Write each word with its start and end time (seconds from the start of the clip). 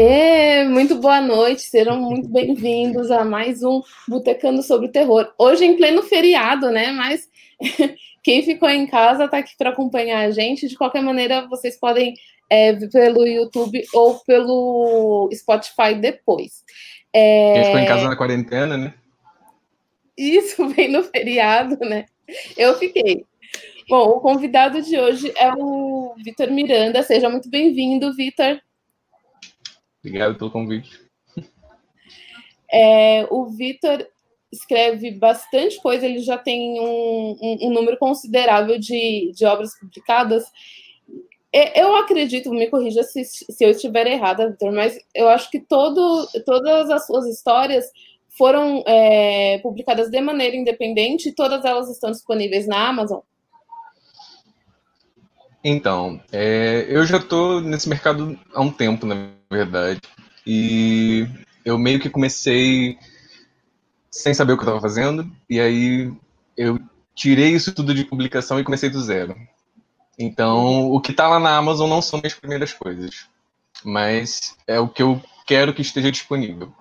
É, 0.00 0.62
muito 0.62 0.94
boa 0.94 1.20
noite, 1.20 1.62
sejam 1.62 2.00
muito 2.00 2.28
bem-vindos 2.28 3.10
a 3.10 3.24
mais 3.24 3.64
um 3.64 3.82
Botecando 4.06 4.62
sobre 4.62 4.86
o 4.86 4.92
Terror. 4.92 5.34
Hoje 5.36 5.64
em 5.64 5.76
pleno 5.76 6.04
feriado, 6.04 6.70
né? 6.70 6.92
Mas 6.92 7.28
quem 8.22 8.44
ficou 8.44 8.70
em 8.70 8.86
casa 8.86 9.24
está 9.24 9.38
aqui 9.38 9.56
para 9.58 9.70
acompanhar 9.70 10.20
a 10.20 10.30
gente. 10.30 10.68
De 10.68 10.76
qualquer 10.76 11.02
maneira, 11.02 11.48
vocês 11.48 11.76
podem 11.76 12.14
é, 12.48 12.74
pelo 12.86 13.26
YouTube 13.26 13.82
ou 13.92 14.20
pelo 14.20 15.28
Spotify 15.34 15.96
depois. 16.00 16.62
É... 17.12 17.54
Quem 17.54 17.64
ficou 17.64 17.80
em 17.80 17.86
casa 17.86 18.08
na 18.08 18.16
quarentena, 18.16 18.76
né? 18.76 18.94
Isso, 20.16 20.64
vem 20.70 20.92
no 20.92 21.02
feriado, 21.02 21.76
né? 21.80 22.06
Eu 22.56 22.78
fiquei. 22.78 23.24
Bom, 23.88 24.10
o 24.10 24.20
convidado 24.20 24.80
de 24.80 24.96
hoje 24.96 25.32
é 25.36 25.52
o 25.58 26.14
Vitor 26.24 26.52
Miranda. 26.52 27.02
Seja 27.02 27.28
muito 27.28 27.50
bem-vindo, 27.50 28.14
Vitor. 28.14 28.60
Obrigado 30.08 30.36
pelo 30.36 30.50
convite. 30.50 31.08
É, 32.72 33.26
o 33.30 33.46
Vitor 33.46 34.06
escreve 34.52 35.10
bastante 35.10 35.80
coisa, 35.80 36.06
ele 36.06 36.20
já 36.20 36.38
tem 36.38 36.80
um, 36.80 37.36
um, 37.40 37.58
um 37.68 37.72
número 37.72 37.98
considerável 37.98 38.78
de, 38.78 39.32
de, 39.34 39.44
obras 39.44 39.78
publicadas. 39.78 40.44
Eu 41.52 41.96
acredito, 41.96 42.50
me 42.50 42.68
corrija 42.68 43.02
se, 43.02 43.24
se 43.24 43.64
eu 43.64 43.70
estiver 43.70 44.06
errada, 44.06 44.50
Vitor, 44.50 44.72
mas 44.72 44.98
eu 45.14 45.28
acho 45.28 45.50
que 45.50 45.60
todo, 45.60 46.28
todas 46.44 46.90
as 46.90 47.06
suas 47.06 47.26
histórias 47.26 47.86
foram 48.36 48.84
é, 48.86 49.58
publicadas 49.58 50.10
de 50.10 50.20
maneira 50.20 50.56
independente, 50.56 51.32
todas 51.32 51.64
elas 51.64 51.90
estão 51.90 52.10
disponíveis 52.10 52.66
na 52.66 52.88
Amazon. 52.88 53.20
Então, 55.64 56.20
é, 56.30 56.86
eu 56.88 57.04
já 57.04 57.16
estou 57.16 57.60
nesse 57.60 57.88
mercado 57.88 58.38
há 58.54 58.60
um 58.60 58.70
tempo, 58.70 59.04
na 59.04 59.37
verdade. 59.50 60.00
E 60.46 61.26
eu 61.64 61.78
meio 61.78 62.00
que 62.00 62.10
comecei 62.10 62.98
sem 64.10 64.34
saber 64.34 64.52
o 64.52 64.56
que 64.56 64.62
eu 64.62 64.68
estava 64.68 64.80
fazendo. 64.80 65.30
E 65.48 65.60
aí 65.60 66.12
eu 66.56 66.78
tirei 67.14 67.50
isso 67.50 67.74
tudo 67.74 67.94
de 67.94 68.04
publicação 68.04 68.58
e 68.58 68.64
comecei 68.64 68.88
do 68.88 69.00
zero. 69.00 69.36
Então, 70.18 70.90
o 70.90 71.00
que 71.00 71.12
está 71.12 71.28
lá 71.28 71.38
na 71.38 71.56
Amazon 71.56 71.88
não 71.88 72.02
são 72.02 72.18
minhas 72.20 72.34
primeiras 72.34 72.72
coisas. 72.72 73.26
Mas 73.84 74.56
é 74.66 74.80
o 74.80 74.88
que 74.88 75.02
eu 75.02 75.20
quero 75.46 75.72
que 75.72 75.82
esteja 75.82 76.10
disponível. 76.10 76.72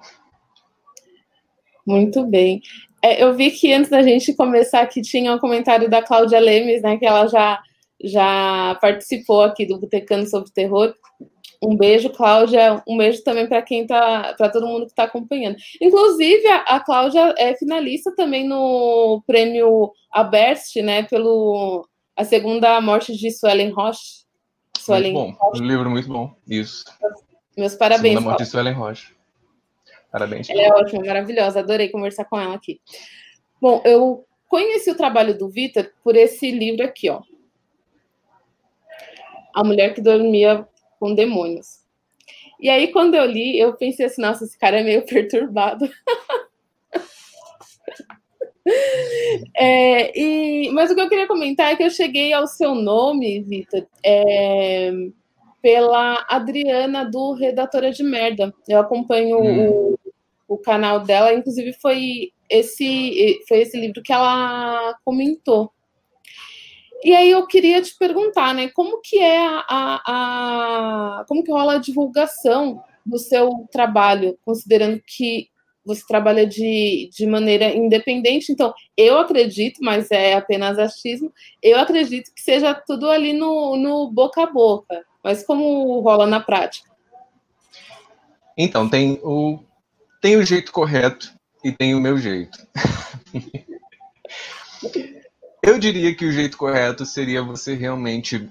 Muito 1.86 2.26
bem. 2.26 2.62
É, 3.02 3.24
eu 3.24 3.36
vi 3.36 3.52
que 3.52 3.72
antes 3.72 3.92
da 3.92 4.02
gente 4.02 4.34
começar 4.34 4.82
aqui 4.82 5.02
tinha 5.02 5.34
um 5.34 5.40
comentário 5.40 5.90
da 5.90 6.02
Cláudia 6.02 6.40
Lemes, 6.40 6.82
né? 6.82 6.98
Que 6.98 7.06
ela 7.06 7.28
já 7.28 7.62
já 8.04 8.78
participou 8.80 9.42
aqui 9.42 9.66
do 9.66 9.80
Botecando 9.80 10.30
sobre 10.30 10.52
Terror. 10.52 10.94
Um 11.62 11.76
beijo, 11.76 12.10
Cláudia. 12.10 12.82
Um 12.88 12.98
beijo 12.98 13.24
também 13.24 13.48
para 13.48 13.62
quem 13.62 13.88
tá, 13.88 14.36
para 14.38 14.50
todo 14.50 14.68
mundo 14.68 14.86
que 14.86 14.92
está 14.92 15.04
acompanhando. 15.04 15.58
Inclusive, 15.82 16.48
a, 16.48 16.58
a 16.76 16.80
Cláudia 16.80 17.34
é 17.38 17.56
finalista 17.56 18.14
também 18.16 18.48
no 18.48 19.24
prêmio 19.26 19.92
Aberst, 20.12 20.76
né? 20.78 21.04
Pelo 21.04 21.88
a 22.16 22.24
segunda 22.24 22.82
morte 22.82 23.16
de 23.16 23.32
Suelen 23.32 23.70
Roche. 23.70 24.26
Suelen 24.78 25.14
muito 25.14 25.38
bom, 25.38 25.46
Roche. 25.48 25.62
um 25.62 25.66
livro 25.66 25.90
muito 25.90 26.08
bom. 26.08 26.36
Isso. 26.48 26.86
Meus 27.56 27.76
parabéns. 27.76 28.14
Segunda 28.14 28.30
morte 28.30 28.44
de 28.44 28.50
Suelen 28.50 28.74
Roche. 28.74 29.16
Parabéns. 30.12 30.50
Ela 30.50 30.62
é 30.62 30.70
ótima, 30.70 31.04
maravilhosa. 31.06 31.60
Adorei 31.60 31.90
conversar 31.90 32.26
com 32.26 32.40
ela 32.40 32.56
aqui. 32.56 32.82
Bom, 33.62 33.82
eu 33.86 34.26
conheci 34.48 34.90
o 34.90 34.96
trabalho 34.96 35.38
do 35.38 35.50
Vitor 35.50 35.92
por 36.04 36.16
esse 36.16 36.50
livro 36.50 36.84
aqui, 36.84 37.10
ó. 37.10 37.22
A 39.54 39.64
Mulher 39.64 39.94
que 39.94 40.02
Dormia 40.02 40.68
com 41.00 41.14
Demônios. 41.14 41.86
E 42.60 42.70
aí, 42.70 42.92
quando 42.92 43.16
eu 43.16 43.26
li, 43.26 43.60
eu 43.60 43.74
pensei 43.74 44.06
assim, 44.06 44.22
nossa, 44.22 44.44
esse 44.44 44.58
cara 44.58 44.80
é 44.80 44.84
meio 44.84 45.06
perturbado. 45.06 45.90
é, 49.56 50.20
e, 50.20 50.70
mas 50.72 50.90
o 50.90 50.96
que 50.96 51.02
eu 51.02 51.10
queria 51.10 51.28
comentar 51.28 51.72
é 51.72 51.76
que 51.76 51.84
eu 51.84 51.90
cheguei 51.90 52.34
ao 52.34 52.48
seu 52.48 52.74
nome, 52.74 53.42
Vitor, 53.42 53.86
é, 54.04 54.92
pela 55.62 56.26
Adriana 56.30 57.06
do 57.06 57.34
Redatora 57.34 57.92
de 57.92 58.04
Merda. 58.04 58.54
Eu 58.68 58.80
acompanho 58.80 59.40
hum. 59.40 59.70
o, 60.48 60.56
o 60.56 60.58
canal 60.58 61.02
dela, 61.02 61.34
inclusive 61.34 61.74
foi 61.74 62.32
esse, 62.50 63.40
foi 63.48 63.60
esse 63.60 63.80
livro 63.80 64.02
que 64.02 64.14
ela 64.14 64.98
comentou. 65.06 65.72
E 67.04 67.14
aí 67.14 67.32
eu 67.32 67.46
queria 67.46 67.82
te 67.82 67.96
perguntar, 67.98 68.54
né, 68.54 68.70
como 68.70 69.00
que 69.02 69.20
é 69.20 69.46
a, 69.46 69.66
a, 69.68 70.02
a, 71.20 71.26
como 71.28 71.44
que 71.44 71.52
rola 71.52 71.76
a 71.76 71.80
divulgação 71.80 72.84
do 73.06 73.18
seu 73.20 73.68
trabalho, 73.72 74.38
considerando 74.44 75.02
que 75.06 75.48
você 75.86 76.04
trabalha 76.06 76.46
de, 76.46 77.10
de 77.14 77.26
maneira 77.26 77.74
independente. 77.74 78.52
Então, 78.52 78.74
eu 78.98 79.18
acredito, 79.18 79.80
mas 79.82 80.12
é 80.12 80.34
apenas 80.34 80.78
achismo, 80.78 81.32
eu 81.64 81.80
acredito 81.80 82.34
que 82.36 82.42
seja 82.42 82.74
tudo 82.74 83.10
ali 83.10 83.32
no, 83.32 83.78
no 83.78 84.12
boca 84.12 84.44
a 84.44 84.48
boca. 84.48 85.06
Mas 85.24 85.46
como 85.46 86.02
rola 86.02 86.26
na 86.26 86.42
prática? 86.42 86.90
Então, 88.58 88.90
tem 88.90 89.20
o, 89.24 89.60
tem 90.22 90.36
o 90.36 90.46
jeito 90.46 90.72
correto 90.72 91.34
e 91.64 91.72
tem 91.72 91.96
o 91.96 92.02
meu 92.02 92.18
jeito. 92.18 92.58
Eu 95.68 95.78
diria 95.78 96.16
que 96.16 96.24
o 96.24 96.32
jeito 96.32 96.58
correto 96.58 97.06
seria 97.06 97.44
você 97.44 97.76
realmente 97.76 98.50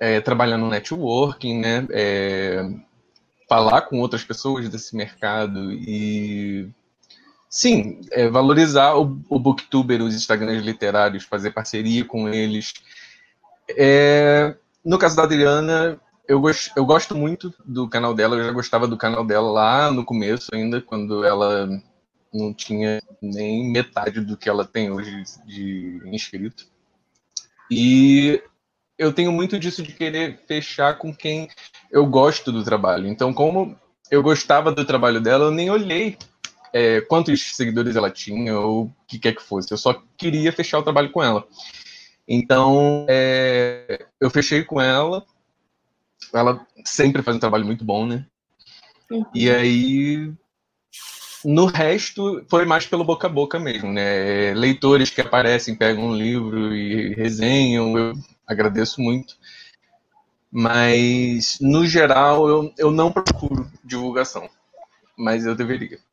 é, 0.00 0.20
trabalhar 0.20 0.58
no 0.58 0.68
networking, 0.68 1.60
né? 1.60 1.86
É, 1.92 2.68
falar 3.48 3.82
com 3.82 4.00
outras 4.00 4.24
pessoas 4.24 4.68
desse 4.68 4.96
mercado 4.96 5.70
e 5.72 6.68
sim, 7.48 8.00
é, 8.10 8.28
valorizar 8.28 8.96
o, 8.96 9.16
o 9.28 9.38
booktuber, 9.38 10.02
os 10.02 10.12
Instagrams 10.12 10.64
literários, 10.64 11.22
fazer 11.22 11.52
parceria 11.52 12.04
com 12.04 12.28
eles. 12.28 12.72
É, 13.70 14.56
no 14.84 14.98
caso 14.98 15.14
da 15.14 15.22
Adriana, 15.22 16.00
eu, 16.26 16.42
eu 16.74 16.84
gosto 16.84 17.14
muito 17.14 17.54
do 17.64 17.88
canal 17.88 18.12
dela, 18.12 18.34
eu 18.34 18.44
já 18.44 18.50
gostava 18.50 18.88
do 18.88 18.96
canal 18.96 19.24
dela 19.24 19.52
lá 19.52 19.92
no 19.92 20.04
começo 20.04 20.52
ainda, 20.52 20.82
quando 20.82 21.24
ela 21.24 21.68
não 22.34 22.52
tinha 22.52 23.00
nem 23.22 23.70
metade 23.70 24.20
do 24.20 24.36
que 24.36 24.48
ela 24.48 24.64
tem 24.64 24.90
hoje 24.90 25.22
de 25.46 26.00
inscrito. 26.06 26.66
E 27.70 28.42
eu 28.98 29.12
tenho 29.12 29.32
muito 29.32 29.58
disso 29.58 29.82
de 29.82 29.92
querer 29.92 30.40
fechar 30.46 30.98
com 30.98 31.14
quem 31.14 31.48
eu 31.90 32.04
gosto 32.06 32.50
do 32.50 32.64
trabalho. 32.64 33.06
Então, 33.06 33.32
como 33.32 33.78
eu 34.10 34.22
gostava 34.22 34.72
do 34.72 34.84
trabalho 34.84 35.20
dela, 35.20 35.46
eu 35.46 35.50
nem 35.50 35.70
olhei 35.70 36.18
é, 36.72 37.00
quantos 37.02 37.54
seguidores 37.54 37.94
ela 37.94 38.10
tinha 38.10 38.58
ou 38.58 38.86
o 38.86 38.92
que 39.06 39.18
quer 39.18 39.34
que 39.34 39.42
fosse. 39.42 39.72
Eu 39.72 39.78
só 39.78 40.02
queria 40.16 40.52
fechar 40.52 40.78
o 40.78 40.82
trabalho 40.82 41.10
com 41.10 41.22
ela. 41.22 41.46
Então, 42.26 43.06
é, 43.08 44.06
eu 44.20 44.28
fechei 44.28 44.64
com 44.64 44.80
ela. 44.80 45.24
Ela 46.32 46.66
sempre 46.84 47.22
faz 47.22 47.36
um 47.36 47.40
trabalho 47.40 47.64
muito 47.64 47.84
bom, 47.84 48.06
né? 48.06 48.26
Uhum. 49.10 49.24
E 49.34 49.50
aí 49.50 50.34
no 51.44 51.66
resto, 51.66 52.44
foi 52.48 52.64
mais 52.64 52.86
pelo 52.86 53.04
boca 53.04 53.26
a 53.26 53.30
boca 53.30 53.58
mesmo, 53.58 53.92
né? 53.92 54.54
Leitores 54.54 55.10
que 55.10 55.20
aparecem, 55.20 55.76
pegam 55.76 56.06
um 56.06 56.16
livro 56.16 56.74
e 56.74 57.14
resenham, 57.14 57.96
eu 57.96 58.14
agradeço 58.46 59.00
muito. 59.00 59.36
Mas, 60.50 61.58
no 61.60 61.84
geral, 61.84 62.48
eu, 62.48 62.72
eu 62.78 62.90
não 62.90 63.10
procuro 63.10 63.70
divulgação. 63.84 64.48
Mas 65.16 65.44
eu 65.44 65.54
deveria. 65.54 65.98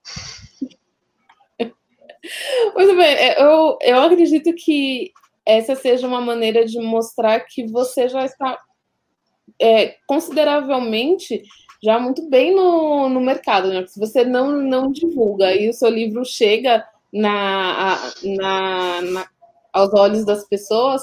Muito 2.75 2.95
bem, 2.95 3.15
é, 3.15 3.41
eu, 3.41 3.77
eu 3.81 3.99
acredito 3.99 4.53
que 4.53 5.11
essa 5.45 5.75
seja 5.75 6.07
uma 6.07 6.21
maneira 6.21 6.65
de 6.65 6.79
mostrar 6.79 7.39
que 7.41 7.65
você 7.65 8.07
já 8.07 8.23
está 8.25 8.59
é, 9.59 9.95
consideravelmente 10.07 11.41
já 11.83 11.99
muito 11.99 12.29
bem 12.29 12.55
no, 12.55 13.09
no 13.09 13.19
mercado, 13.19 13.69
né? 13.69 13.85
Se 13.87 13.99
você 13.99 14.23
não, 14.23 14.51
não 14.51 14.91
divulga 14.91 15.53
e 15.53 15.69
o 15.69 15.73
seu 15.73 15.89
livro 15.89 16.23
chega 16.23 16.85
na, 17.11 17.97
na, 18.23 19.01
na, 19.01 19.27
aos 19.73 19.93
olhos 19.93 20.25
das 20.25 20.47
pessoas, 20.47 21.01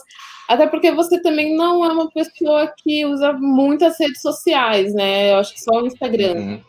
até 0.49 0.67
porque 0.67 0.93
você 0.93 1.21
também 1.21 1.57
não 1.57 1.85
é 1.85 1.93
uma 1.93 2.11
pessoa 2.11 2.73
que 2.77 3.05
usa 3.05 3.33
muitas 3.33 3.99
redes 3.99 4.23
sociais, 4.23 4.95
né? 4.95 5.33
Eu 5.33 5.39
acho 5.39 5.55
que 5.55 5.61
só 5.61 5.83
o 5.83 5.87
Instagram. 5.87 6.35
Uhum. 6.35 6.61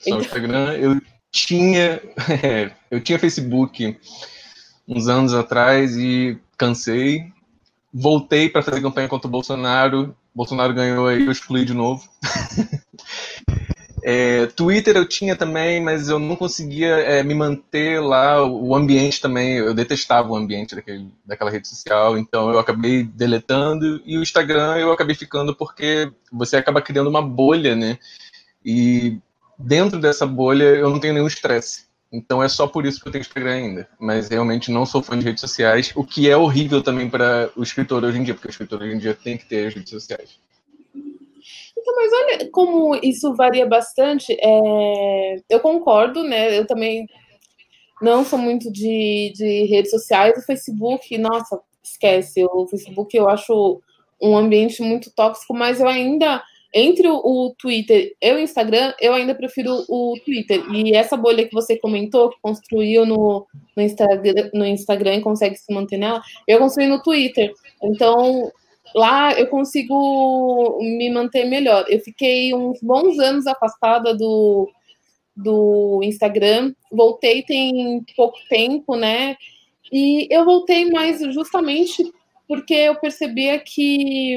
Só 0.00 0.16
o 0.16 0.20
Instagram. 0.20 0.72
Eu 0.74 1.00
tinha, 1.30 2.02
eu 2.90 3.00
tinha 3.00 3.18
Facebook 3.18 3.96
uns 4.88 5.06
anos 5.06 5.34
atrás 5.34 5.96
e 5.96 6.38
cansei. 6.56 7.32
Voltei 7.94 8.48
para 8.48 8.62
fazer 8.62 8.82
campanha 8.82 9.08
contra 9.08 9.28
o 9.28 9.30
Bolsonaro 9.30 10.14
Bolsonaro 10.38 10.72
ganhou 10.72 11.08
aí, 11.08 11.26
eu 11.26 11.32
excluí 11.32 11.64
de 11.64 11.74
novo. 11.74 12.08
é, 14.10 14.46
Twitter 14.46 14.96
eu 14.96 15.06
tinha 15.06 15.36
também, 15.36 15.82
mas 15.82 16.08
eu 16.08 16.18
não 16.18 16.34
conseguia 16.34 16.94
é, 16.96 17.22
me 17.22 17.34
manter 17.34 18.00
lá. 18.00 18.42
O 18.42 18.74
ambiente 18.74 19.20
também, 19.20 19.58
eu 19.58 19.74
detestava 19.74 20.30
o 20.30 20.36
ambiente 20.36 20.74
daquele, 20.74 21.12
daquela 21.26 21.50
rede 21.50 21.68
social, 21.68 22.16
então 22.16 22.50
eu 22.50 22.58
acabei 22.58 23.04
deletando. 23.04 24.00
E 24.06 24.16
o 24.16 24.22
Instagram 24.22 24.78
eu 24.78 24.90
acabei 24.92 25.14
ficando 25.14 25.54
porque 25.54 26.10
você 26.32 26.56
acaba 26.56 26.80
criando 26.80 27.10
uma 27.10 27.20
bolha, 27.20 27.76
né? 27.76 27.98
E 28.64 29.18
dentro 29.58 30.00
dessa 30.00 30.26
bolha 30.26 30.64
eu 30.64 30.88
não 30.88 30.98
tenho 30.98 31.12
nenhum 31.12 31.26
estresse. 31.26 31.86
Então 32.10 32.42
é 32.42 32.48
só 32.48 32.66
por 32.66 32.86
isso 32.86 33.02
que 33.02 33.08
eu 33.08 33.12
tenho 33.12 33.20
Instagram 33.20 33.52
ainda. 33.52 33.88
Mas 34.00 34.30
realmente 34.30 34.70
não 34.70 34.86
sou 34.86 35.02
fã 35.02 35.18
de 35.18 35.24
redes 35.26 35.42
sociais, 35.42 35.92
o 35.94 36.02
que 36.02 36.30
é 36.30 36.34
horrível 36.34 36.82
também 36.82 37.10
para 37.10 37.50
o 37.54 37.62
escritor 37.62 38.02
hoje 38.02 38.18
em 38.18 38.22
dia, 38.22 38.32
porque 38.32 38.48
o 38.48 38.50
escritor 38.50 38.80
hoje 38.80 38.94
em 38.94 38.98
dia 38.98 39.12
tem 39.12 39.36
que 39.36 39.44
ter 39.44 39.66
as 39.66 39.74
redes 39.74 39.90
sociais. 39.90 40.38
Então, 41.88 41.94
mas 41.96 42.12
olha 42.12 42.50
como 42.50 42.94
isso 42.96 43.34
varia 43.34 43.66
bastante. 43.66 44.36
É... 44.40 45.36
Eu 45.48 45.60
concordo, 45.60 46.22
né? 46.22 46.58
Eu 46.58 46.66
também 46.66 47.06
não 48.00 48.24
sou 48.24 48.38
muito 48.38 48.70
de, 48.70 49.32
de 49.34 49.64
redes 49.64 49.90
sociais. 49.90 50.36
O 50.36 50.46
Facebook, 50.46 51.16
nossa, 51.18 51.60
esquece. 51.82 52.44
O 52.44 52.66
Facebook 52.66 53.16
eu 53.16 53.28
acho 53.28 53.80
um 54.20 54.36
ambiente 54.36 54.82
muito 54.82 55.10
tóxico, 55.14 55.54
mas 55.54 55.80
eu 55.80 55.88
ainda 55.88 56.42
entre 56.74 57.08
o, 57.08 57.54
Twitter 57.58 58.14
e 58.20 58.32
o 58.32 58.38
Instagram, 58.38 58.92
eu 59.00 59.14
ainda 59.14 59.34
prefiro 59.34 59.84
o 59.88 60.14
Twitter. 60.22 60.62
E 60.70 60.94
essa 60.94 61.16
bolha 61.16 61.46
que 61.46 61.54
você 61.54 61.78
comentou, 61.78 62.28
que 62.28 62.36
construiu 62.42 63.06
no, 63.06 63.46
no, 63.74 63.82
Instagram, 63.82 64.50
no 64.52 64.66
Instagram 64.66 65.14
e 65.16 65.22
consegue 65.22 65.56
se 65.56 65.72
manter 65.72 65.96
nela, 65.96 66.20
eu 66.46 66.58
construí 66.58 66.86
no 66.86 67.02
Twitter. 67.02 67.52
Então, 67.82 68.52
lá 68.94 69.32
eu 69.32 69.46
consigo 69.48 70.78
me 70.80 71.10
manter 71.10 71.44
melhor. 71.44 71.84
Eu 71.88 72.00
fiquei 72.00 72.54
uns 72.54 72.80
bons 72.80 73.18
anos 73.18 73.46
afastada 73.46 74.14
do, 74.14 74.70
do 75.36 76.00
Instagram, 76.02 76.74
voltei 76.90 77.42
tem 77.42 78.04
pouco 78.16 78.38
tempo, 78.48 78.96
né? 78.96 79.36
E 79.92 80.26
eu 80.30 80.44
voltei 80.44 80.90
mais 80.90 81.20
justamente 81.32 82.04
porque 82.46 82.74
eu 82.74 82.96
percebia 82.96 83.58
que 83.58 84.36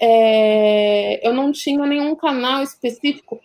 é, 0.00 1.26
eu 1.26 1.32
não 1.32 1.50
tinha 1.52 1.84
nenhum 1.86 2.14
canal 2.14 2.62
específico 2.62 3.40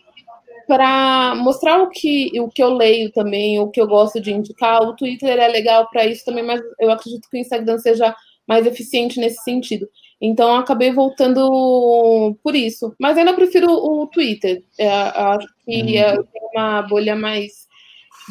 para 0.68 1.36
mostrar 1.36 1.82
o 1.82 1.90
que, 1.90 2.32
o 2.40 2.50
que 2.50 2.62
eu 2.62 2.70
leio 2.74 3.12
também, 3.12 3.60
o 3.60 3.70
que 3.70 3.82
eu 3.82 3.88
gosto 3.88 4.22
de 4.22 4.32
indicar. 4.32 4.82
O 4.82 4.96
Twitter 4.96 5.38
é 5.38 5.48
legal 5.48 5.90
para 5.90 6.06
isso 6.06 6.24
também, 6.24 6.44
mas 6.46 6.62
eu 6.80 6.92
acredito 6.92 7.30
que 7.30 7.38
o 7.38 7.40
Instagram 7.40 7.78
seja 7.78 8.16
mais 8.48 8.66
eficiente 8.66 9.20
nesse 9.20 9.44
sentido. 9.44 9.88
Então, 10.20 10.56
acabei 10.56 10.92
voltando 10.92 12.38
por 12.44 12.56
isso. 12.56 12.94
Mas 13.00 13.18
ainda 13.18 13.34
prefiro 13.34 13.72
o 13.72 14.06
Twitter. 14.08 14.64
É, 14.78 14.88
acho 14.88 15.48
que 15.66 15.82
uhum. 15.82 16.24
tem 16.24 16.42
uma 16.54 16.82
bolha 16.84 17.16
mais 17.16 17.68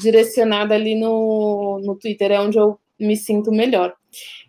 direcionada 0.01 0.75
ali 0.75 0.95
no, 0.95 1.81
no 1.85 1.97
Twitter, 1.97 2.31
é 2.31 2.41
onde 2.41 2.59
eu 2.59 2.79
me 2.99 3.17
sinto 3.17 3.51
melhor. 3.51 3.95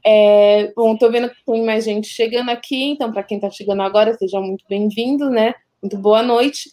É, 0.06 0.72
bom, 0.75 0.96
tô 0.98 1.10
vendo 1.10 1.30
que 1.30 1.46
tem 1.46 1.64
mais 1.64 1.84
gente 1.84 2.07
chegando 2.07 2.50
aqui, 2.50 2.84
então, 2.84 3.12
para 3.12 3.24
quem 3.24 3.38
está 3.38 3.50
chegando 3.50 3.81
agora, 3.81 4.16
seja 4.18 4.40
muito 4.40 4.64
bem-vindo, 4.69 5.30
né? 5.30 5.54
Muito 5.81 5.98
boa 5.98 6.22
noite. 6.22 6.69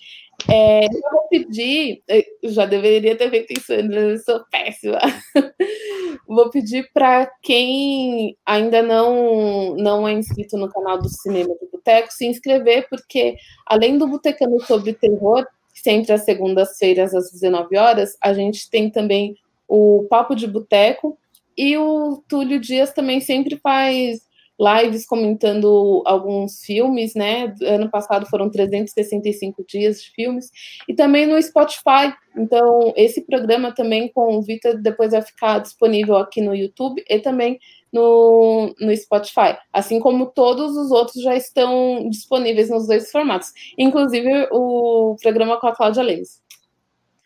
É, 0.47 0.85
eu 0.87 1.11
vou 1.11 1.29
pedir, 1.29 2.03
eu 2.07 2.51
já 2.51 2.65
deveria 2.65 3.17
ter 3.17 3.29
feito 3.29 3.59
isso, 3.59 3.73
eu 3.73 4.19
sou 4.19 4.45
péssima. 4.51 4.99
vou 6.27 6.51
pedir 6.51 6.89
para 6.93 7.27
quem 7.43 8.37
ainda 8.47 8.83
não, 8.83 9.75
não 9.77 10.07
é 10.07 10.13
inscrito 10.13 10.57
no 10.57 10.71
canal 10.71 10.99
do 10.99 11.09
Cinema 11.09 11.55
do 11.55 11.69
Boteco 11.73 12.13
se 12.13 12.27
inscrever, 12.27 12.87
porque 12.89 13.37
além 13.67 13.99
do 13.99 14.07
Botecano 14.07 14.61
sobre 14.61 14.93
Terror, 14.93 15.47
sempre 15.75 16.13
às 16.13 16.25
segundas-feiras 16.25 17.15
às 17.15 17.31
19 17.33 17.77
horas, 17.77 18.17
a 18.23 18.33
gente 18.33 18.71
tem 18.71 18.91
também 18.91 19.35
o 19.67 20.07
Papo 20.09 20.35
de 20.35 20.47
Boteco, 20.47 21.19
e 21.57 21.77
o 21.77 22.23
Túlio 22.29 22.61
Dias 22.61 22.93
também 22.93 23.21
sempre 23.21 23.57
faz 23.57 24.28
lives 24.59 25.07
comentando 25.07 26.03
alguns 26.05 26.65
filmes, 26.65 27.15
né? 27.15 27.55
Ano 27.63 27.89
passado 27.91 28.27
foram 28.27 28.51
365 28.51 29.65
dias 29.67 30.03
de 30.03 30.11
filmes, 30.11 30.51
e 30.89 30.95
também 30.95 31.27
no 31.27 31.41
Spotify. 31.41 32.13
Então, 32.37 32.93
esse 32.97 33.23
programa 33.23 33.73
também 33.73 34.09
com 34.09 34.37
o 34.37 34.43
Vitor 34.43 34.81
depois 34.81 35.13
vai 35.13 35.23
ficar 35.23 35.61
disponível 35.61 36.17
aqui 36.17 36.41
no 36.41 36.55
YouTube 36.55 37.05
e 37.09 37.19
também 37.21 37.59
no, 37.93 38.75
no 38.81 38.97
Spotify. 38.97 39.57
Assim 39.73 40.01
como 40.01 40.27
todos 40.27 40.77
os 40.77 40.91
outros 40.91 41.23
já 41.23 41.35
estão 41.35 42.09
disponíveis 42.11 42.71
nos 42.71 42.87
dois 42.87 43.11
formatos, 43.11 43.53
inclusive 43.77 44.49
o 44.53 45.17
programa 45.23 45.61
com 45.61 45.69
a 45.69 45.75
Cláudia 45.75 46.03
Lemes. 46.03 46.43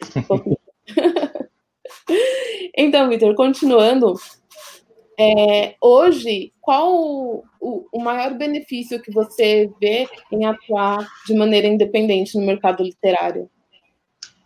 então, 2.77 3.09
Vitor, 3.09 3.35
continuando, 3.35 4.15
é, 5.19 5.77
hoje, 5.81 6.53
qual 6.61 6.95
o, 6.95 7.45
o, 7.93 8.03
maior 8.03 8.35
benefício 8.35 9.01
que 9.01 9.13
você 9.13 9.71
vê 9.81 10.09
em 10.31 10.47
atuar 10.47 11.07
de 11.27 11.35
maneira 11.35 11.67
independente 11.67 12.39
no 12.39 12.47
mercado 12.47 12.83
literário? 12.83 13.51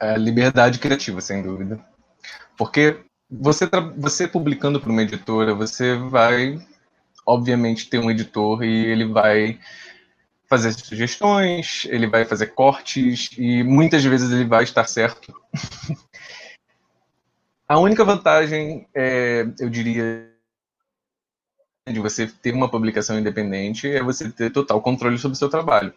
É 0.01 0.17
liberdade 0.17 0.79
criativa, 0.79 1.21
sem 1.21 1.43
dúvida. 1.43 1.85
Porque 2.57 2.99
você, 3.31 3.69
você 3.97 4.27
publicando 4.27 4.81
para 4.81 4.91
uma 4.91 5.03
editora, 5.03 5.55
você 5.55 5.97
vai, 5.97 6.59
obviamente, 7.25 7.89
ter 7.89 7.99
um 7.99 8.11
editor 8.11 8.65
e 8.65 8.87
ele 8.87 9.07
vai 9.07 9.59
fazer 10.49 10.73
sugestões, 10.73 11.87
ele 11.91 12.07
vai 12.07 12.25
fazer 12.25 12.47
cortes 12.49 13.31
e 13.37 13.62
muitas 13.62 14.05
vezes 14.05 14.31
ele 14.31 14.45
vai 14.45 14.65
estar 14.65 14.85
certo. 14.85 15.35
A 17.69 17.81
única 17.81 18.05
vantagem, 18.05 18.87
é, 18.95 19.45
eu 19.59 19.69
diria, 19.69 20.33
de 21.93 22.00
você 22.00 22.27
ter 22.27 22.53
uma 22.53 22.69
publicação 22.69 23.19
independente 23.19 23.88
é 23.88 24.03
você 24.03 24.29
ter 24.29 24.50
total 24.50 24.81
controle 24.81 25.19
sobre 25.19 25.37
o 25.37 25.38
seu 25.38 25.49
trabalho. 25.49 25.93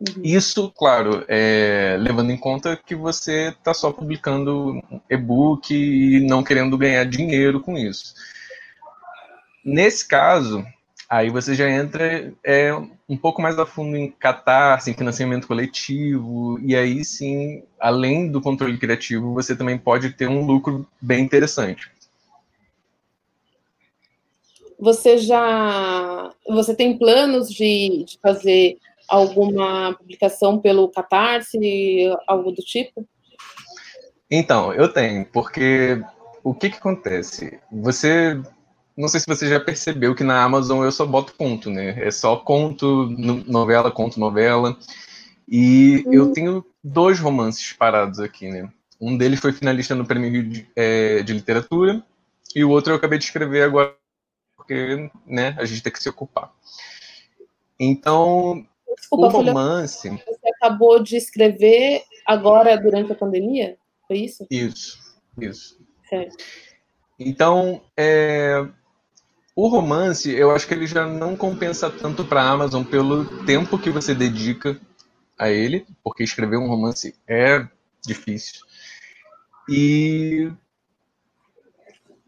Uhum. 0.00 0.22
Isso, 0.22 0.70
claro, 0.76 1.24
é, 1.28 1.96
levando 1.98 2.30
em 2.30 2.36
conta 2.36 2.76
que 2.76 2.94
você 2.94 3.48
está 3.48 3.72
só 3.72 3.92
publicando 3.92 4.82
e-book 5.08 5.72
e 5.72 6.20
não 6.26 6.42
querendo 6.42 6.76
ganhar 6.76 7.04
dinheiro 7.04 7.60
com 7.60 7.78
isso. 7.78 8.14
Nesse 9.64 10.06
caso, 10.06 10.66
aí 11.08 11.30
você 11.30 11.54
já 11.54 11.70
entra 11.70 12.32
é, 12.44 12.72
um 13.08 13.16
pouco 13.16 13.40
mais 13.40 13.58
a 13.58 13.64
fundo 13.64 13.96
em 13.96 14.10
catarse, 14.10 14.90
em 14.90 14.94
financiamento 14.94 15.46
coletivo, 15.46 16.58
e 16.60 16.76
aí 16.76 17.04
sim, 17.04 17.62
além 17.80 18.30
do 18.30 18.40
controle 18.40 18.76
criativo, 18.76 19.32
você 19.32 19.56
também 19.56 19.78
pode 19.78 20.10
ter 20.10 20.28
um 20.28 20.44
lucro 20.44 20.86
bem 21.00 21.24
interessante. 21.24 21.90
Você 24.78 25.18
já 25.18 26.32
você 26.46 26.74
tem 26.74 26.98
planos 26.98 27.48
de, 27.48 28.04
de 28.04 28.18
fazer 28.22 28.78
alguma 29.08 29.94
publicação 29.94 30.58
pelo 30.58 30.88
Catarse, 30.88 31.58
algo 32.26 32.52
do 32.52 32.62
tipo? 32.62 33.06
Então, 34.30 34.72
eu 34.72 34.92
tenho, 34.92 35.24
porque 35.26 36.02
o 36.42 36.52
que, 36.52 36.70
que 36.70 36.76
acontece? 36.76 37.58
Você 37.70 38.40
não 38.96 39.08
sei 39.08 39.20
se 39.20 39.26
você 39.26 39.48
já 39.48 39.60
percebeu 39.60 40.14
que 40.14 40.24
na 40.24 40.42
Amazon 40.42 40.82
eu 40.82 40.90
só 40.90 41.04
boto 41.04 41.34
conto, 41.34 41.70
né? 41.70 41.94
É 42.02 42.10
só 42.10 42.36
conto, 42.36 43.08
novela, 43.46 43.90
conto, 43.90 44.18
novela. 44.18 44.76
E 45.46 46.02
uhum. 46.06 46.12
eu 46.12 46.32
tenho 46.32 46.64
dois 46.82 47.20
romances 47.20 47.72
parados 47.74 48.18
aqui, 48.18 48.48
né? 48.48 48.68
Um 49.00 49.16
deles 49.16 49.38
foi 49.38 49.52
finalista 49.52 49.94
no 49.94 50.06
Prêmio 50.06 50.30
Rio 50.30 50.48
de, 50.48 50.68
é, 50.74 51.22
de 51.22 51.34
Literatura, 51.34 52.02
e 52.54 52.64
o 52.64 52.70
outro 52.70 52.92
eu 52.92 52.96
acabei 52.96 53.18
de 53.18 53.26
escrever 53.26 53.62
agora, 53.62 53.94
porque 54.66 55.10
né, 55.24 55.54
a 55.58 55.64
gente 55.64 55.82
tem 55.82 55.92
que 55.92 56.02
se 56.02 56.08
ocupar. 56.08 56.52
Então, 57.78 58.66
Desculpa, 58.96 59.26
o 59.26 59.28
romance. 59.28 60.08
Você 60.10 60.48
acabou 60.56 61.00
de 61.00 61.16
escrever 61.16 62.02
agora 62.26 62.76
durante 62.76 63.12
a 63.12 63.14
pandemia? 63.14 63.76
Foi 64.08 64.18
isso? 64.18 64.46
Isso, 64.50 64.98
isso. 65.38 65.78
Certo. 66.08 66.36
Então, 67.18 67.80
é, 67.96 68.66
o 69.54 69.68
romance, 69.68 70.30
eu 70.30 70.50
acho 70.50 70.66
que 70.66 70.74
ele 70.74 70.86
já 70.86 71.06
não 71.06 71.36
compensa 71.36 71.88
tanto 71.90 72.24
para 72.24 72.42
a 72.42 72.50
Amazon 72.50 72.82
pelo 72.82 73.44
tempo 73.44 73.78
que 73.78 73.90
você 73.90 74.14
dedica 74.14 74.80
a 75.38 75.48
ele, 75.50 75.86
porque 76.02 76.24
escrever 76.24 76.56
um 76.56 76.68
romance 76.68 77.14
é 77.28 77.66
difícil. 78.04 78.64
E 79.68 80.50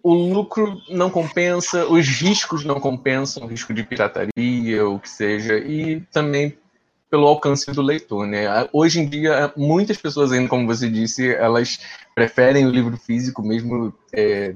o 0.02 0.14
lucro 0.14 0.80
não 0.88 1.10
compensa, 1.10 1.86
os 1.86 2.06
riscos 2.06 2.64
não 2.64 2.80
compensam, 2.80 3.44
o 3.44 3.46
risco 3.46 3.74
de 3.74 3.82
pirataria, 3.82 4.86
o 4.86 4.98
que 4.98 5.08
seja, 5.08 5.58
e 5.58 6.00
também 6.12 6.56
pelo 7.10 7.26
alcance 7.26 7.70
do 7.72 7.82
leitor, 7.82 8.26
né? 8.26 8.46
Hoje 8.72 9.00
em 9.00 9.08
dia, 9.08 9.52
muitas 9.56 9.96
pessoas 9.96 10.30
ainda, 10.30 10.48
como 10.48 10.66
você 10.66 10.88
disse, 10.88 11.34
elas 11.34 11.78
preferem 12.14 12.66
o 12.66 12.70
livro 12.70 12.96
físico, 12.96 13.42
mesmo 13.42 13.94
é, 14.12 14.54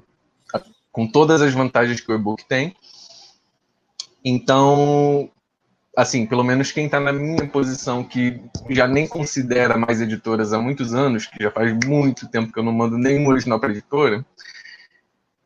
com 0.90 1.06
todas 1.06 1.40
as 1.40 1.54
vantagens 1.54 2.00
que 2.00 2.12
o 2.12 2.14
e-book 2.14 2.44
tem. 2.46 2.76
Então, 4.24 5.30
assim, 5.96 6.26
pelo 6.26 6.44
menos 6.44 6.70
quem 6.70 6.86
está 6.86 7.00
na 7.00 7.12
minha 7.12 7.46
posição, 7.48 8.04
que 8.04 8.40
já 8.68 8.86
nem 8.86 9.08
considera 9.08 9.76
mais 9.76 10.00
editoras 10.00 10.52
há 10.52 10.58
muitos 10.58 10.94
anos, 10.94 11.26
que 11.26 11.42
já 11.42 11.50
faz 11.50 11.72
muito 11.84 12.28
tempo 12.28 12.52
que 12.52 12.58
eu 12.58 12.62
não 12.62 12.72
mando 12.72 12.98
nenhum 12.98 13.28
original 13.28 13.58
para 13.58 13.70
editora, 13.70 14.24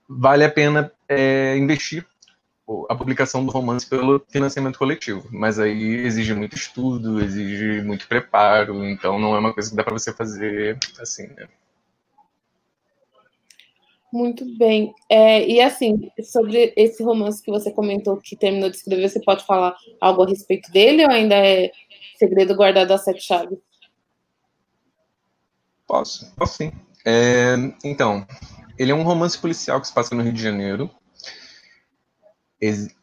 vale 0.08 0.44
a 0.44 0.50
pena 0.50 0.92
é, 1.08 1.56
investir 1.56 2.06
a 2.88 2.96
publicação 2.96 3.44
do 3.46 3.52
romance 3.52 3.88
pelo 3.88 4.24
financiamento 4.28 4.78
coletivo, 4.78 5.28
mas 5.30 5.58
aí 5.58 6.04
exige 6.04 6.34
muito 6.34 6.56
estudo, 6.56 7.22
exige 7.22 7.80
muito 7.82 8.08
preparo, 8.08 8.84
então 8.84 9.20
não 9.20 9.36
é 9.36 9.38
uma 9.38 9.54
coisa 9.54 9.70
que 9.70 9.76
dá 9.76 9.84
para 9.84 9.92
você 9.92 10.12
fazer 10.12 10.76
assim, 10.98 11.28
né? 11.28 11.48
Muito 14.12 14.44
bem. 14.56 14.94
É, 15.10 15.46
e 15.46 15.60
assim, 15.60 16.10
sobre 16.22 16.72
esse 16.76 17.02
romance 17.02 17.42
que 17.42 17.50
você 17.50 17.70
comentou 17.70 18.16
que 18.16 18.34
terminou 18.34 18.70
de 18.70 18.76
escrever, 18.76 19.08
você 19.08 19.20
pode 19.20 19.44
falar 19.44 19.76
algo 20.00 20.22
a 20.22 20.28
respeito 20.28 20.70
dele 20.72 21.04
ou 21.04 21.10
ainda 21.10 21.34
é 21.34 21.70
segredo 22.16 22.56
guardado 22.56 22.92
a 22.92 22.98
sete 22.98 23.22
chaves? 23.22 23.58
Posso, 25.86 26.34
posso 26.34 26.56
sim. 26.56 26.72
É, 27.04 27.54
então, 27.84 28.26
ele 28.78 28.92
é 28.92 28.94
um 28.94 29.02
romance 29.02 29.38
policial 29.38 29.80
que 29.80 29.86
se 29.86 29.92
passa 29.92 30.14
no 30.14 30.22
Rio 30.22 30.32
de 30.32 30.42
Janeiro. 30.42 30.90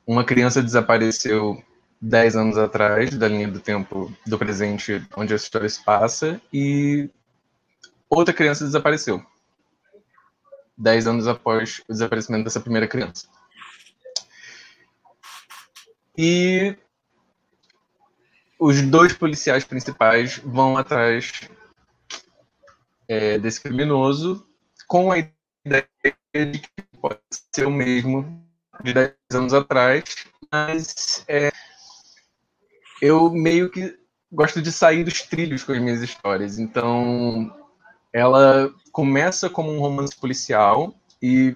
Uma 0.06 0.24
criança 0.24 0.62
desapareceu 0.62 1.64
dez 2.02 2.36
anos 2.36 2.58
atrás 2.58 3.16
da 3.18 3.28
linha 3.28 3.48
do 3.48 3.60
tempo 3.60 4.12
do 4.26 4.38
presente 4.38 5.06
onde 5.16 5.32
a 5.32 5.38
história 5.38 5.70
se 5.70 5.82
passa 5.84 6.42
e 6.52 7.10
outra 8.10 8.34
criança 8.34 8.66
desapareceu 8.66 9.26
dez 10.78 11.08
anos 11.08 11.28
após 11.28 11.80
o 11.88 11.94
desaparecimento 11.94 12.44
dessa 12.44 12.60
primeira 12.60 12.88
criança. 12.88 13.28
E 16.18 16.76
os 18.60 18.82
dois 18.82 19.14
policiais 19.14 19.64
principais 19.64 20.40
vão 20.40 20.78
atrás 20.78 21.50
é, 23.08 23.38
desse 23.38 23.62
criminoso 23.62 24.46
com 24.88 25.12
a 25.12 25.20
ideia 25.66 26.52
de 26.52 26.60
que 26.60 26.70
pode 27.02 27.20
ser 27.54 27.66
o 27.66 27.72
mesmo 27.72 28.44
de 28.84 28.94
10 28.94 29.14
anos 29.34 29.54
atrás, 29.54 30.04
mas 30.52 31.24
é, 31.28 31.52
eu 33.02 33.30
meio 33.32 33.70
que 33.70 33.98
gosto 34.32 34.62
de 34.62 34.72
sair 34.72 35.04
dos 35.04 35.22
trilhos 35.22 35.64
com 35.64 35.72
as 35.72 35.80
minhas 35.80 36.02
histórias. 36.02 36.58
Então, 36.58 37.56
ela 38.12 38.74
começa 38.92 39.50
como 39.50 39.72
um 39.72 39.80
romance 39.80 40.16
policial 40.16 40.94
e 41.22 41.56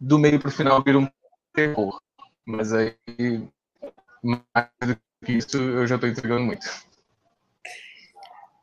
do 0.00 0.18
meio 0.18 0.38
para 0.38 0.48
o 0.48 0.52
final 0.52 0.82
vira 0.82 0.98
um 0.98 1.08
terror. 1.52 2.00
Mas 2.44 2.72
aí, 2.72 2.94
mais 4.22 4.68
do 4.80 4.96
que 5.24 5.32
isso, 5.32 5.56
eu 5.56 5.86
já 5.86 5.96
estou 5.96 6.08
entregando 6.08 6.44
muito. 6.44 6.66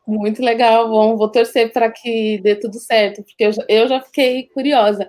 Muito 0.07 0.41
legal, 0.43 0.87
bom, 0.87 1.17
vou 1.17 1.31
torcer 1.31 1.73
para 1.73 1.89
que 1.91 2.39
dê 2.39 2.55
tudo 2.55 2.79
certo, 2.79 3.23
porque 3.23 3.43
eu, 3.43 3.51
eu 3.67 3.87
já 3.87 3.99
fiquei 4.01 4.43
curiosa. 4.49 5.07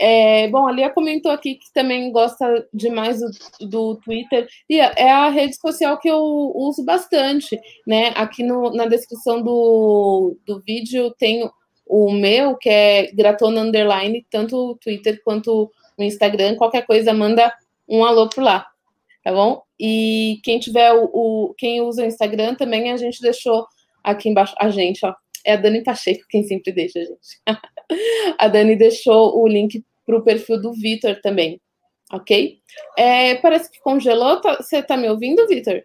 É, 0.00 0.48
bom, 0.48 0.66
a 0.66 0.72
Lia 0.72 0.88
comentou 0.88 1.30
aqui 1.30 1.56
que 1.56 1.70
também 1.74 2.10
gosta 2.10 2.66
demais 2.72 3.20
do, 3.20 3.68
do 3.68 3.96
Twitter, 3.96 4.48
e 4.70 4.78
é 4.78 5.10
a 5.10 5.28
rede 5.28 5.56
social 5.56 5.98
que 5.98 6.08
eu 6.08 6.18
uso 6.54 6.82
bastante, 6.82 7.60
né? 7.86 8.08
Aqui 8.16 8.42
no, 8.42 8.70
na 8.72 8.86
descrição 8.86 9.42
do, 9.42 10.38
do 10.46 10.62
vídeo 10.66 11.14
tem 11.18 11.48
o 11.86 12.10
meu, 12.12 12.56
que 12.56 12.70
é 12.70 13.12
Gratona 13.12 13.60
Underline, 13.60 14.24
tanto 14.30 14.56
o 14.56 14.76
Twitter 14.76 15.20
quanto 15.22 15.70
o 15.98 16.02
Instagram, 16.02 16.56
qualquer 16.56 16.86
coisa, 16.86 17.12
manda 17.12 17.52
um 17.86 18.02
alô 18.04 18.28
por 18.28 18.42
lá, 18.42 18.66
tá 19.22 19.30
bom? 19.32 19.62
E 19.78 20.40
quem 20.42 20.58
tiver 20.58 20.92
o, 20.92 21.10
o 21.12 21.54
quem 21.58 21.82
usa 21.82 22.02
o 22.02 22.06
Instagram 22.06 22.54
também, 22.54 22.92
a 22.92 22.96
gente 22.96 23.20
deixou 23.20 23.66
aqui 24.10 24.28
embaixo, 24.28 24.54
a 24.58 24.70
gente, 24.70 25.04
ó, 25.04 25.14
é 25.44 25.52
a 25.52 25.56
Dani 25.56 25.82
Pacheco 25.82 26.24
quem 26.28 26.42
sempre 26.42 26.72
deixa, 26.72 27.00
gente. 27.00 27.40
a 28.38 28.48
Dani 28.48 28.76
deixou 28.76 29.40
o 29.40 29.46
link 29.46 29.84
para 30.04 30.16
o 30.16 30.22
perfil 30.22 30.60
do 30.60 30.72
Vitor 30.72 31.20
também, 31.20 31.60
ok? 32.12 32.58
É, 32.96 33.34
parece 33.36 33.70
que 33.70 33.80
congelou. 33.80 34.40
Tá, 34.40 34.56
você 34.56 34.78
está 34.78 34.96
me 34.96 35.08
ouvindo, 35.08 35.46
Vitor? 35.46 35.82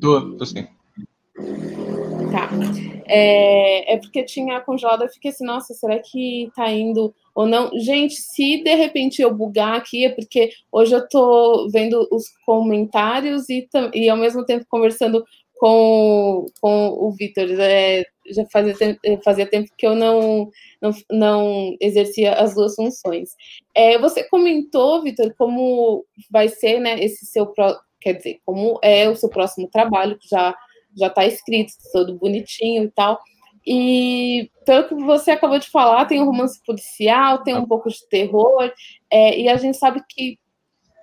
Tô, 0.00 0.36
tô 0.36 0.44
sim. 0.44 0.66
Tá. 2.32 2.50
É, 3.08 3.94
é, 3.94 3.96
porque 3.98 4.24
tinha 4.24 4.60
congelado, 4.60 5.02
eu 5.02 5.08
fiquei 5.08 5.30
assim, 5.30 5.44
nossa, 5.44 5.72
será 5.74 5.98
que 5.98 6.50
tá 6.56 6.70
indo 6.72 7.14
ou 7.34 7.46
não? 7.46 7.70
Gente, 7.78 8.14
se 8.14 8.62
de 8.64 8.74
repente 8.74 9.22
eu 9.22 9.32
bugar 9.32 9.76
aqui, 9.76 10.06
é 10.06 10.10
porque 10.10 10.50
hoje 10.72 10.94
eu 10.94 11.08
tô 11.08 11.68
vendo 11.70 12.06
os 12.10 12.24
comentários 12.44 13.48
e, 13.48 13.68
e 13.94 14.08
ao 14.08 14.16
mesmo 14.16 14.44
tempo 14.44 14.66
conversando 14.68 15.24
com, 15.56 16.46
com 16.60 16.88
o 16.88 17.10
Vitor. 17.12 17.48
É, 17.60 18.04
já 18.28 18.44
fazia 18.46 18.74
tempo, 18.74 19.00
fazia 19.24 19.46
tempo 19.46 19.70
que 19.76 19.86
eu 19.86 19.94
não, 19.94 20.50
não, 20.80 20.90
não 21.10 21.76
exercia 21.80 22.34
as 22.34 22.54
duas 22.54 22.74
funções. 22.74 23.30
É, 23.74 23.98
você 23.98 24.24
comentou, 24.24 25.02
Vitor, 25.02 25.34
como 25.36 26.04
vai 26.30 26.48
ser 26.48 26.80
né, 26.80 26.98
esse 27.02 27.26
seu. 27.26 27.52
Quer 28.00 28.14
dizer, 28.14 28.40
como 28.44 28.78
é 28.82 29.08
o 29.08 29.16
seu 29.16 29.28
próximo 29.28 29.68
trabalho, 29.68 30.18
que 30.18 30.28
já 30.28 30.54
já 30.96 31.08
está 31.08 31.26
escrito, 31.26 31.72
todo 31.92 32.18
bonitinho 32.18 32.84
e 32.84 32.90
tal. 32.90 33.20
E 33.66 34.50
pelo 34.64 34.88
que 34.88 34.94
você 34.94 35.32
acabou 35.32 35.58
de 35.58 35.68
falar, 35.68 36.06
tem 36.06 36.20
um 36.20 36.24
romance 36.24 36.60
policial, 36.64 37.42
tem 37.42 37.54
um 37.54 37.66
pouco 37.66 37.90
de 37.90 38.08
terror, 38.08 38.72
é, 39.10 39.38
e 39.38 39.48
a 39.48 39.56
gente 39.56 39.76
sabe 39.76 40.00
que 40.08 40.38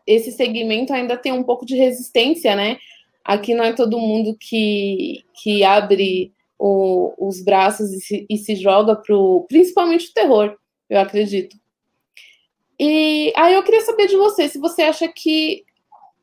esse 0.08 0.32
segmento 0.32 0.94
ainda 0.94 1.18
tem 1.18 1.32
um 1.32 1.44
pouco 1.44 1.66
de 1.66 1.76
resistência, 1.76 2.56
né? 2.56 2.78
Aqui 3.24 3.54
não 3.54 3.64
é 3.64 3.74
todo 3.74 4.00
mundo 4.00 4.36
que, 4.38 5.24
que 5.34 5.64
abre 5.64 6.34
o, 6.60 7.14
os 7.18 7.42
braços 7.44 7.92
e 7.92 8.02
se, 8.02 8.26
e 8.30 8.38
se 8.38 8.56
joga 8.56 8.96
pro, 8.96 9.46
principalmente 9.48 10.10
o 10.10 10.14
terror, 10.14 10.58
eu 10.90 11.00
acredito. 11.00 11.58
E 12.80 13.32
aí 13.36 13.54
eu 13.54 13.64
queria 13.64 13.82
saber 13.82 14.08
de 14.08 14.18
você, 14.18 14.50
se 14.50 14.60
você 14.60 14.82
acha 14.82 15.08
que 15.08 15.64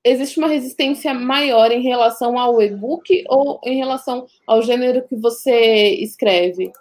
existe 0.05 0.39
uma 0.39 0.49
resistência 0.49 1.15
maior 1.15 1.71
em 1.71 1.83
relação 1.83 2.39
ao 2.39 2.61
e-book 2.61 3.25
ou 3.29 3.61
em 3.65 3.77
relação 3.77 4.27
ao 4.47 4.63
gênero 4.63 5.07
que 5.07 5.17
você 5.17 5.95
escreve? 5.95 6.73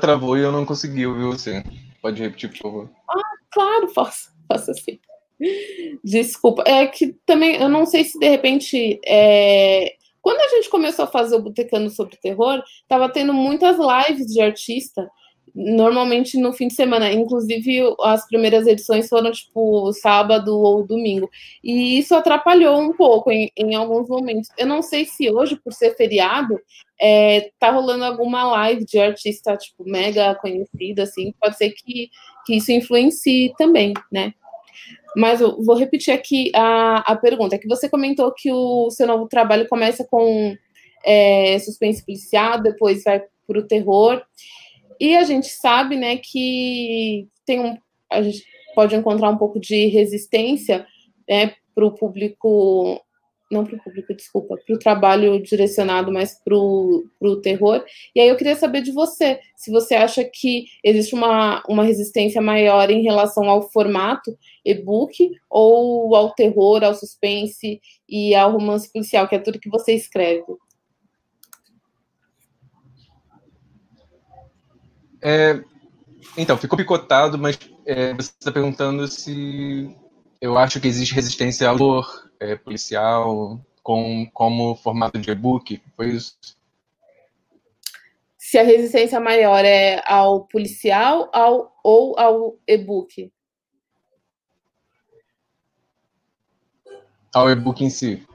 Travou 0.00 0.36
e 0.36 0.40
eu 0.40 0.50
não 0.50 0.64
consegui 0.64 1.06
ouvir 1.06 1.24
você. 1.24 1.62
Pode 2.00 2.22
repetir, 2.22 2.50
por 2.50 2.58
favor. 2.58 2.90
Ah, 3.08 3.36
claro, 3.50 3.88
faço, 3.88 4.32
faço 4.48 4.70
assim. 4.70 4.98
Desculpa. 6.04 6.62
É 6.66 6.86
que 6.86 7.14
também, 7.26 7.56
eu 7.56 7.68
não 7.68 7.86
sei 7.86 8.04
se 8.04 8.18
de 8.18 8.28
repente. 8.28 9.00
É... 9.06 9.94
Quando 10.20 10.40
a 10.40 10.48
gente 10.56 10.70
começou 10.70 11.04
a 11.04 11.08
fazer 11.08 11.34
o 11.34 11.42
Botecano 11.42 11.90
sobre 11.90 12.16
terror, 12.16 12.62
estava 12.82 13.08
tendo 13.08 13.34
muitas 13.34 13.76
lives 13.76 14.26
de 14.28 14.40
artista 14.40 15.10
normalmente 15.54 16.38
no 16.38 16.52
fim 16.52 16.68
de 16.68 16.74
semana. 16.74 17.12
Inclusive, 17.12 17.94
as 18.02 18.26
primeiras 18.26 18.66
edições 18.66 19.08
foram 19.08 19.30
tipo 19.30 19.92
sábado 19.92 20.58
ou 20.58 20.86
domingo. 20.86 21.30
E 21.62 21.98
isso 21.98 22.14
atrapalhou 22.14 22.80
um 22.80 22.92
pouco 22.92 23.30
em, 23.30 23.50
em 23.56 23.74
alguns 23.74 24.08
momentos. 24.08 24.48
Eu 24.56 24.66
não 24.66 24.82
sei 24.82 25.04
se 25.04 25.30
hoje, 25.30 25.56
por 25.56 25.72
ser 25.72 25.94
feriado, 25.96 26.58
é, 27.00 27.50
tá 27.58 27.70
rolando 27.70 28.04
alguma 28.04 28.44
live 28.44 28.84
de 28.84 28.98
artista, 28.98 29.56
tipo, 29.56 29.84
mega 29.84 30.34
conhecida, 30.36 31.02
assim. 31.02 31.34
Pode 31.40 31.56
ser 31.56 31.70
que, 31.70 32.08
que 32.46 32.56
isso 32.56 32.72
influencie 32.72 33.52
também, 33.58 33.92
né? 34.10 34.32
Mas 35.16 35.40
eu 35.40 35.62
vou 35.62 35.76
repetir 35.76 36.12
aqui 36.12 36.50
a, 36.54 37.12
a 37.12 37.16
pergunta, 37.16 37.58
que 37.58 37.68
você 37.68 37.88
comentou 37.88 38.32
que 38.32 38.50
o 38.52 38.90
seu 38.90 39.06
novo 39.06 39.26
trabalho 39.28 39.68
começa 39.68 40.04
com 40.04 40.56
é, 41.04 41.58
suspense 41.58 42.04
policial, 42.04 42.60
depois 42.60 43.04
vai 43.04 43.22
para 43.46 43.58
o 43.58 43.66
terror. 43.66 44.22
E 45.00 45.16
a 45.16 45.24
gente 45.24 45.48
sabe, 45.48 45.96
né, 45.96 46.16
que 46.16 47.28
tem 47.44 47.60
um, 47.60 47.76
a 48.10 48.22
gente 48.22 48.44
pode 48.74 48.94
encontrar 48.94 49.30
um 49.30 49.36
pouco 49.36 49.60
de 49.60 49.86
resistência 49.86 50.86
né, 51.28 51.54
para 51.74 51.86
o 51.86 51.92
público, 51.92 53.00
não 53.52 53.64
para 53.64 53.76
o 53.76 53.82
público, 53.82 54.14
desculpa, 54.14 54.56
para 54.56 54.74
o 54.74 54.78
trabalho 54.78 55.40
direcionado 55.42 56.10
mais 56.10 56.34
para 56.42 56.56
o 56.56 57.40
terror. 57.42 57.84
E 58.14 58.20
aí 58.20 58.28
eu 58.28 58.36
queria 58.36 58.56
saber 58.56 58.82
de 58.82 58.92
você, 58.92 59.38
se 59.54 59.70
você 59.70 59.94
acha 59.94 60.24
que 60.24 60.64
existe 60.82 61.14
uma, 61.14 61.62
uma 61.68 61.84
resistência 61.84 62.40
maior 62.40 62.90
em 62.90 63.02
relação 63.02 63.48
ao 63.48 63.70
formato 63.70 64.36
e-book 64.64 65.30
ou 65.50 66.16
ao 66.16 66.34
terror, 66.34 66.82
ao 66.82 66.94
suspense 66.94 67.80
e 68.08 68.34
ao 68.34 68.52
romance 68.52 68.90
policial, 68.90 69.28
que 69.28 69.34
é 69.34 69.38
tudo 69.38 69.60
que 69.60 69.70
você 69.70 69.92
escreve. 69.92 70.44
É, 75.24 75.62
então, 76.36 76.56
ficou 76.56 76.76
picotado, 76.76 77.38
mas 77.38 77.58
é, 77.86 78.12
você 78.14 78.32
está 78.38 78.50
perguntando 78.50 79.06
se 79.06 79.94
eu 80.42 80.58
acho 80.58 80.80
que 80.80 80.88
existe 80.88 81.14
resistência 81.14 81.68
ao 81.68 81.78
valor 81.78 82.28
é, 82.40 82.56
policial 82.56 83.64
com, 83.80 84.28
como 84.34 84.74
formato 84.74 85.16
de 85.16 85.30
e-book. 85.30 85.80
Foi 85.94 86.08
isso? 86.08 86.36
Se 88.36 88.58
a 88.58 88.64
resistência 88.64 89.20
maior 89.20 89.64
é 89.64 90.02
ao 90.04 90.44
policial 90.48 91.30
ao, 91.32 91.72
ou 91.84 92.18
ao 92.18 92.58
e-book? 92.66 93.32
Ao 97.32 97.48
e-book 97.48 97.84
em 97.84 97.88
si. 97.88 98.26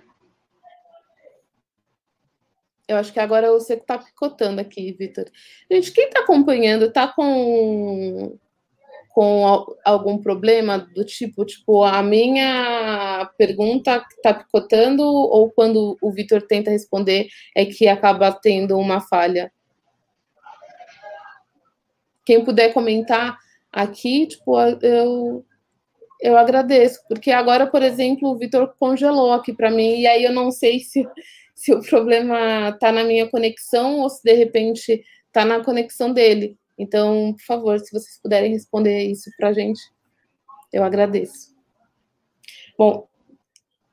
Eu 2.88 2.96
acho 2.96 3.12
que 3.12 3.20
agora 3.20 3.52
você 3.52 3.74
está 3.74 3.98
picotando 3.98 4.62
aqui, 4.62 4.94
Vitor. 4.94 5.30
Gente, 5.70 5.92
quem 5.92 6.06
está 6.06 6.22
acompanhando 6.22 6.86
está 6.86 7.06
com 7.06 8.40
com 9.18 9.66
algum 9.84 10.20
problema 10.20 10.78
do 10.78 11.04
tipo, 11.04 11.44
tipo, 11.44 11.84
a 11.84 12.04
minha 12.04 13.28
pergunta 13.36 14.06
está 14.16 14.32
picotando 14.32 15.02
ou 15.02 15.50
quando 15.50 15.98
o 16.00 16.12
Vitor 16.12 16.44
tenta 16.44 16.70
responder 16.70 17.28
é 17.56 17.66
que 17.66 17.88
acaba 17.88 18.32
tendo 18.32 18.78
uma 18.78 19.02
falha? 19.02 19.52
Quem 22.24 22.46
puder 22.46 22.72
comentar 22.74 23.40
aqui, 23.72 24.28
tipo, 24.28 24.56
eu 24.84 25.44
eu 26.22 26.38
agradeço, 26.38 27.00
porque 27.10 27.32
agora, 27.32 27.66
por 27.66 27.82
exemplo, 27.82 28.30
o 28.30 28.38
Vitor 28.38 28.76
congelou 28.80 29.32
aqui 29.32 29.52
para 29.52 29.72
mim 29.72 30.02
e 30.02 30.06
aí 30.06 30.26
eu 30.26 30.32
não 30.32 30.52
sei 30.52 30.78
se 30.86 31.04
se 31.56 31.74
o 31.74 31.82
problema 31.82 32.70
está 32.70 32.92
na 32.92 33.04
minha 33.04 33.28
conexão 33.28 34.02
ou 34.02 34.12
se 34.12 34.22
de 34.24 34.34
repente 34.34 35.04
está 35.26 35.44
na 35.44 35.64
conexão 35.64 36.14
dele. 36.14 36.56
Então, 36.77 37.34
por 37.34 37.43
favor, 37.43 37.79
se 37.79 37.91
vocês 37.91 38.19
puderem 38.22 38.51
responder 38.51 39.03
isso 39.03 39.31
para 39.38 39.50
a 39.50 39.53
gente, 39.53 39.79
eu 40.72 40.84
agradeço. 40.84 41.55
Bom, 42.77 43.07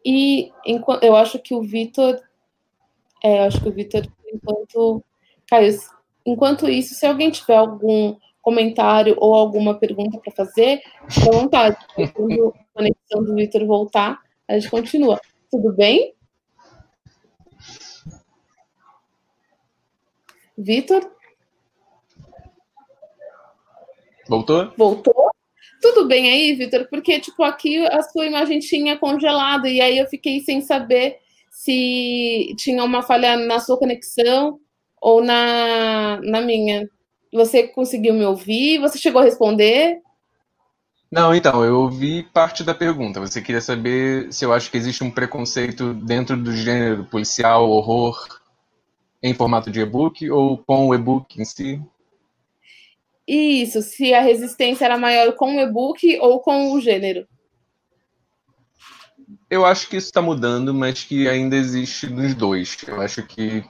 e 0.04 0.52
eu 1.00 1.16
acho 1.16 1.38
que 1.38 1.54
o 1.54 1.62
Vitor, 1.62 2.20
é, 3.22 3.38
eu 3.38 3.42
acho 3.44 3.62
que 3.62 3.68
o 3.68 3.72
Vitor, 3.72 4.06
enquanto 4.32 5.02
caiu, 5.48 5.78
enquanto 6.26 6.68
isso, 6.68 6.94
se 6.94 7.06
alguém 7.06 7.30
tiver 7.30 7.56
algum 7.56 8.16
comentário 8.42 9.16
ou 9.18 9.34
alguma 9.34 9.78
pergunta 9.78 10.18
para 10.18 10.32
fazer, 10.32 10.82
fique 11.08 11.28
à 11.28 11.32
vontade. 11.32 11.78
Quando 12.12 12.54
a 12.54 12.74
conexão 12.74 13.24
do 13.24 13.34
Vitor 13.34 13.66
voltar, 13.66 14.20
a 14.46 14.58
gente 14.58 14.70
continua. 14.70 15.18
Tudo 15.50 15.72
bem? 15.72 16.14
Vitor? 20.58 21.13
Voltou? 24.28 24.72
Voltou? 24.76 25.30
Tudo 25.80 26.06
bem 26.06 26.30
aí, 26.30 26.54
Vitor? 26.54 26.86
Porque, 26.88 27.20
tipo, 27.20 27.42
aqui 27.42 27.86
a 27.86 28.02
sua 28.02 28.26
imagem 28.26 28.58
tinha 28.58 28.96
congelado 28.98 29.66
e 29.66 29.80
aí 29.80 29.98
eu 29.98 30.06
fiquei 30.06 30.40
sem 30.40 30.60
saber 30.60 31.18
se 31.50 32.54
tinha 32.58 32.82
uma 32.82 33.02
falha 33.02 33.36
na 33.36 33.60
sua 33.60 33.78
conexão 33.78 34.58
ou 35.00 35.22
na, 35.22 36.20
na 36.22 36.40
minha. 36.40 36.88
Você 37.32 37.68
conseguiu 37.68 38.14
me 38.14 38.24
ouvir? 38.24 38.78
Você 38.78 38.98
chegou 38.98 39.20
a 39.20 39.24
responder? 39.24 40.00
Não, 41.10 41.34
então, 41.34 41.64
eu 41.64 41.80
ouvi 41.80 42.22
parte 42.22 42.64
da 42.64 42.74
pergunta. 42.74 43.20
Você 43.20 43.40
queria 43.40 43.60
saber 43.60 44.32
se 44.32 44.44
eu 44.44 44.52
acho 44.52 44.70
que 44.70 44.76
existe 44.76 45.04
um 45.04 45.10
preconceito 45.10 45.94
dentro 45.94 46.36
do 46.36 46.52
gênero 46.52 47.04
policial, 47.04 47.70
horror, 47.70 48.40
em 49.22 49.32
formato 49.32 49.70
de 49.70 49.80
e-book 49.80 50.28
ou 50.30 50.58
com 50.58 50.88
o 50.88 50.94
e-book 50.94 51.40
em 51.40 51.44
si? 51.44 51.80
Isso, 53.26 53.80
se 53.80 54.12
a 54.12 54.20
resistência 54.20 54.84
era 54.84 54.98
maior 54.98 55.32
com 55.32 55.56
o 55.56 55.60
e-book 55.60 56.18
ou 56.20 56.40
com 56.40 56.72
o 56.72 56.80
gênero. 56.80 57.26
Eu 59.48 59.64
acho 59.64 59.88
que 59.88 59.96
isso 59.96 60.08
está 60.08 60.20
mudando, 60.20 60.74
mas 60.74 61.04
que 61.04 61.28
ainda 61.28 61.56
existe 61.56 62.06
nos 62.08 62.34
dois. 62.34 62.76
Eu 62.86 63.00
acho 63.00 63.22
que 63.26 63.64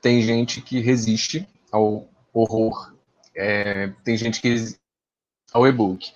tem 0.00 0.22
gente 0.22 0.60
que 0.60 0.80
resiste 0.80 1.48
ao 1.70 2.08
horror, 2.32 2.94
é, 3.34 3.92
tem 4.04 4.16
gente 4.16 4.40
que 4.40 4.76
ao 5.52 5.66
e-book. 5.66 6.12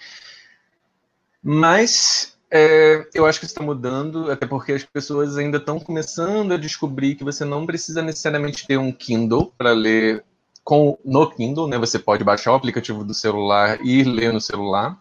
Mas 1.42 2.36
é, 2.50 3.08
eu 3.14 3.26
acho 3.26 3.40
que 3.40 3.46
está 3.46 3.62
mudando, 3.62 4.30
até 4.30 4.46
porque 4.46 4.72
as 4.72 4.84
pessoas 4.84 5.36
ainda 5.36 5.58
estão 5.58 5.78
começando 5.78 6.52
a 6.52 6.56
descobrir 6.56 7.14
que 7.14 7.24
você 7.24 7.44
não 7.44 7.66
precisa 7.66 8.02
necessariamente 8.02 8.66
ter 8.66 8.78
um 8.78 8.92
Kindle 8.92 9.52
para 9.56 9.72
ler 9.72 10.24
com, 10.66 10.98
no 11.04 11.30
Kindle, 11.30 11.68
né? 11.68 11.78
Você 11.78 11.96
pode 11.96 12.24
baixar 12.24 12.50
o 12.50 12.56
aplicativo 12.56 13.04
do 13.04 13.14
celular 13.14 13.78
e 13.86 14.02
ler 14.02 14.32
no 14.32 14.40
celular. 14.40 15.00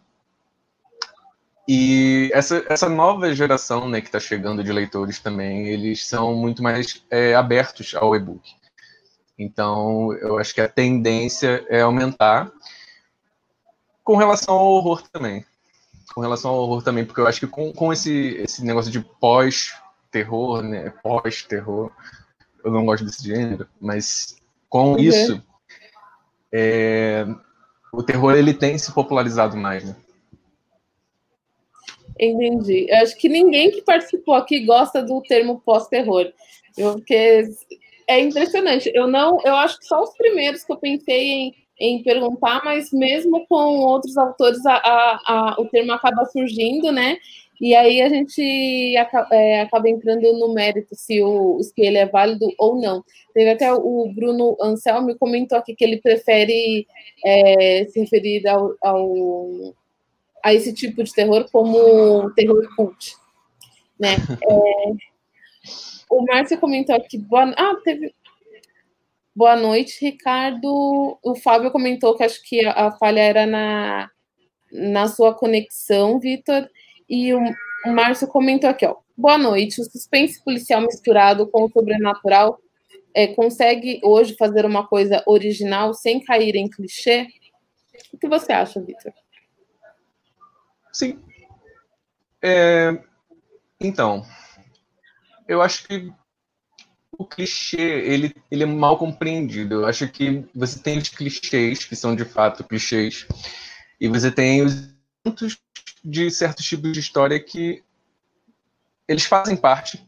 E 1.68 2.30
essa, 2.32 2.64
essa 2.70 2.88
nova 2.88 3.34
geração 3.34 3.90
né, 3.90 4.00
que 4.00 4.06
está 4.06 4.20
chegando 4.20 4.64
de 4.64 4.72
leitores 4.72 5.18
também, 5.18 5.68
eles 5.68 6.06
são 6.06 6.36
muito 6.36 6.62
mais 6.62 7.04
é, 7.10 7.34
abertos 7.34 7.96
ao 7.96 8.16
e-book. 8.16 8.48
Então, 9.40 10.14
eu 10.14 10.38
acho 10.38 10.54
que 10.54 10.62
a 10.62 10.70
tendência 10.70 11.66
é 11.68 11.82
aumentar 11.82 12.52
com 14.04 14.18
relação 14.18 14.54
ao 14.54 14.68
horror 14.68 15.02
também. 15.12 15.44
Com 16.14 16.22
relação 16.22 16.52
ao 16.52 16.60
horror 16.60 16.84
também, 16.84 17.04
porque 17.04 17.22
eu 17.22 17.26
acho 17.26 17.40
que 17.40 17.48
com, 17.48 17.74
com 17.74 17.92
esse, 17.92 18.36
esse 18.36 18.64
negócio 18.64 18.92
de 18.92 19.00
pós-terror, 19.00 20.62
né, 20.62 20.94
pós-terror, 21.02 21.92
eu 22.64 22.72
não 22.72 22.86
gosto 22.86 23.04
desse 23.04 23.24
gênero, 23.24 23.68
mas 23.82 24.38
com 24.70 24.92
uhum. 24.92 25.00
isso, 25.00 25.42
é, 26.58 27.26
o 27.92 28.02
terror 28.02 28.34
ele 28.36 28.54
tem 28.54 28.78
se 28.78 28.94
popularizado 28.94 29.58
mais, 29.58 29.84
né? 29.84 29.96
Entendi. 32.18 32.88
Eu 32.90 32.98
acho 32.98 33.18
que 33.18 33.28
ninguém 33.28 33.72
que 33.72 33.82
participou 33.82 34.36
aqui 34.36 34.66
gosta 34.66 35.04
do 35.04 35.22
termo 35.22 35.62
pós-terror. 35.66 36.32
Porque 36.76 37.44
é 38.08 38.20
impressionante. 38.22 38.90
Eu 38.94 39.06
não, 39.06 39.40
eu 39.44 39.54
acho 39.56 39.80
que 39.80 39.86
só 39.86 40.02
os 40.02 40.16
primeiros 40.16 40.64
que 40.64 40.72
eu 40.72 40.78
pensei 40.78 41.30
em, 41.30 41.56
em 41.78 42.04
perguntar, 42.04 42.62
mas 42.64 42.92
mesmo 42.94 43.46
com 43.48 43.80
outros 43.80 44.18
autores, 44.18 44.66
a, 44.66 44.76
a, 44.76 45.22
a, 45.26 45.56
o 45.60 45.66
termo 45.66 45.92
acaba 45.92 46.26
surgindo, 46.26 46.90
né? 46.90 47.18
E 47.60 47.74
aí 47.74 48.02
a 48.02 48.10
gente 48.10 48.96
acaba, 48.98 49.36
é, 49.36 49.62
acaba 49.62 49.90
entrando 49.90 50.22
no 50.34 50.54
mérito 50.54 50.96
se, 50.96 51.22
o, 51.22 51.60
ele 51.78 51.98
é 51.98 52.06
válido 52.06 52.48
ou 52.58 52.80
não. 52.80 53.04
Teve 53.34 53.52
até 53.52 53.72
o 53.74 54.12
Bruno 54.14 54.58
Anselmo 54.62 55.18
comentou 55.18 55.58
aqui 55.58 55.76
que 55.76 55.84
ele 55.84 56.02
prefere 56.02 56.86
é, 57.24 57.86
se 57.86 58.00
referir 58.00 58.48
ao, 58.48 58.76
ao, 58.82 59.74
a 60.44 60.54
esse 60.54 60.74
tipo 60.74 61.04
de 61.04 61.14
terror 61.14 61.50
como 61.52 62.30
terror 62.32 62.68
cult. 62.76 63.16
Né? 64.00 64.16
É, 64.44 65.16
o 66.10 66.26
Márcio 66.26 66.60
comentou 66.60 66.96
aqui. 66.96 67.18
Boa, 67.18 67.54
ah, 67.58 67.76
teve. 67.84 68.14
Boa 69.36 69.56
noite, 69.56 70.00
Ricardo. 70.02 71.20
O 71.22 71.36
Fábio 71.36 71.72
comentou 71.72 72.16
que 72.16 72.24
acho 72.24 72.42
que 72.42 72.66
a, 72.66 72.88
a 72.88 72.92
falha 72.92 73.20
era 73.20 73.46
na, 73.46 74.10
na 74.72 75.08
sua 75.08 75.34
conexão, 75.34 76.20
Vitor. 76.20 76.70
E 77.10 77.34
o, 77.34 77.40
Márcio 77.88 78.28
comentou 78.28 78.70
aqui, 78.70 78.86
ó. 78.86 78.96
Boa 79.18 79.38
noite. 79.38 79.82
O 79.82 79.86
suspense 79.86 80.44
policial 80.44 80.82
misturado 80.82 81.48
com 81.48 81.64
o 81.64 81.70
sobrenatural 81.70 82.60
é, 83.14 83.28
consegue 83.28 84.02
hoje 84.04 84.36
fazer 84.38 84.66
uma 84.66 84.86
coisa 84.86 85.24
original 85.26 85.94
sem 85.94 86.24
cair 86.24 86.56
em 86.56 86.70
clichê? 86.70 87.28
O 88.12 88.18
que 88.18 88.28
você 88.28 88.52
acha, 88.52 88.82
Victor? 88.82 89.14
Sim. 90.92 91.20
É, 92.42 93.02
então, 93.80 94.26
eu 95.48 95.62
acho 95.62 95.88
que 95.88 96.12
o 97.18 97.26
clichê 97.26 97.82
ele, 97.82 98.34
ele 98.52 98.64
é 98.64 98.66
mal 98.66 98.98
compreendido. 98.98 99.76
Eu 99.76 99.86
acho 99.86 100.08
que 100.10 100.46
você 100.54 100.80
tem 100.80 100.98
os 100.98 101.10
clichês 101.10 101.86
que 101.86 101.96
são 101.96 102.16
de 102.16 102.26
fato 102.26 102.64
clichês 102.64 103.26
e 104.00 104.08
você 104.08 104.32
tem 104.32 104.64
os 104.64 104.94
de 106.06 106.30
certos 106.30 106.64
tipos 106.64 106.94
de 106.94 107.00
história 107.00 107.40
que 107.40 107.84
eles 109.08 109.26
fazem 109.26 109.58
parte, 109.58 110.06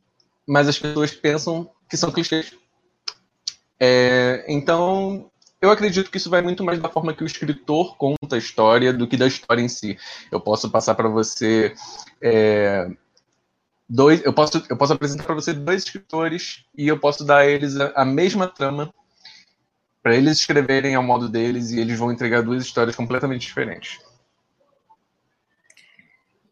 mas 0.48 0.68
as 0.68 0.78
pessoas 0.78 1.12
pensam 1.12 1.70
que 1.90 1.98
são 1.98 2.12
clichês. 2.12 2.54
É, 3.80 4.46
então, 4.48 5.30
eu 5.60 5.72
acredito 5.72 6.12
que 6.12 6.18
isso 6.18 6.30
vai 6.30 6.42
muito 6.42 6.64
mais 6.64 6.80
da 6.80 6.90
forma 6.90 7.14
que 7.14 7.24
o 7.24 7.28
escritor 7.28 7.98
conta 7.98 8.36
a 8.36 8.38
história 8.38 8.94
do 8.94 9.08
que 9.08 9.18
da 9.18 9.26
história 9.26 9.62
em 9.62 9.68
si. 9.68 9.98
Eu 10.32 10.40
posso 10.40 10.70
passar 10.70 10.94
para 10.94 11.10
você 11.10 11.74
é, 12.22 12.90
dois, 13.90 14.24
eu 14.24 14.34
posso 14.34 14.64
eu 14.70 14.78
posso 14.78 14.94
apresentar 14.94 15.24
para 15.24 15.36
você 15.36 15.54
dois 15.54 15.84
escritores 15.84 16.64
e 16.78 16.88
eu 16.88 17.00
posso 17.00 17.24
dar 17.26 17.40
a 17.40 17.48
eles 17.48 17.76
a, 17.80 17.92
a 17.96 18.06
mesma 18.06 18.48
trama 18.48 18.94
para 20.04 20.16
eles 20.16 20.40
escreverem 20.40 20.96
ao 20.96 21.04
modo 21.04 21.28
deles 21.28 21.72
e 21.72 21.80
eles 21.80 21.98
vão 21.98 22.12
entregar 22.12 22.44
duas 22.44 22.64
histórias 22.64 22.96
completamente 22.96 23.42
diferentes. 23.42 24.00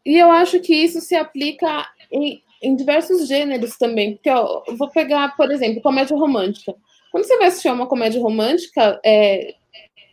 E 0.06 0.16
eu 0.16 0.30
acho 0.30 0.60
que 0.60 0.72
isso 0.72 1.00
se 1.00 1.16
aplica 1.16 1.84
em, 2.12 2.40
em 2.62 2.76
diversos 2.76 3.26
gêneros 3.26 3.76
também. 3.76 4.14
Porque 4.14 4.30
ó, 4.30 4.62
eu 4.68 4.76
vou 4.76 4.88
pegar, 4.88 5.36
por 5.36 5.50
exemplo, 5.50 5.82
comédia 5.82 6.16
romântica. 6.16 6.76
Quando 7.10 7.24
você 7.24 7.36
vai 7.36 7.48
assistir 7.48 7.72
uma 7.72 7.88
comédia 7.88 8.20
romântica, 8.22 9.00
é, 9.04 9.56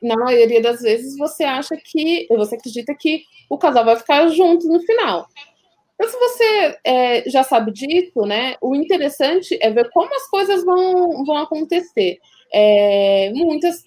na 0.02 0.16
maioria 0.16 0.62
das 0.62 0.82
vezes 0.82 1.16
você 1.16 1.44
acha 1.44 1.78
que, 1.78 2.26
você 2.28 2.56
acredita 2.56 2.96
que 2.96 3.22
o 3.48 3.58
casal 3.58 3.86
vai 3.86 3.96
ficar 3.96 4.28
junto 4.30 4.68
no 4.68 4.80
final. 4.82 5.28
Então, 5.94 6.10
se 6.10 6.18
você 6.18 6.78
é, 6.84 7.30
já 7.30 7.44
sabe 7.44 7.72
disso, 7.72 8.22
né, 8.26 8.56
o 8.60 8.76
interessante 8.76 9.56
é 9.62 9.70
ver 9.70 9.92
como 9.92 10.14
as 10.16 10.28
coisas 10.28 10.66
vão, 10.66 11.24
vão 11.24 11.38
acontecer. 11.38 12.18
É, 12.52 13.32
muitas, 13.36 13.84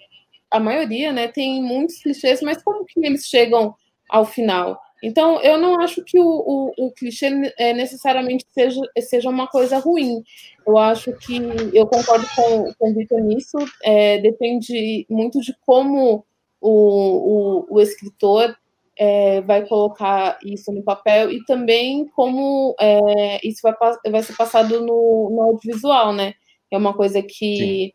a 0.53 0.61
maioria, 0.61 1.13
né, 1.13 1.27
tem 1.27 1.61
muitos 1.61 2.01
clichês, 2.01 2.41
mas 2.43 2.63
como 2.63 2.85
que 2.85 3.05
eles 3.05 3.27
chegam 3.27 3.75
ao 4.09 4.25
final? 4.25 4.81
Então, 5.03 5.41
eu 5.43 5.59
não 5.59 5.81
acho 5.81 6.03
que 6.03 6.19
o, 6.19 6.27
o, 6.27 6.87
o 6.87 6.93
clichê 6.93 7.27
é, 7.59 7.73
necessariamente 7.73 8.47
seja, 8.49 8.81
seja 9.01 9.29
uma 9.29 9.47
coisa 9.47 9.79
ruim. 9.79 10.23
Eu 10.67 10.79
acho 10.79 11.13
que 11.13 11.37
eu 11.73 11.87
concordo 11.87 12.27
com, 12.35 12.73
com 12.75 12.91
o 12.91 12.95
Vitor 12.95 13.21
nisso, 13.21 13.59
é, 13.83 14.19
depende 14.19 15.07
muito 15.09 15.41
de 15.41 15.55
como 15.67 16.25
o, 16.61 16.71
o, 16.71 17.77
o 17.77 17.81
escritor 17.81 18.57
é, 18.99 19.43
vai 19.43 19.67
colocar 19.67 20.39
isso 20.43 20.73
no 20.73 20.83
papel 20.83 21.31
e 21.31 21.45
também 21.45 22.07
como 22.09 22.75
é, 22.81 23.47
isso 23.47 23.61
vai, 23.63 23.75
vai 24.11 24.23
ser 24.23 24.35
passado 24.35 24.81
no, 24.81 25.31
no 25.31 25.43
audiovisual, 25.43 26.13
né? 26.15 26.35
É 26.71 26.79
uma 26.79 26.95
coisa 26.95 27.23
que 27.23 27.57
Sim. 27.59 27.93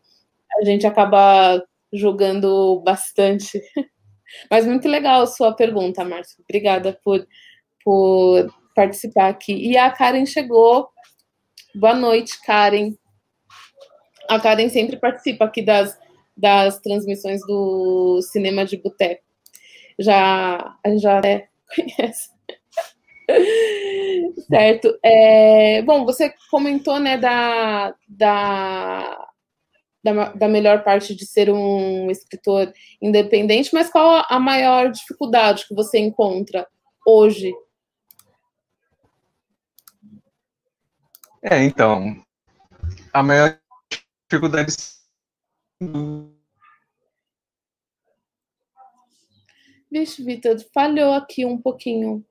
a 0.60 0.64
gente 0.64 0.86
acaba 0.86 1.62
julgando 1.92 2.80
bastante. 2.80 3.60
Mas 4.50 4.66
muito 4.66 4.88
legal 4.88 5.22
a 5.22 5.26
sua 5.26 5.52
pergunta, 5.52 6.04
Márcio. 6.04 6.42
Obrigada 6.42 6.98
por, 7.04 7.26
por 7.84 8.54
participar 8.74 9.28
aqui. 9.28 9.54
E 9.54 9.76
a 9.76 9.90
Karen 9.90 10.26
chegou. 10.26 10.88
Boa 11.74 11.94
noite, 11.94 12.40
Karen. 12.44 12.94
A 14.28 14.38
Karen 14.38 14.68
sempre 14.68 14.96
participa 14.96 15.44
aqui 15.44 15.62
das, 15.62 15.98
das 16.36 16.78
transmissões 16.80 17.40
do 17.46 18.20
Cinema 18.22 18.64
de 18.64 18.76
Boteco. 18.76 19.22
Já, 19.98 20.76
a 20.84 20.88
gente 20.88 21.02
já 21.02 21.20
é, 21.24 21.48
conhece. 21.74 22.30
certo. 24.48 24.98
É, 25.02 25.82
bom, 25.82 26.04
você 26.04 26.34
comentou 26.50 26.98
né, 26.98 27.16
da, 27.16 27.94
da, 28.08 29.28
da, 30.02 30.32
da, 30.32 30.48
melhor 30.48 30.82
parte 30.82 31.14
de 31.14 31.24
ser 31.26 31.50
um 31.50 32.10
escritor 32.10 32.72
independente, 33.00 33.70
mas 33.72 33.90
qual 33.90 34.24
a 34.28 34.40
maior 34.40 34.90
dificuldade 34.90 35.66
que 35.66 35.74
você 35.74 35.98
encontra 35.98 36.66
hoje? 37.06 37.52
É, 41.42 41.62
então, 41.62 42.22
a 43.12 43.22
maior 43.22 43.58
dificuldade 44.28 44.74
Vixe, 49.90 50.24
Vitor, 50.24 50.58
falhou 50.72 51.12
aqui 51.12 51.44
um 51.44 51.60
pouquinho. 51.60 52.24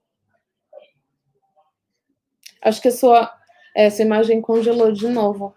Acho 2.62 2.82
que 2.82 2.88
a 2.88 2.92
sua, 2.92 3.38
essa 3.76 4.02
imagem 4.02 4.42
congelou 4.42 4.92
de 4.92 5.08
novo. 5.08 5.56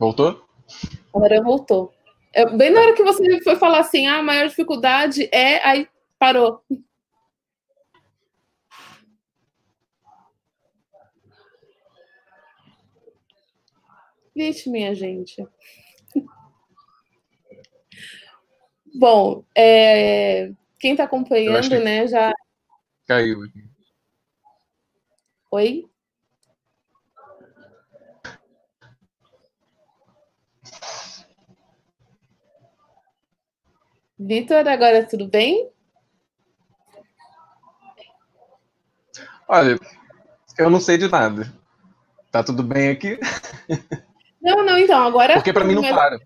Voltou? 0.00 0.48
Agora 1.14 1.42
voltou. 1.42 1.92
É, 2.32 2.48
bem 2.48 2.70
na 2.70 2.80
hora 2.80 2.94
que 2.94 3.02
você 3.02 3.42
foi 3.42 3.56
falar 3.56 3.80
assim, 3.80 4.06
ah, 4.06 4.16
a 4.16 4.22
maior 4.22 4.48
dificuldade 4.48 5.28
é, 5.30 5.62
aí 5.62 5.86
parou. 6.18 6.64
Vixe, 14.34 14.70
minha 14.70 14.94
gente. 14.94 15.46
Bom, 18.98 19.44
é, 19.54 20.50
quem 20.78 20.92
está 20.92 21.04
acompanhando, 21.04 21.78
né, 21.78 22.06
já. 22.06 22.32
Caiu 23.06 23.42
aqui. 23.42 23.68
Oi? 25.50 25.89
Vitor, 34.22 34.68
agora 34.68 35.02
tudo 35.06 35.26
bem? 35.26 35.70
Olha, 39.48 39.80
eu 40.58 40.68
não 40.68 40.78
sei 40.78 40.98
de 40.98 41.08
nada. 41.08 41.50
Tá 42.30 42.44
tudo 42.44 42.62
bem 42.62 42.90
aqui? 42.90 43.18
Não, 44.42 44.64
não, 44.64 44.78
então, 44.78 45.06
agora. 45.06 45.34
Porque 45.34 45.54
para 45.54 45.64
mim 45.64 45.74
não 45.74 45.82
para. 45.82 46.18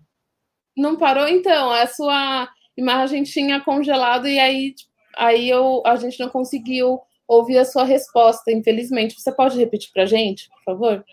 Não 0.75 0.97
parou, 0.97 1.27
então. 1.27 1.71
A 1.71 1.87
sua 1.87 2.49
imagem 2.75 3.23
tinha 3.23 3.61
congelado 3.61 4.27
e 4.27 4.39
aí, 4.39 4.75
aí 5.17 5.49
eu, 5.49 5.81
a 5.85 5.95
gente 5.95 6.19
não 6.19 6.27
conseguiu 6.27 6.99
ouvir 7.25 7.57
a 7.57 7.65
sua 7.65 7.85
resposta, 7.85 8.51
infelizmente. 8.51 9.15
Você 9.19 9.31
pode 9.33 9.57
repetir 9.57 9.89
para 9.93 10.03
a 10.03 10.05
gente, 10.05 10.49
por 10.49 10.63
favor? 10.63 11.05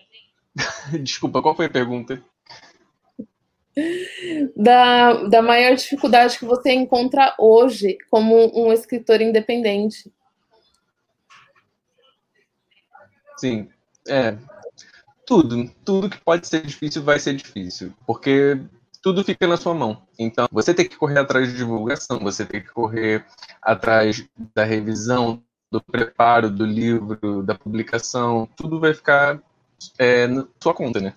Desculpa, 1.00 1.40
qual 1.40 1.54
foi 1.54 1.66
a 1.66 1.70
pergunta? 1.70 2.20
Da, 4.54 5.24
da 5.24 5.42
maior 5.42 5.74
dificuldade 5.74 6.38
que 6.38 6.44
você 6.44 6.72
encontra 6.72 7.34
hoje 7.38 7.96
como 8.10 8.52
um 8.54 8.72
escritor 8.72 9.20
independente. 9.20 10.12
Sim, 13.36 13.68
é. 14.06 14.36
Tudo, 15.26 15.70
tudo 15.84 16.10
que 16.10 16.20
pode 16.20 16.46
ser 16.46 16.62
difícil 16.66 17.02
vai 17.02 17.18
ser 17.18 17.34
difícil, 17.34 17.94
porque 18.06 18.60
tudo 19.02 19.24
fica 19.24 19.46
na 19.46 19.56
sua 19.56 19.74
mão. 19.74 20.02
Então, 20.18 20.46
você 20.52 20.74
tem 20.74 20.88
que 20.88 20.96
correr 20.96 21.18
atrás 21.18 21.48
de 21.48 21.56
divulgação, 21.56 22.18
você 22.20 22.44
tem 22.44 22.60
que 22.60 22.70
correr 22.70 23.24
atrás 23.60 24.24
da 24.54 24.64
revisão, 24.64 25.42
do 25.70 25.80
preparo 25.80 26.50
do 26.50 26.66
livro, 26.66 27.42
da 27.42 27.54
publicação, 27.54 28.46
tudo 28.56 28.78
vai 28.78 28.92
ficar 28.92 29.40
é, 29.98 30.26
na 30.26 30.46
sua 30.60 30.74
conta, 30.74 31.00
né? 31.00 31.14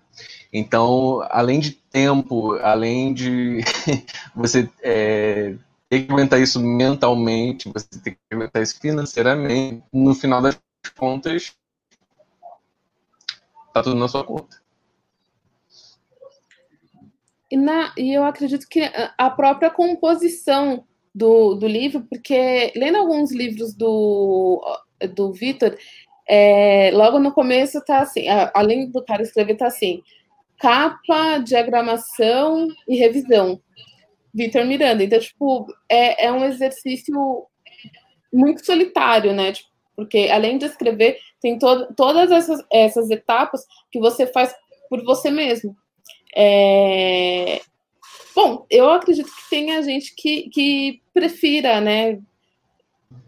Então, 0.51 1.21
além 1.29 1.59
de 1.59 1.71
tempo, 1.71 2.53
além 2.59 3.13
de 3.13 3.59
você 4.33 4.69
é, 4.81 5.55
ter 5.89 6.05
que 6.05 6.11
aguentar 6.11 6.39
isso 6.39 6.59
mentalmente, 6.59 7.69
você 7.71 7.87
tem 8.01 8.13
que 8.13 8.19
aguentar 8.31 8.63
isso 8.63 8.79
financeiramente, 8.79 9.83
no 9.91 10.15
final 10.15 10.41
das 10.41 10.57
contas, 10.97 11.53
tá 13.73 13.83
tudo 13.83 13.95
na 13.95 14.07
sua 14.07 14.23
conta. 14.23 14.63
E, 17.51 17.57
na, 17.57 17.93
e 17.97 18.13
eu 18.13 18.23
acredito 18.23 18.67
que 18.67 18.89
a 19.17 19.29
própria 19.29 19.69
composição 19.69 20.85
do, 21.13 21.55
do 21.55 21.67
livro, 21.67 22.05
porque 22.09 22.73
lendo 22.75 22.97
alguns 22.97 23.31
livros 23.31 23.73
do, 23.73 24.61
do 25.13 25.31
Vitor, 25.31 25.77
é, 26.27 26.91
logo 26.93 27.19
no 27.19 27.31
começo 27.31 27.83
tá 27.85 27.99
assim, 27.99 28.25
além 28.53 28.89
do 28.89 29.03
cara 29.03 29.21
escrever, 29.21 29.55
tá 29.55 29.67
assim, 29.67 30.01
capa, 30.59 31.37
diagramação 31.39 32.67
e 32.87 32.95
revisão. 32.95 33.61
Vitor 34.33 34.65
Miranda. 34.65 35.03
Então, 35.03 35.19
tipo, 35.19 35.65
é, 35.89 36.25
é 36.25 36.31
um 36.31 36.43
exercício 36.43 37.15
muito 38.33 38.65
solitário, 38.65 39.33
né? 39.33 39.53
Tipo, 39.53 39.69
porque 39.95 40.29
além 40.29 40.57
de 40.57 40.65
escrever, 40.65 41.17
tem 41.41 41.57
to 41.57 41.93
todas 41.95 42.29
essas, 42.29 42.61
essas 42.71 43.09
etapas 43.09 43.61
que 43.89 43.99
você 43.99 44.27
faz 44.27 44.53
por 44.89 45.03
você 45.03 45.31
mesmo. 45.31 45.75
É... 46.35 47.61
Bom, 48.35 48.65
eu 48.69 48.89
acredito 48.89 49.27
que 49.27 49.49
tenha 49.49 49.81
gente 49.81 50.13
que, 50.13 50.49
que 50.49 51.01
prefira, 51.13 51.79
né? 51.79 52.19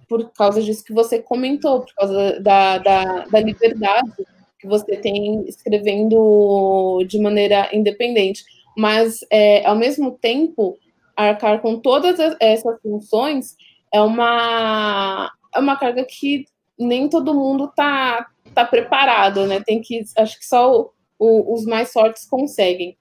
Por 0.08 0.32
causa 0.32 0.62
disso 0.62 0.84
que 0.84 0.93
você 0.93 1.22
comentou, 1.22 1.82
por 1.82 1.93
causa 1.93 2.39
da, 2.39 2.78
da, 2.78 3.26
da 3.26 3.39
liberdade 3.39 4.26
que 4.60 4.67
você 4.67 4.98
tem 4.98 5.48
escrevendo 5.48 7.04
de 7.08 7.20
maneira 7.20 7.70
independente. 7.74 8.43
Mas, 8.76 9.20
é, 9.32 9.65
ao 9.65 9.76
mesmo 9.76 10.12
tempo, 10.12 10.78
arcar 11.15 11.62
com 11.62 11.80
todas 11.80 12.20
essas 12.39 12.80
funções 12.82 13.56
é 13.91 14.02
uma, 14.02 15.32
é 15.54 15.60
uma 15.60 15.78
carga 15.78 16.06
que 16.06 16.46
nem 16.78 17.10
todo 17.10 17.34
mundo 17.34 17.65
está 17.65 18.28
tá 18.54 18.65
preparado, 18.65 19.46
né? 19.46 19.62
Tem 19.65 19.82
que, 19.82 20.04
acho 20.17 20.39
que 20.39 20.46
só 20.46 20.91
o, 21.17 21.54
os 21.54 21.65
mais 21.65 21.91
fortes 21.91 22.26
conseguem. 22.26 22.96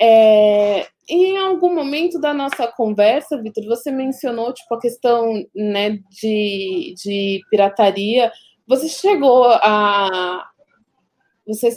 É, 0.00 0.86
em 1.10 1.36
algum 1.36 1.74
momento 1.74 2.20
da 2.20 2.32
nossa 2.32 2.68
conversa, 2.68 3.40
Vitor, 3.42 3.64
você 3.66 3.90
mencionou 3.90 4.52
tipo, 4.52 4.72
a 4.74 4.80
questão 4.80 5.44
né, 5.54 5.98
de, 6.08 6.94
de 6.96 7.40
pirataria. 7.50 8.30
Você 8.66 8.88
chegou 8.88 9.46
a. 9.46 10.48
Você 11.46 11.76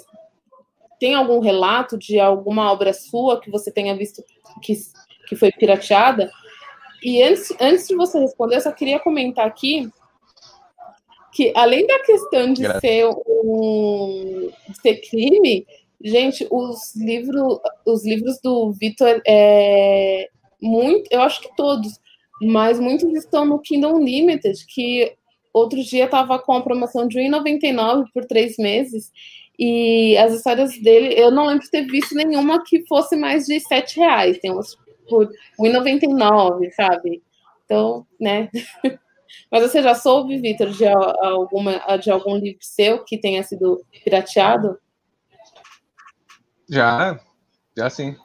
tem 1.00 1.16
algum 1.16 1.40
relato 1.40 1.98
de 1.98 2.20
alguma 2.20 2.72
obra 2.72 2.94
sua 2.94 3.42
que 3.42 3.50
você 3.50 3.72
tenha 3.72 3.98
visto 3.98 4.24
que, 4.62 4.74
que 5.28 5.36
foi 5.36 5.52
pirateada? 5.52 6.32
E 7.02 7.22
antes, 7.24 7.52
antes 7.60 7.88
de 7.88 7.96
você 7.96 8.20
responder, 8.20 8.58
eu 8.58 8.62
só 8.62 8.72
queria 8.72 9.00
comentar 9.00 9.48
aqui 9.48 9.90
que, 11.34 11.52
além 11.56 11.88
da 11.88 12.00
questão 12.04 12.54
de 12.54 12.62
ser 12.80 13.08
um 13.08 14.52
de 14.70 14.82
ser 14.82 15.02
crime, 15.10 15.66
Gente, 16.04 16.46
os 16.52 16.94
livros, 16.98 17.60
os 17.86 18.06
livros 18.06 18.38
do 18.44 18.74
Vitor, 18.74 19.22
é, 19.26 20.28
muito, 20.62 21.08
eu 21.10 21.22
acho 21.22 21.42
que 21.42 21.56
todos, 21.56 21.98
mas 22.42 22.78
muitos 22.78 23.14
estão 23.14 23.46
no 23.46 23.60
Kindle 23.60 23.96
Unlimited, 23.96 24.66
que 24.68 25.16
outro 25.54 25.82
dia 25.82 26.06
estava 26.06 26.38
com 26.40 26.54
a 26.54 26.62
promoção 26.62 27.08
de 27.08 27.20
R$1,99 27.20 28.06
por 28.14 28.26
três 28.26 28.58
meses, 28.58 29.12
e 29.58 30.18
as 30.18 30.34
histórias 30.34 30.78
dele, 30.82 31.14
eu 31.18 31.32
não 31.32 31.46
lembro 31.46 31.64
de 31.64 31.72
ter 31.72 31.86
visto 31.86 32.14
nenhuma 32.16 32.64
que 32.66 32.86
fosse 32.86 33.16
mais 33.16 33.46
de 33.46 33.54
R$ 33.54 33.84
reais, 33.96 34.40
tem 34.40 34.52
umas 34.52 34.76
por 35.08 35.30
R$1,99, 35.60 36.70
sabe? 36.72 37.22
Então, 37.64 38.06
né? 38.20 38.50
Mas 39.52 39.64
você 39.64 39.82
já 39.82 39.96
soube, 39.96 40.38
Vitor, 40.38 40.70
de, 40.70 40.86
alguma, 40.86 41.98
de 41.98 42.12
algum 42.12 42.36
livro 42.36 42.60
seu 42.62 43.04
que 43.04 43.18
tenha 43.18 43.42
sido 43.44 43.84
pirateado? 44.04 44.78
Já, 46.70 47.20
já 47.76 47.90
sim. 47.90 48.16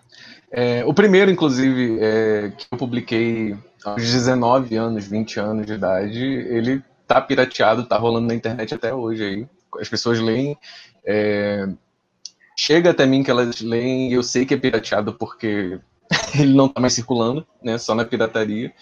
É, 0.50 0.84
o 0.84 0.94
primeiro, 0.94 1.30
inclusive, 1.30 1.98
é, 2.00 2.52
que 2.56 2.66
eu 2.70 2.78
publiquei 2.78 3.56
aos 3.84 4.02
19 4.02 4.76
anos, 4.76 5.06
20 5.06 5.38
anos 5.38 5.66
de 5.66 5.74
idade, 5.74 6.24
ele 6.24 6.82
tá 7.06 7.20
pirateado, 7.20 7.86
tá 7.86 7.96
rolando 7.96 8.28
na 8.28 8.34
internet 8.34 8.74
até 8.74 8.92
hoje 8.92 9.24
aí. 9.24 9.46
As 9.80 9.88
pessoas 9.88 10.18
leem. 10.18 10.56
É, 11.04 11.66
chega 12.56 12.90
até 12.90 13.06
mim 13.06 13.22
que 13.22 13.30
elas 13.30 13.60
leem 13.60 14.12
eu 14.12 14.22
sei 14.22 14.44
que 14.44 14.52
é 14.52 14.56
pirateado 14.56 15.14
porque 15.14 15.80
ele 16.38 16.54
não 16.54 16.68
tá 16.68 16.80
mais 16.80 16.94
circulando, 16.94 17.46
né? 17.62 17.78
Só 17.78 17.94
na 17.94 18.04
pirataria. 18.04 18.72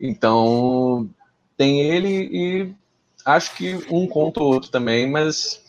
Então, 0.00 1.10
tem 1.56 1.80
ele 1.80 2.28
e 2.32 2.74
acho 3.24 3.54
que 3.54 3.74
um 3.90 4.06
conta 4.06 4.40
ou 4.40 4.52
outro 4.52 4.70
também, 4.70 5.10
mas 5.10 5.62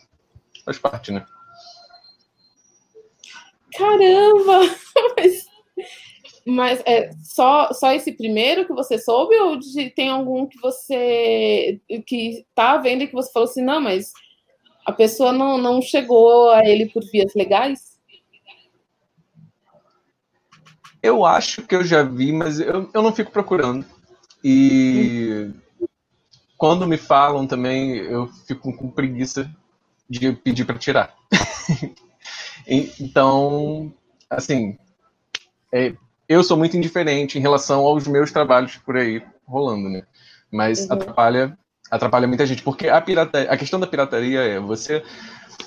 faz 0.63 0.77
parte, 0.79 1.11
né? 1.11 1.25
Caramba! 3.75 4.59
Mas, 5.17 5.45
mas 6.45 6.83
é 6.85 7.11
só, 7.23 7.71
só 7.71 7.91
esse 7.91 8.11
primeiro 8.11 8.65
que 8.65 8.73
você 8.73 8.97
soube 8.97 9.35
ou 9.35 9.57
de, 9.57 9.89
tem 9.91 10.09
algum 10.09 10.47
que 10.47 10.59
você 10.59 11.79
que 12.05 12.45
tá 12.55 12.77
vendo 12.77 13.03
e 13.03 13.07
que 13.07 13.13
você 13.13 13.31
falou 13.31 13.47
assim, 13.47 13.63
não, 13.63 13.79
mas 13.79 14.11
a 14.85 14.91
pessoa 14.91 15.31
não, 15.31 15.57
não 15.57 15.81
chegou 15.81 16.49
a 16.49 16.65
ele 16.65 16.89
por 16.89 17.03
vias 17.11 17.33
legais? 17.35 17.99
Eu 21.01 21.25
acho 21.25 21.63
que 21.63 21.75
eu 21.75 21.83
já 21.83 22.03
vi, 22.03 22.31
mas 22.31 22.59
eu, 22.59 22.89
eu 22.93 23.01
não 23.01 23.13
fico 23.13 23.31
procurando. 23.31 23.85
E 24.43 25.51
quando 26.57 26.87
me 26.87 26.97
falam 26.97 27.47
também, 27.47 27.97
eu 27.97 28.27
fico 28.47 28.75
com 28.75 28.89
preguiça 28.89 29.49
de 30.09 30.31
pedir 30.33 30.65
para 30.65 30.77
tirar. 30.77 31.15
então, 32.71 33.93
assim, 34.29 34.77
é, 35.73 35.93
eu 36.27 36.43
sou 36.43 36.55
muito 36.55 36.77
indiferente 36.77 37.37
em 37.37 37.41
relação 37.41 37.81
aos 37.81 38.07
meus 38.07 38.31
trabalhos 38.31 38.77
por 38.77 38.95
aí 38.95 39.21
rolando, 39.45 39.89
né? 39.89 40.03
Mas 40.49 40.85
uhum. 40.85 40.93
atrapalha, 40.93 41.57
atrapalha 41.89 42.27
muita 42.27 42.45
gente, 42.45 42.63
porque 42.63 42.87
a 42.87 43.01
pirataria, 43.01 43.51
a 43.51 43.57
questão 43.57 43.79
da 43.79 43.87
pirataria 43.87 44.39
é 44.41 44.59
você 44.59 45.03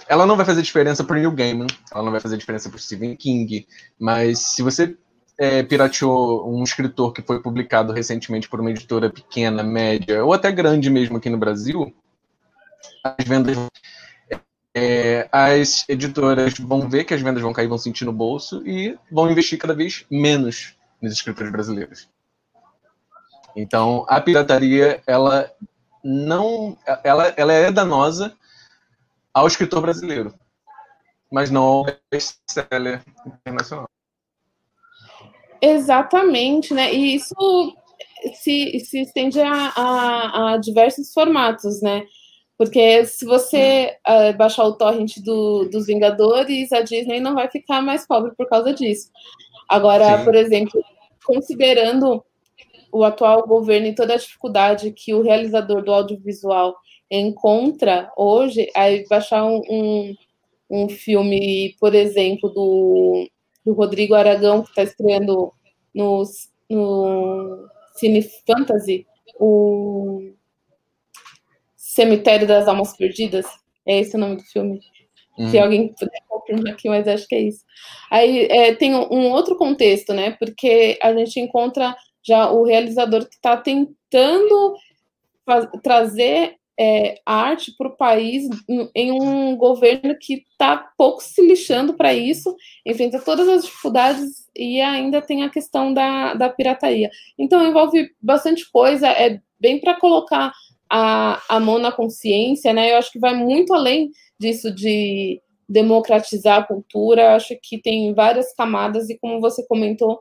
ela 0.08 0.26
não 0.26 0.36
vai 0.36 0.44
fazer 0.44 0.62
diferença 0.62 1.04
para 1.04 1.16
Neil 1.16 1.32
Gaiman, 1.32 1.66
ela 1.92 2.02
não 2.02 2.10
vai 2.10 2.20
fazer 2.20 2.36
diferença 2.36 2.68
para 2.68 2.78
Stephen 2.78 3.16
King, 3.16 3.66
mas 3.98 4.38
se 4.38 4.62
você 4.62 4.96
é, 5.38 5.62
pirateou 5.62 6.50
um 6.52 6.62
escritor 6.62 7.12
que 7.12 7.22
foi 7.22 7.40
publicado 7.40 7.92
recentemente 7.92 8.48
por 8.48 8.60
uma 8.60 8.70
editora 8.70 9.10
pequena, 9.10 9.62
média, 9.62 10.24
ou 10.24 10.32
até 10.32 10.50
grande 10.52 10.90
mesmo 10.90 11.16
aqui 11.16 11.28
no 11.28 11.38
Brasil, 11.38 11.94
as 13.02 13.26
vendas. 13.26 13.56
É, 14.76 15.28
as 15.30 15.88
editoras 15.88 16.58
vão 16.58 16.88
ver 16.88 17.04
que 17.04 17.14
as 17.14 17.22
vendas 17.22 17.42
vão 17.42 17.52
cair, 17.52 17.68
vão 17.68 17.78
sentir 17.78 18.04
no 18.04 18.12
bolso 18.12 18.66
e 18.66 18.98
vão 19.10 19.30
investir 19.30 19.56
cada 19.58 19.74
vez 19.74 20.04
menos 20.10 20.74
nos 21.00 21.12
escritores 21.12 21.52
brasileiros. 21.52 22.08
Então, 23.54 24.04
a 24.08 24.20
pirataria, 24.20 25.00
ela 25.06 25.48
não, 26.02 26.76
ela, 27.04 27.32
ela 27.36 27.52
é 27.52 27.70
danosa 27.70 28.36
ao 29.32 29.46
escritor 29.46 29.80
brasileiro, 29.80 30.34
mas 31.30 31.50
não 31.50 31.62
ao 31.62 31.86
best-seller 32.10 33.02
internacional. 33.24 33.88
Exatamente, 35.60 36.74
né? 36.74 36.92
E 36.92 37.14
isso 37.14 37.76
se, 38.34 38.80
se 38.80 39.00
estende 39.02 39.40
a, 39.40 39.68
a, 39.68 40.52
a 40.52 40.56
diversos 40.58 41.12
formatos, 41.12 41.80
né? 41.80 42.04
Porque 42.56 43.04
se 43.04 43.24
você 43.24 43.96
uh, 44.06 44.36
baixar 44.36 44.64
o 44.64 44.74
torrent 44.74 45.18
do, 45.18 45.68
dos 45.70 45.86
Vingadores, 45.86 46.72
a 46.72 46.80
Disney 46.80 47.20
não 47.20 47.34
vai 47.34 47.50
ficar 47.50 47.82
mais 47.82 48.06
pobre 48.06 48.32
por 48.36 48.48
causa 48.48 48.72
disso. 48.72 49.10
Agora, 49.68 50.18
Sim. 50.18 50.24
por 50.24 50.34
exemplo, 50.34 50.84
considerando 51.24 52.24
o 52.92 53.02
atual 53.02 53.46
governo 53.46 53.88
e 53.88 53.94
toda 53.94 54.14
a 54.14 54.18
dificuldade 54.18 54.92
que 54.92 55.12
o 55.12 55.22
realizador 55.22 55.82
do 55.82 55.92
audiovisual 55.92 56.76
encontra 57.10 58.10
hoje, 58.16 58.70
aí 58.74 59.04
baixar 59.08 59.44
um, 59.44 59.60
um, 59.68 60.14
um 60.70 60.88
filme, 60.88 61.74
por 61.80 61.92
exemplo, 61.94 62.48
do 62.50 63.28
do 63.64 63.72
Rodrigo 63.72 64.14
Aragão, 64.14 64.62
que 64.62 64.68
está 64.68 64.82
estreando 64.82 65.50
no, 65.94 66.22
no 66.68 67.68
Cine 67.94 68.22
Fantasy, 68.46 69.06
o 69.38 70.32
Cemitério 71.94 72.44
das 72.44 72.66
Almas 72.66 72.96
Perdidas. 72.96 73.46
É 73.86 74.00
esse 74.00 74.16
o 74.16 74.18
nome 74.18 74.36
do 74.36 74.42
filme. 74.42 74.80
Uhum. 75.38 75.48
Se 75.48 75.58
alguém 75.60 75.94
puder 75.94 76.20
confirmar 76.28 76.72
aqui, 76.72 76.88
mas 76.88 77.06
acho 77.06 77.28
que 77.28 77.36
é 77.36 77.42
isso. 77.42 77.64
Aí 78.10 78.46
é, 78.50 78.74
tem 78.74 78.96
um 78.96 79.30
outro 79.30 79.56
contexto, 79.56 80.12
né? 80.12 80.32
Porque 80.32 80.98
a 81.00 81.14
gente 81.14 81.38
encontra 81.38 81.94
já 82.20 82.50
o 82.50 82.64
realizador 82.64 83.24
que 83.28 83.36
está 83.36 83.56
tentando 83.56 84.74
trazer 85.84 86.56
é, 86.76 87.20
arte 87.24 87.72
para 87.78 87.86
o 87.86 87.96
país 87.96 88.48
em 88.92 89.12
um 89.12 89.56
governo 89.56 90.16
que 90.18 90.44
está 90.50 90.90
pouco 90.98 91.22
se 91.22 91.46
lixando 91.46 91.94
para 91.94 92.12
isso, 92.12 92.56
enfrenta 92.84 93.20
todas 93.20 93.48
as 93.48 93.64
dificuldades 93.64 94.48
e 94.56 94.80
ainda 94.80 95.22
tem 95.22 95.44
a 95.44 95.50
questão 95.50 95.94
da, 95.94 96.34
da 96.34 96.48
pirataria. 96.48 97.08
Então 97.38 97.64
envolve 97.64 98.10
bastante 98.20 98.68
coisa, 98.72 99.06
é 99.08 99.40
bem 99.60 99.80
para 99.80 99.94
colocar 99.94 100.52
a, 100.96 101.42
a 101.48 101.58
mão 101.58 101.78
na 101.78 101.90
consciência, 101.90 102.72
né? 102.72 102.92
Eu 102.92 102.98
acho 102.98 103.10
que 103.10 103.18
vai 103.18 103.34
muito 103.34 103.74
além 103.74 104.10
disso 104.38 104.72
de 104.72 105.40
democratizar 105.68 106.60
a 106.60 106.64
cultura, 106.64 107.22
eu 107.22 107.30
acho 107.30 107.56
que 107.62 107.78
tem 107.78 108.12
várias 108.14 108.54
camadas 108.54 109.08
e 109.08 109.18
como 109.18 109.40
você 109.40 109.66
comentou, 109.66 110.20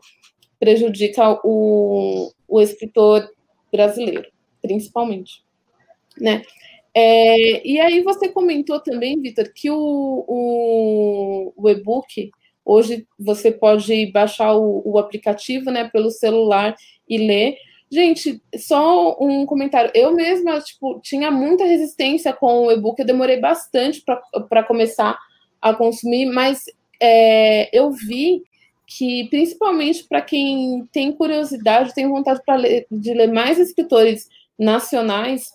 prejudica 0.58 1.40
o, 1.44 2.32
o 2.48 2.62
escritor 2.62 3.30
brasileiro, 3.72 4.26
principalmente 4.62 5.44
né? 6.20 6.44
É, 6.96 7.68
e 7.68 7.80
aí 7.80 8.04
você 8.04 8.30
comentou 8.30 8.80
também, 8.80 9.20
Vitor, 9.20 9.52
que 9.54 9.70
o, 9.70 10.26
o, 10.28 11.54
o 11.56 11.70
e-book 11.70 12.30
hoje 12.64 13.08
você 13.20 13.52
pode 13.52 14.12
baixar 14.12 14.56
o, 14.56 14.82
o, 14.86 15.00
aplicativo, 15.00 15.72
né, 15.72 15.90
pelo 15.90 16.12
celular 16.12 16.76
e 17.10 17.18
ler. 17.18 17.58
Gente, 17.93 18.41
só 18.58 19.15
um 19.21 19.45
comentário. 19.45 19.91
Eu 19.93 20.15
mesma, 20.15 20.60
tipo, 20.60 20.99
tinha 21.01 21.29
muita 21.29 21.63
resistência 21.63 22.34
com 22.34 22.65
o 22.65 22.71
e-book. 22.71 22.97
Eu 22.97 23.06
demorei 23.06 23.39
bastante 23.39 24.03
para 24.49 24.63
começar 24.63 25.15
a 25.62 25.75
consumir, 25.75 26.25
mas 26.25 26.63
é, 26.99 27.69
eu 27.71 27.91
vi 27.91 28.41
que, 28.88 29.25
principalmente 29.29 30.06
para 30.06 30.23
quem 30.23 30.89
tem 30.91 31.12
curiosidade, 31.12 31.93
tem 31.93 32.10
vontade 32.10 32.41
ler, 32.58 32.88
de 32.89 33.13
ler 33.13 33.32
mais 33.32 33.60
escritores 33.60 34.27
nacionais, 34.58 35.51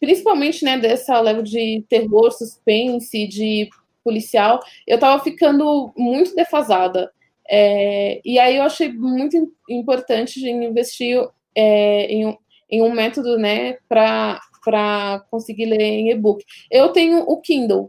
principalmente, 0.00 0.64
né, 0.64 0.78
dessa 0.78 1.20
leva 1.20 1.42
de 1.42 1.84
terror, 1.86 2.32
suspense, 2.32 3.28
de 3.28 3.68
policial, 4.02 4.58
eu 4.86 4.98
tava 4.98 5.22
ficando 5.22 5.92
muito 5.94 6.34
defasada. 6.34 7.12
É, 7.46 8.22
e 8.24 8.38
aí 8.38 8.56
eu 8.56 8.62
achei 8.62 8.90
muito 8.90 9.52
importante 9.68 10.40
investir 10.48 11.28
é, 11.58 12.06
em, 12.06 12.26
um, 12.26 12.36
em 12.70 12.82
um 12.82 12.92
método, 12.92 13.36
né, 13.36 13.78
para 13.88 15.24
conseguir 15.30 15.66
ler 15.66 15.80
em 15.80 16.10
e-book. 16.10 16.44
Eu 16.70 16.90
tenho 16.90 17.18
o 17.20 17.40
Kindle, 17.40 17.88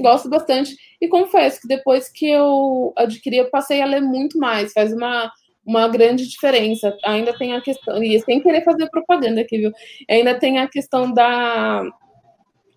gosto 0.00 0.30
bastante, 0.30 0.74
e 1.00 1.08
confesso 1.08 1.60
que 1.60 1.68
depois 1.68 2.08
que 2.08 2.26
eu 2.26 2.94
adquiri, 2.96 3.36
eu 3.36 3.50
passei 3.50 3.82
a 3.82 3.86
ler 3.86 4.00
muito 4.00 4.38
mais, 4.38 4.72
faz 4.72 4.92
uma 4.92 5.30
uma 5.62 5.86
grande 5.86 6.26
diferença. 6.26 6.96
Ainda 7.04 7.36
tem 7.36 7.52
a 7.52 7.60
questão, 7.60 8.02
e 8.02 8.18
sem 8.20 8.40
querer 8.42 8.64
fazer 8.64 8.88
propaganda 8.88 9.42
aqui, 9.42 9.58
viu? 9.58 9.70
Ainda 10.08 10.34
tem 10.34 10.58
a 10.58 10.66
questão 10.66 11.12
da, 11.12 11.82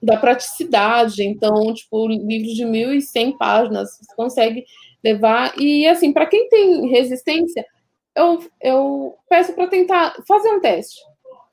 da 0.01 0.17
praticidade. 0.17 1.23
Então, 1.23 1.73
tipo, 1.73 2.08
livros 2.08 2.53
de 2.53 2.65
1.100 2.65 3.38
páginas, 3.38 3.97
você 3.97 4.15
consegue 4.15 4.65
levar. 5.03 5.53
E, 5.58 5.88
assim, 5.88 6.12
para 6.12 6.25
quem 6.25 6.47
tem 6.49 6.89
resistência, 6.89 7.65
eu, 8.15 8.43
eu 8.62 9.15
peço 9.30 9.54
para 9.54 9.67
tentar 9.67 10.15
fazer 10.28 10.49
um 10.49 10.60
teste. 10.60 11.02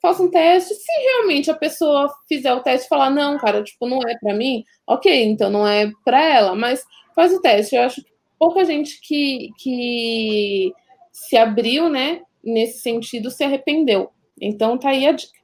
Faça 0.00 0.22
um 0.22 0.30
teste. 0.30 0.74
Se 0.74 0.92
realmente 1.02 1.50
a 1.50 1.56
pessoa 1.56 2.12
fizer 2.28 2.52
o 2.54 2.62
teste 2.62 2.86
e 2.86 2.88
falar, 2.88 3.10
não, 3.10 3.38
cara, 3.38 3.62
tipo, 3.62 3.86
não 3.86 4.00
é 4.08 4.16
para 4.18 4.34
mim, 4.34 4.64
ok, 4.86 5.24
então 5.24 5.50
não 5.50 5.66
é 5.66 5.90
para 6.04 6.22
ela, 6.22 6.54
mas 6.54 6.84
faz 7.14 7.32
o 7.34 7.40
teste. 7.40 7.76
Eu 7.76 7.82
acho 7.82 8.02
que 8.02 8.10
pouca 8.38 8.64
gente 8.64 9.00
que, 9.02 9.50
que 9.58 10.72
se 11.12 11.36
abriu, 11.36 11.88
né, 11.88 12.22
nesse 12.42 12.80
sentido, 12.80 13.30
se 13.30 13.44
arrependeu. 13.44 14.10
Então 14.40 14.78
tá 14.78 14.90
aí 14.90 15.06
a 15.06 15.12
dica. 15.12 15.38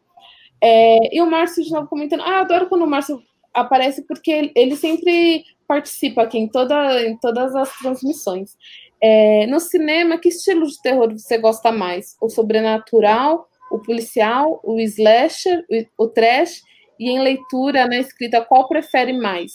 É, 0.62 1.14
e 1.14 1.20
o 1.20 1.30
Márcio 1.30 1.62
de 1.62 1.70
novo 1.70 1.86
comentando, 1.86 2.22
ah, 2.22 2.40
adoro 2.40 2.68
quando 2.68 2.82
o 2.82 2.86
Márcio 2.86 3.22
aparece 3.52 4.02
porque 4.06 4.52
ele 4.54 4.74
sempre 4.74 5.44
participa 5.68 6.22
aqui 6.22 6.38
em, 6.38 6.48
toda, 6.48 7.02
em 7.02 7.16
todas 7.18 7.54
as 7.54 7.76
transmissões. 7.78 8.56
É, 9.02 9.46
no 9.46 9.60
cinema, 9.60 10.18
que 10.18 10.28
estilo 10.28 10.66
de 10.66 10.80
terror 10.80 11.12
você 11.12 11.38
gosta 11.38 11.70
mais? 11.70 12.16
O 12.20 12.28
sobrenatural, 12.28 13.48
o 13.70 13.78
policial, 13.78 14.60
o 14.64 14.78
slasher, 14.80 15.64
o, 15.98 16.04
o 16.04 16.08
trash? 16.08 16.62
E 16.98 17.10
em 17.10 17.20
leitura, 17.20 17.86
na 17.86 17.96
escrita, 17.96 18.44
qual 18.44 18.66
prefere 18.68 19.12
mais? 19.12 19.52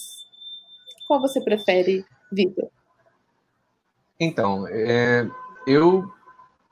Qual 1.08 1.19
você 1.19 1.41
prefere, 1.41 2.06
Vitor? 2.32 2.69
Então, 4.19 4.67
é, 4.67 5.27
eu 5.65 6.04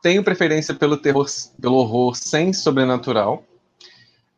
tenho 0.02 0.24
preferência 0.24 0.76
pelo 0.76 0.98
terror, 0.98 1.26
pelo 1.60 1.78
horror 1.78 2.16
sem 2.16 2.54
sobrenatural, 2.54 3.44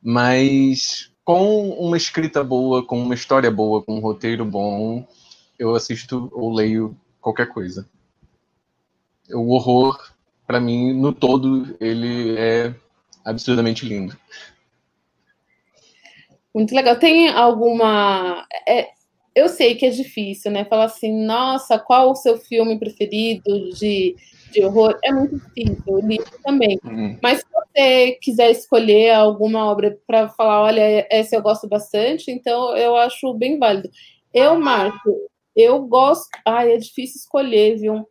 mas 0.01 1.11
com 1.23 1.69
uma 1.71 1.97
escrita 1.97 2.43
boa, 2.43 2.85
com 2.85 3.01
uma 3.01 3.13
história 3.13 3.51
boa, 3.51 3.83
com 3.83 3.95
um 3.95 3.99
roteiro 3.99 4.45
bom, 4.45 5.05
eu 5.59 5.75
assisto 5.75 6.31
ou 6.33 6.53
leio 6.53 6.97
qualquer 7.19 7.47
coisa. 7.47 7.87
O 9.33 9.49
horror, 9.51 9.97
para 10.45 10.59
mim, 10.59 10.93
no 10.93 11.13
todo, 11.13 11.75
ele 11.79 12.37
é 12.37 12.73
absurdamente 13.23 13.85
lindo. 13.85 14.17
Muito 16.53 16.75
legal. 16.75 16.97
Tem 16.97 17.29
alguma. 17.29 18.45
É, 18.67 18.89
eu 19.33 19.47
sei 19.47 19.75
que 19.75 19.85
é 19.85 19.89
difícil, 19.89 20.51
né? 20.51 20.65
Falar 20.65 20.85
assim, 20.85 21.25
nossa, 21.25 21.79
qual 21.79 22.11
o 22.11 22.15
seu 22.15 22.37
filme 22.37 22.77
preferido 22.77 23.69
de, 23.73 24.15
de 24.51 24.65
horror? 24.65 24.97
É 25.03 25.11
muito 25.11 25.37
difícil, 25.37 25.83
o 25.87 26.05
livro 26.05 26.31
também. 26.43 26.77
Uhum. 26.83 27.17
Mas 27.21 27.39
se 27.39 27.45
você 27.51 28.17
quiser 28.21 28.51
escolher 28.51 29.11
alguma 29.11 29.65
obra 29.65 29.97
para 30.05 30.27
falar, 30.29 30.61
olha, 30.63 31.07
essa 31.09 31.35
eu 31.35 31.41
gosto 31.41 31.67
bastante, 31.67 32.29
então 32.29 32.75
eu 32.75 32.97
acho 32.97 33.33
bem 33.33 33.57
válido. 33.57 33.89
Eu, 34.33 34.59
Marco, 34.59 35.09
eu 35.55 35.81
gosto. 35.83 36.27
Ai, 36.45 36.73
é 36.73 36.77
difícil 36.77 37.19
escolher, 37.21 37.77
viu? 37.77 38.05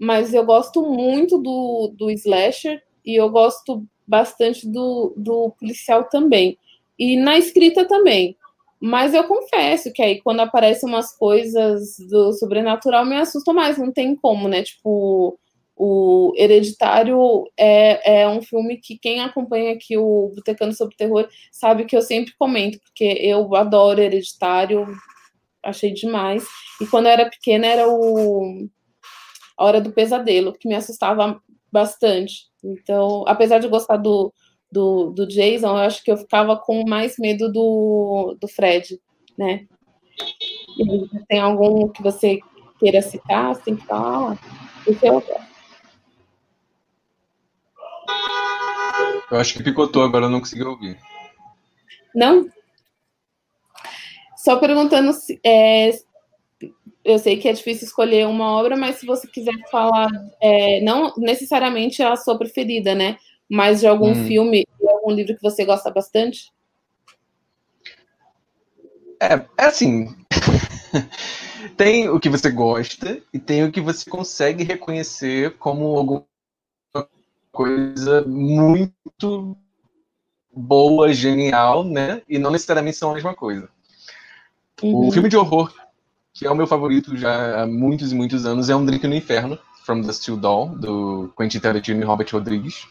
Mas 0.00 0.32
eu 0.32 0.44
gosto 0.44 0.82
muito 0.82 1.36
do, 1.36 1.92
do 1.94 2.10
slasher 2.10 2.82
e 3.04 3.14
eu 3.20 3.28
gosto 3.28 3.84
bastante 4.06 4.66
do, 4.66 5.12
do 5.16 5.50
policial 5.60 6.04
também. 6.04 6.58
E 6.98 7.16
na 7.16 7.36
escrita 7.36 7.86
também. 7.86 8.36
Mas 8.80 9.12
eu 9.12 9.24
confesso 9.24 9.92
que 9.92 10.02
aí 10.02 10.22
quando 10.22 10.40
aparecem 10.40 10.88
umas 10.88 11.14
coisas 11.16 11.98
do 12.08 12.32
sobrenatural 12.32 13.04
me 13.04 13.16
assustam 13.16 13.52
mais, 13.52 13.76
não 13.76 13.92
tem 13.92 14.16
como, 14.16 14.48
né? 14.48 14.62
Tipo, 14.62 15.38
o 15.76 16.32
Hereditário 16.34 17.44
é, 17.58 18.22
é 18.22 18.28
um 18.28 18.40
filme 18.40 18.78
que 18.78 18.98
quem 18.98 19.20
acompanha 19.20 19.72
aqui 19.72 19.98
o 19.98 20.32
Botecano 20.34 20.72
sobre 20.72 20.96
Terror 20.96 21.28
sabe 21.52 21.84
que 21.84 21.94
eu 21.94 22.00
sempre 22.00 22.32
comento, 22.38 22.78
porque 22.80 23.04
eu 23.04 23.54
adoro 23.54 24.00
Hereditário, 24.00 24.86
achei 25.62 25.92
demais. 25.92 26.46
E 26.80 26.86
quando 26.86 27.06
eu 27.06 27.12
era 27.12 27.28
pequena 27.28 27.66
era 27.66 27.88
o 27.88 28.66
A 29.60 29.64
Hora 29.66 29.80
do 29.80 29.92
Pesadelo, 29.92 30.54
que 30.54 30.66
me 30.66 30.74
assustava 30.74 31.38
bastante. 31.70 32.46
Então, 32.64 33.24
apesar 33.26 33.58
de 33.58 33.68
gostar 33.68 33.98
do, 33.98 34.32
do, 34.72 35.10
do 35.10 35.26
Jason, 35.26 35.68
eu 35.68 35.76
acho 35.76 36.02
que 36.02 36.10
eu 36.10 36.16
ficava 36.16 36.56
com 36.56 36.88
mais 36.88 37.16
medo 37.18 37.52
do, 37.52 38.36
do 38.40 38.48
Fred, 38.48 38.98
né? 39.36 39.66
E 40.78 41.24
tem 41.28 41.40
algum 41.40 41.88
que 41.88 42.02
você 42.02 42.40
queira 42.78 43.02
citar, 43.02 43.50
assim, 43.50 43.76
que 43.76 43.84
falar? 43.84 44.38
Esse 44.86 45.06
eu 45.06 45.22
Eu 49.30 49.38
acho 49.38 49.54
que 49.54 49.62
picotou, 49.62 50.02
agora 50.02 50.24
eu 50.24 50.30
não 50.30 50.40
consegui 50.40 50.64
ouvir. 50.64 50.98
Não? 52.14 52.48
Só 54.36 54.56
perguntando 54.56 55.12
se. 55.12 55.38
É, 55.44 55.92
eu 57.04 57.18
sei 57.18 57.36
que 57.36 57.48
é 57.48 57.52
difícil 57.52 57.86
escolher 57.86 58.26
uma 58.26 58.52
obra, 58.52 58.76
mas 58.76 58.96
se 58.96 59.06
você 59.06 59.26
quiser 59.26 59.54
falar, 59.70 60.08
é, 60.40 60.80
não 60.82 61.12
necessariamente 61.16 62.02
a 62.02 62.16
sua 62.16 62.38
preferida, 62.38 62.94
né? 62.94 63.16
Mas 63.48 63.80
de 63.80 63.86
algum 63.86 64.12
hum. 64.12 64.26
filme 64.26 64.66
algum 65.00 65.10
livro 65.10 65.34
que 65.34 65.42
você 65.42 65.64
gosta 65.64 65.90
bastante? 65.90 66.52
É, 69.20 69.34
é 69.58 69.64
assim. 69.64 70.14
tem 71.76 72.08
o 72.08 72.20
que 72.20 72.28
você 72.28 72.50
gosta 72.50 73.20
e 73.32 73.38
tem 73.38 73.64
o 73.64 73.72
que 73.72 73.80
você 73.80 74.08
consegue 74.08 74.64
reconhecer 74.64 75.56
como 75.58 75.96
alguma 75.96 76.26
coisa 77.50 78.22
muito 78.22 79.56
boa, 80.52 81.12
genial, 81.12 81.84
né? 81.84 82.22
E 82.28 82.38
não 82.38 82.50
necessariamente 82.50 82.96
são 82.96 83.10
a 83.10 83.14
mesma 83.14 83.34
coisa. 83.34 83.68
Uhum. 84.82 85.08
O 85.08 85.12
filme 85.12 85.28
de 85.28 85.36
horror, 85.36 85.72
que 86.40 86.46
é 86.46 86.50
o 86.50 86.56
meu 86.56 86.66
favorito 86.66 87.16
já 87.16 87.62
há 87.62 87.66
muitos 87.66 88.10
e 88.10 88.14
muitos 88.16 88.44
anos, 88.46 88.68
é 88.68 88.74
Um 88.74 88.84
Drink 88.84 89.06
no 89.06 89.14
Inferno, 89.14 89.56
From 89.84 90.02
the 90.02 90.12
Steel 90.12 90.36
Doll, 90.36 90.70
do 90.70 91.32
Quentin 91.38 91.60
Tarantino 91.60 92.00
e 92.00 92.04
Robert 92.04 92.28
Rodrigues 92.32 92.84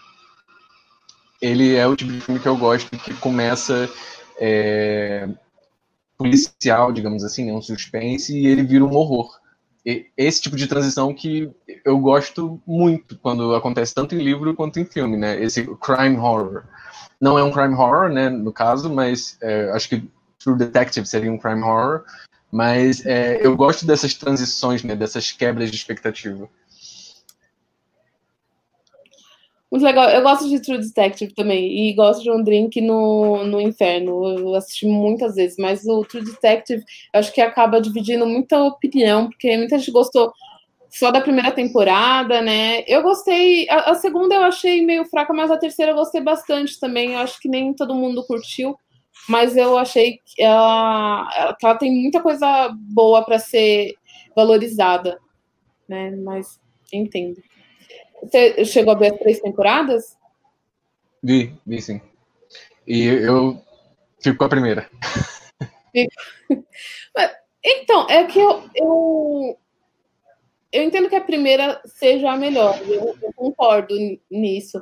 ele 1.41 1.75
é 1.75 1.87
o 1.87 1.95
tipo 1.95 2.11
de 2.11 2.21
filme 2.21 2.39
que 2.39 2.47
eu 2.47 2.57
gosto, 2.57 2.89
que 2.97 3.13
começa 3.15 3.89
é, 4.39 5.27
policial, 6.17 6.91
digamos 6.91 7.23
assim, 7.23 7.49
é 7.49 7.53
um 7.53 7.61
suspense, 7.61 8.37
e 8.37 8.47
ele 8.47 8.63
vira 8.63 8.83
um 8.83 8.93
horror. 8.93 9.39
E 9.85 10.07
esse 10.17 10.41
tipo 10.41 10.57
de 10.57 10.67
transição 10.67 11.13
que 11.13 11.49
eu 11.85 11.97
gosto 11.99 12.61
muito 12.67 13.17
quando 13.17 13.55
acontece 13.55 13.95
tanto 13.95 14.13
em 14.13 14.19
livro 14.19 14.53
quanto 14.53 14.79
em 14.79 14.85
filme, 14.85 15.15
né? 15.15 15.41
Esse 15.41 15.63
crime 15.77 16.17
horror. 16.17 16.63
Não 17.19 17.39
é 17.39 17.43
um 17.43 17.51
crime 17.51 17.73
horror, 17.73 18.09
né, 18.09 18.29
no 18.29 18.51
caso, 18.51 18.89
mas 18.89 19.37
é, 19.41 19.71
acho 19.71 19.89
que 19.89 20.09
True 20.37 20.57
Detective 20.57 21.05
seria 21.05 21.31
um 21.31 21.37
crime 21.37 21.63
horror, 21.63 22.03
mas 22.51 23.05
é, 23.05 23.45
eu 23.45 23.55
gosto 23.55 23.85
dessas 23.85 24.13
transições, 24.13 24.83
né, 24.83 24.95
dessas 24.95 25.31
quebras 25.31 25.69
de 25.69 25.77
expectativa. 25.77 26.49
Muito 29.71 29.83
legal. 29.83 30.09
Eu 30.09 30.23
gosto 30.23 30.49
de 30.49 30.59
True 30.59 30.79
Detective 30.79 31.33
também. 31.33 31.89
E 31.89 31.93
gosto 31.93 32.23
de 32.23 32.31
um 32.31 32.43
drink 32.43 32.81
no, 32.81 33.43
no 33.45 33.61
inferno. 33.61 34.39
Eu 34.39 34.55
assisti 34.55 34.87
muitas 34.87 35.35
vezes. 35.35 35.57
Mas 35.59 35.85
o 35.85 36.03
True 36.03 36.25
Detective, 36.25 36.83
acho 37.13 37.31
que 37.31 37.39
acaba 37.39 37.79
dividindo 37.79 38.25
muita 38.25 38.63
opinião, 38.63 39.27
porque 39.29 39.55
muita 39.57 39.77
gente 39.77 39.91
gostou 39.91 40.33
só 40.89 41.11
da 41.11 41.21
primeira 41.21 41.51
temporada, 41.51 42.41
né? 42.41 42.83
Eu 42.87 43.03
gostei. 43.03 43.69
A, 43.69 43.91
a, 43.91 43.95
segunda 43.95 44.33
eu 44.33 44.41
achei 44.41 44.83
meio 44.83 45.05
fraca, 45.05 45.31
mas 45.33 45.51
a 45.51 45.57
terceira 45.57 45.91
eu 45.91 45.95
gostei 45.95 46.21
bastante 46.21 46.79
também. 46.79 47.13
Eu 47.13 47.19
acho 47.19 47.39
que 47.39 47.47
nem 47.47 47.71
todo 47.71 47.93
mundo 47.93 48.25
curtiu. 48.25 48.75
Mas 49.27 49.55
eu 49.55 49.77
achei 49.77 50.19
que 50.25 50.41
ela, 50.41 51.55
que 51.59 51.65
ela 51.65 51.75
tem 51.77 51.91
muita 51.91 52.21
coisa 52.21 52.69
boa 52.73 53.23
para 53.23 53.37
ser 53.37 53.95
valorizada, 54.35 55.19
né? 55.87 56.11
Mas 56.11 56.59
entendo. 56.91 57.41
Você 58.23 58.65
chegou 58.65 58.93
a 58.93 58.97
ver 58.97 59.13
as 59.13 59.19
três 59.19 59.39
temporadas? 59.39 60.17
Vi, 61.21 61.53
vi 61.65 61.81
sim. 61.81 62.01
E 62.87 63.03
eu 63.03 63.61
fico 64.21 64.37
com 64.37 64.45
a 64.45 64.49
primeira. 64.49 64.89
Então, 67.63 68.09
é 68.09 68.23
que 68.25 68.39
eu, 68.39 68.63
eu, 68.73 69.59
eu 70.71 70.83
entendo 70.83 71.09
que 71.09 71.15
a 71.15 71.21
primeira 71.21 71.81
seja 71.85 72.31
a 72.31 72.37
melhor, 72.37 72.79
eu, 72.87 73.17
eu, 73.21 73.33
concordo 73.35 73.93
nisso, 74.31 74.81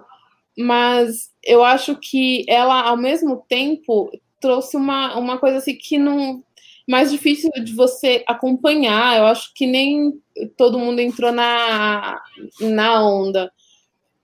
mas 0.57 1.33
eu 1.43 1.63
acho 1.63 1.95
que 1.95 2.45
ela, 2.47 2.81
ao 2.81 2.97
mesmo 2.97 3.43
tempo, 3.49 4.11
trouxe 4.39 4.77
uma, 4.77 5.17
uma 5.17 5.37
coisa 5.37 5.57
assim 5.57 5.75
que 5.75 5.97
não. 5.97 6.43
mais 6.87 7.11
difícil 7.11 7.49
de 7.63 7.73
você 7.73 8.23
acompanhar. 8.27 9.17
Eu 9.17 9.25
acho 9.27 9.53
que 9.53 9.65
nem 9.65 10.13
todo 10.57 10.79
mundo 10.79 10.99
entrou 10.99 11.31
na, 11.31 12.19
na 12.59 13.03
onda. 13.03 13.51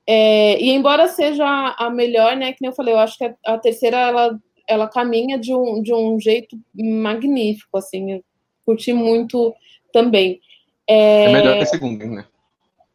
É, 0.06 0.60
e 0.62 0.70
embora 0.70 1.08
seja 1.08 1.46
a 1.78 1.90
melhor, 1.90 2.36
né, 2.36 2.52
que 2.52 2.58
nem 2.62 2.70
eu 2.70 2.76
falei, 2.76 2.94
eu 2.94 3.00
acho 3.00 3.18
que 3.18 3.24
a, 3.24 3.36
a 3.46 3.58
terceira 3.58 3.98
ela, 3.98 4.40
ela 4.68 4.90
caminha 4.90 5.40
de 5.40 5.54
um, 5.54 5.82
de 5.82 5.94
um 5.94 6.20
jeito 6.20 6.58
magnífico, 6.76 7.78
assim, 7.78 8.12
eu 8.12 8.24
curti 8.66 8.92
muito 8.92 9.54
também. 9.94 10.42
É, 10.88 11.26
é 11.26 11.34
melhor 11.34 11.56
que 11.56 11.64
a 11.64 11.68
segunda, 11.68 12.06
né? 12.06 12.26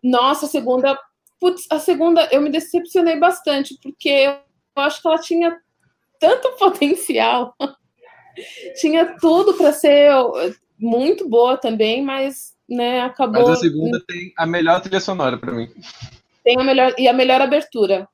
Nossa, 0.03 0.47
a 0.47 0.49
segunda, 0.49 0.99
putz, 1.41 1.67
a 1.71 1.79
segunda 1.79 2.29
eu 2.31 2.43
me 2.43 2.51
decepcionei 2.51 3.19
bastante, 3.19 3.77
porque 3.83 4.09
eu 4.09 4.37
acho 4.77 5.01
que 5.01 5.09
ela 5.09 5.19
tinha 5.19 5.57
tanto 6.19 6.53
potencial, 6.59 7.55
tinha 8.81 9.17
tudo 9.21 9.55
para 9.55 9.73
ser 9.73 10.13
muito 10.79 11.29
boa 11.29 11.57
também, 11.57 12.03
mas 12.03 12.55
né, 12.69 13.01
acabou. 13.01 13.49
Mas 13.49 13.59
a 13.59 13.61
segunda 13.61 14.01
tem 14.07 14.33
a 14.37 14.47
melhor 14.47 14.81
trilha 14.81 15.01
sonora 15.01 15.39
para 15.39 15.53
mim. 15.53 15.69
Tem 16.45 16.59
a 16.59 16.65
melhor 16.65 16.95
e 16.99 17.09
a 17.09 17.13
melhor 17.13 17.41
abertura. 17.41 18.09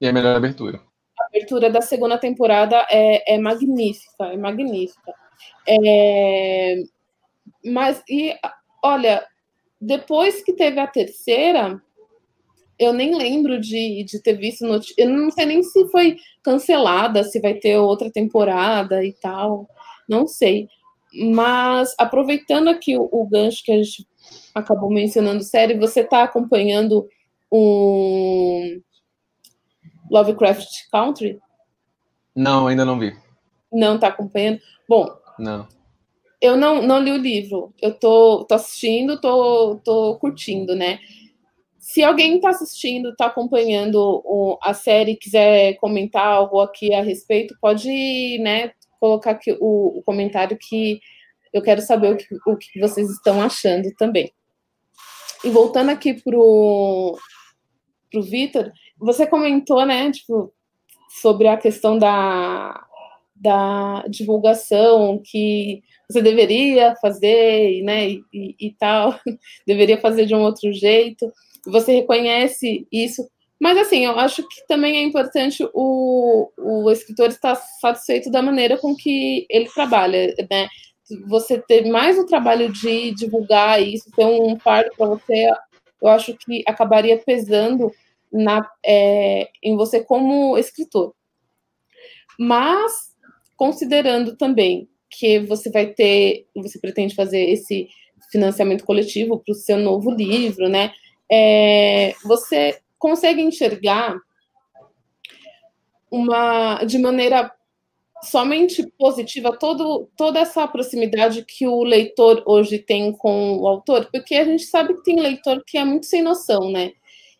E 0.00 0.06
a 0.06 0.12
melhor 0.12 0.36
abertura. 0.36 0.80
A 1.20 1.26
abertura 1.26 1.70
da 1.70 1.80
segunda 1.80 2.18
temporada 2.18 2.86
é, 2.90 3.34
é 3.34 3.38
magnífica, 3.38 4.26
é 4.26 4.36
magnífica. 4.36 5.14
É, 5.68 6.82
mas 7.64 8.02
e 8.08 8.34
olha, 8.82 9.24
depois 9.80 10.42
que 10.42 10.52
teve 10.52 10.80
a 10.80 10.86
terceira, 10.86 11.80
eu 12.78 12.92
nem 12.92 13.16
lembro 13.16 13.60
de, 13.60 14.04
de 14.04 14.20
ter 14.20 14.34
visto 14.34 14.66
notícia. 14.66 14.94
Eu 14.98 15.08
não 15.10 15.30
sei 15.30 15.46
nem 15.46 15.62
se 15.62 15.88
foi 15.88 16.16
cancelada, 16.42 17.24
se 17.24 17.40
vai 17.40 17.54
ter 17.54 17.76
outra 17.76 18.10
temporada 18.10 19.04
e 19.04 19.12
tal. 19.12 19.68
Não 20.08 20.26
sei. 20.26 20.68
Mas 21.14 21.94
aproveitando 21.98 22.68
aqui 22.68 22.96
o, 22.96 23.08
o 23.10 23.26
gancho 23.26 23.62
que 23.62 23.72
a 23.72 23.76
gente 23.76 24.06
acabou 24.54 24.90
mencionando 24.90 25.42
série, 25.42 25.78
você 25.78 26.00
está 26.00 26.22
acompanhando 26.22 27.08
um 27.50 28.80
Lovecraft 30.10 30.68
Country? 30.90 31.38
Não, 32.34 32.66
ainda 32.66 32.84
não 32.84 32.98
vi. 32.98 33.14
Não 33.72 33.96
está 33.96 34.08
acompanhando? 34.08 34.60
Bom. 34.88 35.06
Não. 35.38 35.66
Eu 36.40 36.56
não, 36.56 36.82
não 36.82 36.98
li 36.98 37.12
o 37.12 37.16
livro. 37.16 37.72
Eu 37.80 37.94
tô, 37.94 38.44
tô 38.44 38.54
assistindo, 38.54 39.20
tô, 39.20 39.80
tô 39.84 40.16
curtindo, 40.16 40.74
né? 40.74 40.98
Se 41.82 42.00
alguém 42.00 42.36
está 42.36 42.50
assistindo, 42.50 43.10
está 43.10 43.26
acompanhando 43.26 43.96
o, 44.24 44.56
a 44.62 44.72
série, 44.72 45.16
quiser 45.16 45.74
comentar 45.78 46.24
algo 46.24 46.60
aqui 46.60 46.94
a 46.94 47.02
respeito, 47.02 47.56
pode 47.60 48.38
né, 48.38 48.70
colocar 49.00 49.32
aqui 49.32 49.50
o, 49.60 49.98
o 49.98 50.02
comentário 50.04 50.56
que 50.56 51.00
eu 51.52 51.60
quero 51.60 51.82
saber 51.82 52.12
o 52.12 52.16
que, 52.16 52.26
o 52.46 52.56
que 52.56 52.78
vocês 52.78 53.10
estão 53.10 53.42
achando 53.42 53.92
também. 53.98 54.32
E 55.42 55.50
voltando 55.50 55.90
aqui 55.90 56.14
pro, 56.14 57.18
pro 58.12 58.22
Vitor, 58.22 58.70
você 58.96 59.26
comentou, 59.26 59.84
né, 59.84 60.12
tipo, 60.12 60.54
sobre 61.20 61.48
a 61.48 61.56
questão 61.56 61.98
da, 61.98 62.80
da 63.34 64.04
divulgação 64.08 65.20
que 65.20 65.82
você 66.08 66.22
deveria 66.22 66.94
fazer, 67.02 67.82
né, 67.82 68.08
e, 68.08 68.22
e, 68.32 68.70
tal, 68.78 69.18
deveria 69.66 70.00
fazer 70.00 70.26
de 70.26 70.34
um 70.36 70.42
outro 70.42 70.72
jeito. 70.72 71.26
Você 71.66 71.92
reconhece 71.92 72.86
isso, 72.90 73.28
mas 73.60 73.78
assim, 73.78 74.04
eu 74.04 74.18
acho 74.18 74.42
que 74.48 74.66
também 74.66 74.96
é 74.96 75.02
importante 75.02 75.64
o, 75.72 76.50
o 76.58 76.90
escritor 76.90 77.28
estar 77.28 77.54
satisfeito 77.54 78.30
da 78.30 78.42
maneira 78.42 78.76
com 78.76 78.96
que 78.96 79.46
ele 79.48 79.68
trabalha, 79.70 80.34
né? 80.50 80.68
Você 81.28 81.60
ter 81.60 81.88
mais 81.88 82.18
o 82.18 82.26
trabalho 82.26 82.72
de 82.72 83.12
divulgar 83.12 83.80
isso, 83.80 84.10
ter 84.16 84.24
um 84.24 84.58
fardo 84.58 84.90
para 84.96 85.06
você, 85.06 85.50
eu 86.00 86.08
acho 86.08 86.36
que 86.36 86.64
acabaria 86.66 87.16
pesando 87.18 87.92
na, 88.32 88.68
é, 88.84 89.48
em 89.62 89.76
você 89.76 90.02
como 90.02 90.58
escritor. 90.58 91.14
Mas, 92.36 93.14
considerando 93.56 94.36
também 94.36 94.88
que 95.08 95.38
você 95.40 95.70
vai 95.70 95.86
ter, 95.86 96.46
você 96.56 96.80
pretende 96.80 97.14
fazer 97.14 97.48
esse 97.50 97.88
financiamento 98.32 98.84
coletivo 98.84 99.38
para 99.38 99.52
o 99.52 99.54
seu 99.54 99.76
novo 99.78 100.10
livro, 100.10 100.68
né? 100.68 100.92
É, 101.32 102.14
você 102.24 102.78
consegue 102.98 103.40
enxergar 103.40 104.16
uma 106.10 106.84
de 106.84 106.98
maneira 106.98 107.50
somente 108.22 108.86
positiva 108.98 109.56
todo, 109.58 110.08
toda 110.16 110.38
essa 110.38 110.68
proximidade 110.68 111.44
que 111.44 111.66
o 111.66 111.82
leitor 111.82 112.42
hoje 112.46 112.78
tem 112.78 113.12
com 113.12 113.58
o 113.58 113.66
autor, 113.66 114.08
porque 114.12 114.34
a 114.36 114.44
gente 114.44 114.64
sabe 114.64 114.94
que 114.94 115.02
tem 115.02 115.18
leitor 115.18 115.62
que 115.66 115.76
é 115.76 115.84
muito 115.84 116.06
sem 116.06 116.22
noção, 116.22 116.70
né? 116.70 116.92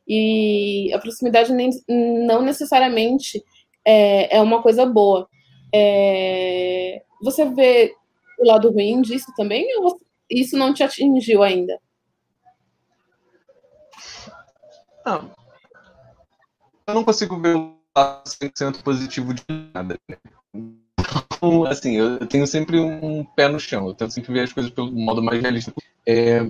E 0.08 0.92
a 0.92 0.98
proximidade 0.98 1.52
nem, 1.52 1.70
não 1.88 2.42
necessariamente 2.42 3.42
é, 3.84 4.36
é 4.36 4.40
uma 4.40 4.60
coisa 4.62 4.84
boa. 4.84 5.28
É, 5.72 7.02
você 7.22 7.44
vê 7.44 7.94
o 8.40 8.46
lado 8.46 8.70
ruim 8.72 9.00
disso 9.00 9.32
também 9.36 9.64
ou 9.78 10.00
isso 10.28 10.56
não 10.56 10.74
te 10.74 10.82
atingiu 10.82 11.42
ainda? 11.42 11.78
Não. 15.04 15.30
Eu 16.86 16.94
não 16.94 17.04
consigo 17.04 17.38
ver 17.40 17.56
lado 17.96 18.24
100% 18.24 18.82
positivo 18.82 19.34
de 19.34 19.42
nada. 19.74 19.98
Né? 20.08 20.16
Então, 20.54 21.64
assim, 21.64 21.96
eu 21.96 22.26
tenho 22.26 22.46
sempre 22.46 22.78
um 22.78 23.24
pé 23.24 23.48
no 23.48 23.60
chão. 23.60 23.88
Eu 23.88 23.94
tento 23.94 24.12
sempre 24.12 24.32
ver 24.32 24.40
as 24.40 24.52
coisas 24.52 24.72
pelo 24.72 24.90
modo 24.92 25.22
mais 25.22 25.40
realista. 25.40 25.72
É, 26.06 26.48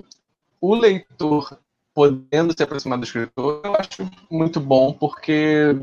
o 0.61 0.75
leitor 0.75 1.59
podendo 1.93 2.53
se 2.55 2.63
aproximar 2.63 2.97
do 2.97 3.03
escritor, 3.03 3.61
eu 3.63 3.75
acho 3.75 4.09
muito 4.29 4.59
bom, 4.59 4.93
porque 4.93 5.75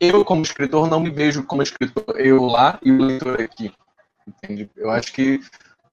eu, 0.00 0.24
como 0.24 0.42
escritor, 0.42 0.88
não 0.88 1.00
me 1.00 1.10
vejo 1.10 1.44
como 1.44 1.62
escritor, 1.62 2.04
eu 2.16 2.44
lá 2.44 2.78
e 2.82 2.90
o 2.90 2.98
leitor 3.02 3.40
aqui. 3.40 3.72
Entende? 4.26 4.68
Eu 4.76 4.90
acho 4.90 5.12
que 5.12 5.40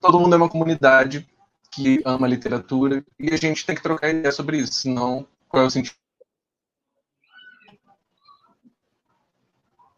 todo 0.02 0.20
mundo 0.20 0.34
é 0.34 0.38
uma 0.38 0.50
comunidade 0.50 1.28
que 1.72 2.02
ama 2.06 2.28
literatura 2.28 3.04
e 3.20 3.34
a 3.34 3.38
gente 3.38 3.66
tem 3.66 3.76
que 3.76 3.84
trocar 3.84 4.10
ideia 4.10 4.32
sobre 4.32 4.58
isso, 4.58 4.74
senão 4.74 5.28
qual 5.56 5.64
é 5.64 5.68
o 5.68 5.72
sentido? 5.72 5.96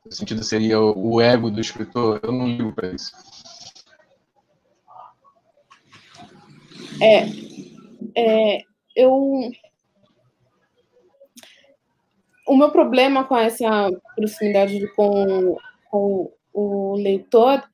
O 0.06 0.12
sentido 0.14 0.44
seria 0.44 0.80
o 0.80 1.20
ego 1.20 1.50
do 1.50 1.60
escritor? 1.60 2.20
Eu 2.22 2.32
não 2.32 2.48
ligo 2.48 2.74
para 2.74 2.94
isso. 2.94 3.12
É, 7.02 7.26
é, 8.16 8.62
eu 8.96 9.52
o 12.48 12.56
meu 12.56 12.72
problema 12.72 13.24
com 13.24 13.36
essa 13.36 13.90
proximidade 14.16 14.88
com, 14.96 15.58
com 15.90 16.32
o 16.54 16.96
leitor 16.96 17.68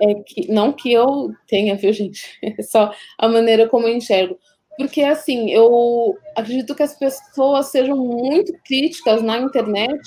é 0.00 0.14
que, 0.26 0.52
não 0.52 0.72
que 0.72 0.92
eu 0.92 1.32
tenha, 1.46 1.76
viu, 1.76 1.92
gente? 1.92 2.36
É 2.58 2.62
só 2.62 2.92
a 3.16 3.28
maneira 3.28 3.68
como 3.68 3.86
eu 3.86 3.96
enxergo. 3.96 4.36
Porque, 4.78 5.02
assim, 5.02 5.50
eu 5.50 6.16
acredito 6.36 6.72
que 6.72 6.84
as 6.84 6.96
pessoas 6.96 7.66
sejam 7.66 7.96
muito 7.96 8.52
críticas 8.64 9.20
na 9.20 9.36
internet 9.36 10.00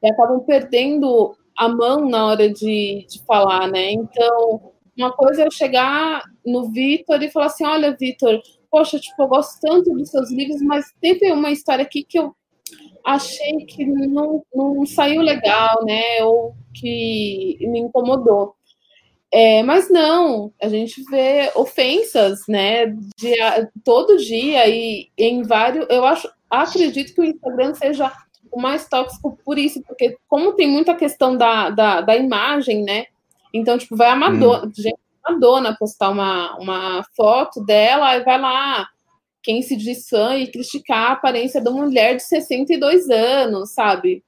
e 0.00 0.08
acabam 0.08 0.38
perdendo 0.40 1.36
a 1.58 1.68
mão 1.68 2.08
na 2.08 2.26
hora 2.26 2.48
de, 2.48 3.04
de 3.08 3.20
falar, 3.26 3.68
né? 3.68 3.90
Então, 3.90 4.72
uma 4.96 5.12
coisa 5.12 5.42
é 5.42 5.46
eu 5.46 5.50
chegar 5.50 6.22
no 6.46 6.70
Vitor 6.70 7.20
e 7.20 7.30
falar 7.30 7.46
assim: 7.46 7.64
olha, 7.64 7.96
Vitor, 7.98 8.40
poxa, 8.70 8.98
tipo, 8.98 9.20
eu 9.22 9.28
gosto 9.28 9.60
tanto 9.60 9.92
dos 9.92 10.10
seus 10.10 10.30
livros, 10.30 10.62
mas 10.62 10.86
teve 11.00 11.30
uma 11.32 11.50
história 11.50 11.84
aqui 11.84 12.04
que 12.04 12.18
eu 12.18 12.32
achei 13.04 13.56
que 13.66 13.84
não, 13.84 14.44
não 14.54 14.86
saiu 14.86 15.20
legal, 15.20 15.84
né? 15.84 16.22
Ou 16.22 16.54
que 16.72 17.58
me 17.60 17.80
incomodou. 17.80 18.54
É, 19.34 19.62
mas 19.62 19.88
não, 19.88 20.52
a 20.62 20.68
gente 20.68 21.02
vê 21.04 21.50
ofensas, 21.54 22.42
né, 22.46 22.86
de, 23.16 23.34
todo 23.82 24.18
dia 24.18 24.68
e 24.68 25.10
em 25.16 25.42
vários. 25.42 25.86
Eu 25.88 26.04
acho, 26.04 26.30
acredito 26.50 27.14
que 27.14 27.20
o 27.22 27.24
Instagram 27.24 27.72
seja 27.72 28.12
o 28.50 28.60
mais 28.60 28.86
tóxico 28.86 29.38
por 29.42 29.58
isso, 29.58 29.82
porque 29.84 30.18
como 30.28 30.52
tem 30.52 30.68
muita 30.68 30.94
questão 30.94 31.34
da, 31.34 31.70
da, 31.70 32.02
da 32.02 32.14
imagem, 32.14 32.84
né? 32.84 33.06
Então, 33.54 33.78
tipo, 33.78 33.96
vai 33.96 34.10
a 34.10 34.16
Madonna, 34.16 34.66
hum. 34.66 34.72
gente 34.74 34.98
Madonna 35.26 35.76
postar 35.78 36.10
uma, 36.10 36.54
uma 36.58 37.04
foto 37.16 37.64
dela 37.64 38.14
e 38.16 38.24
vai 38.24 38.38
lá 38.38 38.86
quem 39.42 39.62
se 39.62 39.76
diz 39.76 40.08
fã 40.08 40.36
e 40.36 40.50
criticar 40.50 41.10
a 41.10 41.12
aparência 41.12 41.60
da 41.60 41.70
mulher 41.70 42.16
de 42.16 42.22
62 42.22 43.08
anos, 43.08 43.72
sabe? 43.72 44.22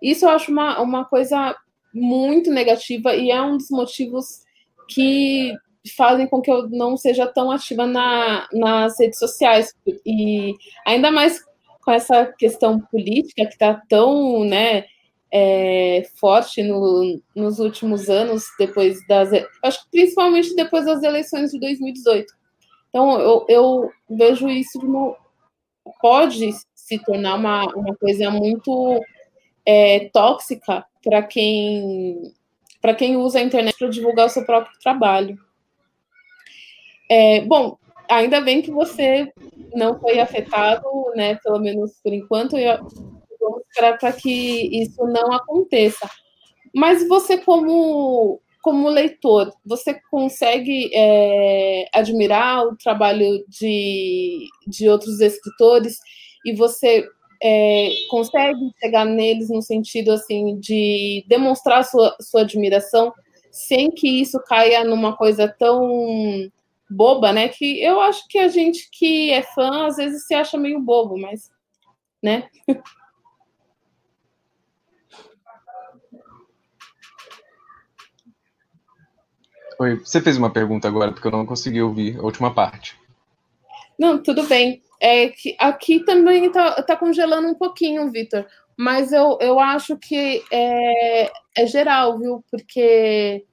Isso 0.00 0.24
eu 0.24 0.30
acho 0.30 0.52
uma, 0.52 0.80
uma 0.80 1.04
coisa 1.04 1.56
muito 1.96 2.50
negativa 2.50 3.14
e 3.14 3.30
é 3.30 3.40
um 3.40 3.56
dos 3.56 3.70
motivos 3.70 4.42
que 4.88 5.54
fazem 5.96 6.26
com 6.26 6.40
que 6.40 6.50
eu 6.50 6.68
não 6.68 6.96
seja 6.96 7.26
tão 7.26 7.50
ativa 7.50 7.86
na, 7.86 8.46
nas 8.52 8.98
redes 8.98 9.18
sociais. 9.18 9.72
E 10.04 10.54
ainda 10.86 11.10
mais 11.10 11.42
com 11.82 11.90
essa 11.90 12.26
questão 12.26 12.80
política 12.80 13.46
que 13.46 13.52
está 13.52 13.80
tão, 13.88 14.44
né, 14.44 14.84
é, 15.32 16.06
forte 16.18 16.62
no, 16.62 17.20
nos 17.34 17.58
últimos 17.58 18.08
anos, 18.08 18.44
depois 18.58 18.98
das. 19.06 19.30
Acho 19.62 19.82
que 19.84 19.90
principalmente 19.90 20.54
depois 20.54 20.84
das 20.84 21.02
eleições 21.02 21.52
de 21.52 21.60
2018. 21.60 22.26
Então, 22.88 23.20
eu, 23.20 23.44
eu 23.48 23.90
vejo 24.10 24.48
isso 24.48 24.78
como. 24.80 25.16
pode 26.00 26.50
se 26.74 26.98
tornar 27.04 27.34
uma, 27.36 27.64
uma 27.74 27.94
coisa 27.96 28.30
muito 28.30 29.00
é, 29.64 30.08
tóxica 30.12 30.84
para 31.06 31.22
quem 31.22 32.34
para 32.82 32.92
quem 32.92 33.16
usa 33.16 33.38
a 33.38 33.42
internet 33.42 33.78
para 33.78 33.88
divulgar 33.88 34.26
o 34.26 34.28
seu 34.28 34.44
próprio 34.44 34.76
trabalho. 34.80 35.38
É, 37.08 37.40
bom, 37.42 37.78
ainda 38.08 38.40
bem 38.40 38.60
que 38.60 38.70
você 38.70 39.32
não 39.74 39.98
foi 40.00 40.18
afetado, 40.18 40.84
né? 41.14 41.36
Pelo 41.36 41.60
menos 41.60 41.92
por 42.02 42.12
enquanto. 42.12 42.56
Eu, 42.56 42.78
vamos 43.40 43.62
esperar 43.68 43.98
para 43.98 44.12
que 44.12 44.82
isso 44.82 45.04
não 45.06 45.32
aconteça. 45.32 46.08
Mas 46.74 47.06
você, 47.08 47.38
como, 47.38 48.40
como 48.62 48.88
leitor, 48.88 49.52
você 49.64 50.00
consegue 50.10 50.90
é, 50.92 51.88
admirar 51.92 52.66
o 52.66 52.76
trabalho 52.76 53.44
de, 53.48 54.46
de 54.66 54.88
outros 54.88 55.20
escritores 55.20 55.98
e 56.44 56.52
você 56.54 57.08
é, 57.42 57.90
consegue 58.08 58.70
chegar 58.80 59.04
neles 59.04 59.50
no 59.50 59.62
sentido 59.62 60.12
assim 60.12 60.58
de 60.58 61.24
demonstrar 61.28 61.84
sua, 61.84 62.16
sua 62.20 62.42
admiração 62.42 63.12
sem 63.50 63.90
que 63.90 64.20
isso 64.20 64.38
caia 64.46 64.84
numa 64.84 65.16
coisa 65.16 65.48
tão 65.48 66.50
boba, 66.90 67.32
né? 67.32 67.48
Que 67.48 67.82
eu 67.82 68.00
acho 68.00 68.26
que 68.28 68.38
a 68.38 68.48
gente 68.48 68.88
que 68.92 69.30
é 69.30 69.42
fã 69.42 69.86
às 69.86 69.96
vezes 69.96 70.26
se 70.26 70.34
acha 70.34 70.58
meio 70.58 70.80
bobo, 70.80 71.18
mas, 71.18 71.50
né? 72.22 72.48
Oi, 79.78 79.96
você 79.96 80.22
fez 80.22 80.38
uma 80.38 80.50
pergunta 80.50 80.88
agora, 80.88 81.12
porque 81.12 81.26
eu 81.26 81.32
não 81.32 81.44
consegui 81.44 81.82
ouvir 81.82 82.18
a 82.18 82.22
última 82.22 82.52
parte. 82.54 82.98
Não, 83.98 84.22
tudo 84.22 84.42
bem. 84.44 84.82
É 85.00 85.28
que 85.28 85.56
aqui 85.58 86.04
também 86.04 86.46
está 86.46 86.82
tá 86.82 86.96
congelando 86.96 87.48
um 87.48 87.54
pouquinho, 87.54 88.10
Vitor, 88.10 88.46
mas 88.76 89.12
eu, 89.12 89.38
eu 89.40 89.60
acho 89.60 89.96
que 89.96 90.42
é, 90.50 91.30
é 91.56 91.66
geral, 91.66 92.18
viu? 92.18 92.44
Porque 92.50 93.44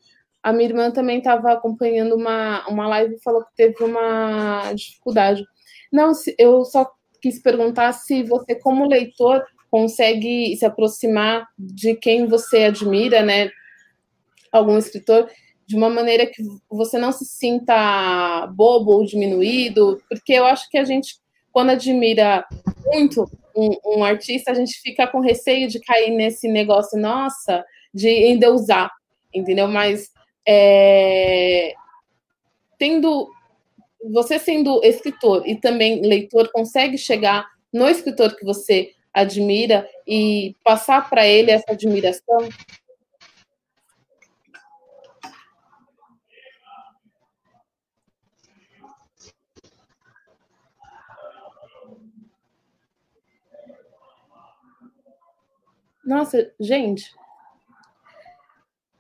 a 0.41 0.51
minha 0.51 0.69
irmã 0.69 0.91
também 0.91 1.19
estava 1.19 1.53
acompanhando 1.53 2.15
uma, 2.15 2.67
uma 2.67 2.87
live 2.87 3.15
e 3.15 3.23
falou 3.23 3.43
que 3.45 3.55
teve 3.55 3.83
uma 3.83 4.73
dificuldade. 4.73 5.43
Não, 5.91 6.11
eu 6.37 6.65
só 6.65 6.91
quis 7.21 7.41
perguntar 7.41 7.93
se 7.93 8.23
você, 8.23 8.55
como 8.55 8.87
leitor, 8.87 9.45
consegue 9.71 10.55
se 10.57 10.65
aproximar 10.65 11.47
de 11.57 11.95
quem 11.95 12.27
você 12.27 12.65
admira, 12.65 13.23
né? 13.23 13.49
Algum 14.51 14.77
escritor, 14.77 15.29
de 15.65 15.75
uma 15.75 15.89
maneira 15.89 16.27
que 16.27 16.43
você 16.69 16.97
não 16.97 17.11
se 17.11 17.25
sinta 17.25 18.45
bobo 18.47 18.91
ou 18.91 19.05
diminuído, 19.05 20.01
porque 20.09 20.33
eu 20.33 20.45
acho 20.45 20.69
que 20.69 20.77
a 20.77 20.83
gente, 20.83 21.15
quando 21.53 21.69
admira 21.69 22.45
muito 22.87 23.29
um, 23.55 23.99
um 23.99 24.03
artista, 24.03 24.51
a 24.51 24.55
gente 24.55 24.81
fica 24.81 25.07
com 25.07 25.19
receio 25.19 25.69
de 25.69 25.79
cair 25.79 26.09
nesse 26.09 26.47
negócio, 26.47 26.99
nossa, 26.99 27.63
de 27.93 28.09
endeusar, 28.09 28.91
entendeu? 29.33 29.67
Mas 29.67 30.11
é, 30.45 31.73
tendo 32.77 33.29
você 34.11 34.37
sendo 34.37 34.81
escritor 34.83 35.47
e 35.47 35.55
também 35.55 36.01
leitor 36.01 36.51
consegue 36.51 36.97
chegar 36.97 37.47
no 37.71 37.87
escritor 37.87 38.35
que 38.35 38.43
você 38.43 38.91
admira 39.13 39.87
e 40.07 40.55
passar 40.63 41.09
para 41.09 41.25
ele 41.25 41.51
essa 41.51 41.71
admiração? 41.71 42.49
Nossa, 56.05 56.51
gente. 56.59 57.11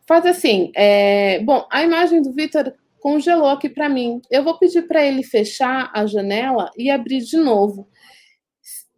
Faz 0.07 0.25
assim. 0.25 0.71
É... 0.75 1.39
Bom, 1.39 1.67
a 1.71 1.83
imagem 1.83 2.21
do 2.21 2.33
Vitor 2.33 2.73
congelou 2.99 3.47
aqui 3.49 3.69
para 3.69 3.89
mim. 3.89 4.21
Eu 4.31 4.43
vou 4.43 4.57
pedir 4.57 4.83
para 4.87 5.03
ele 5.03 5.23
fechar 5.23 5.91
a 5.93 6.05
janela 6.05 6.71
e 6.77 6.89
abrir 6.89 7.19
de 7.19 7.37
novo. 7.37 7.87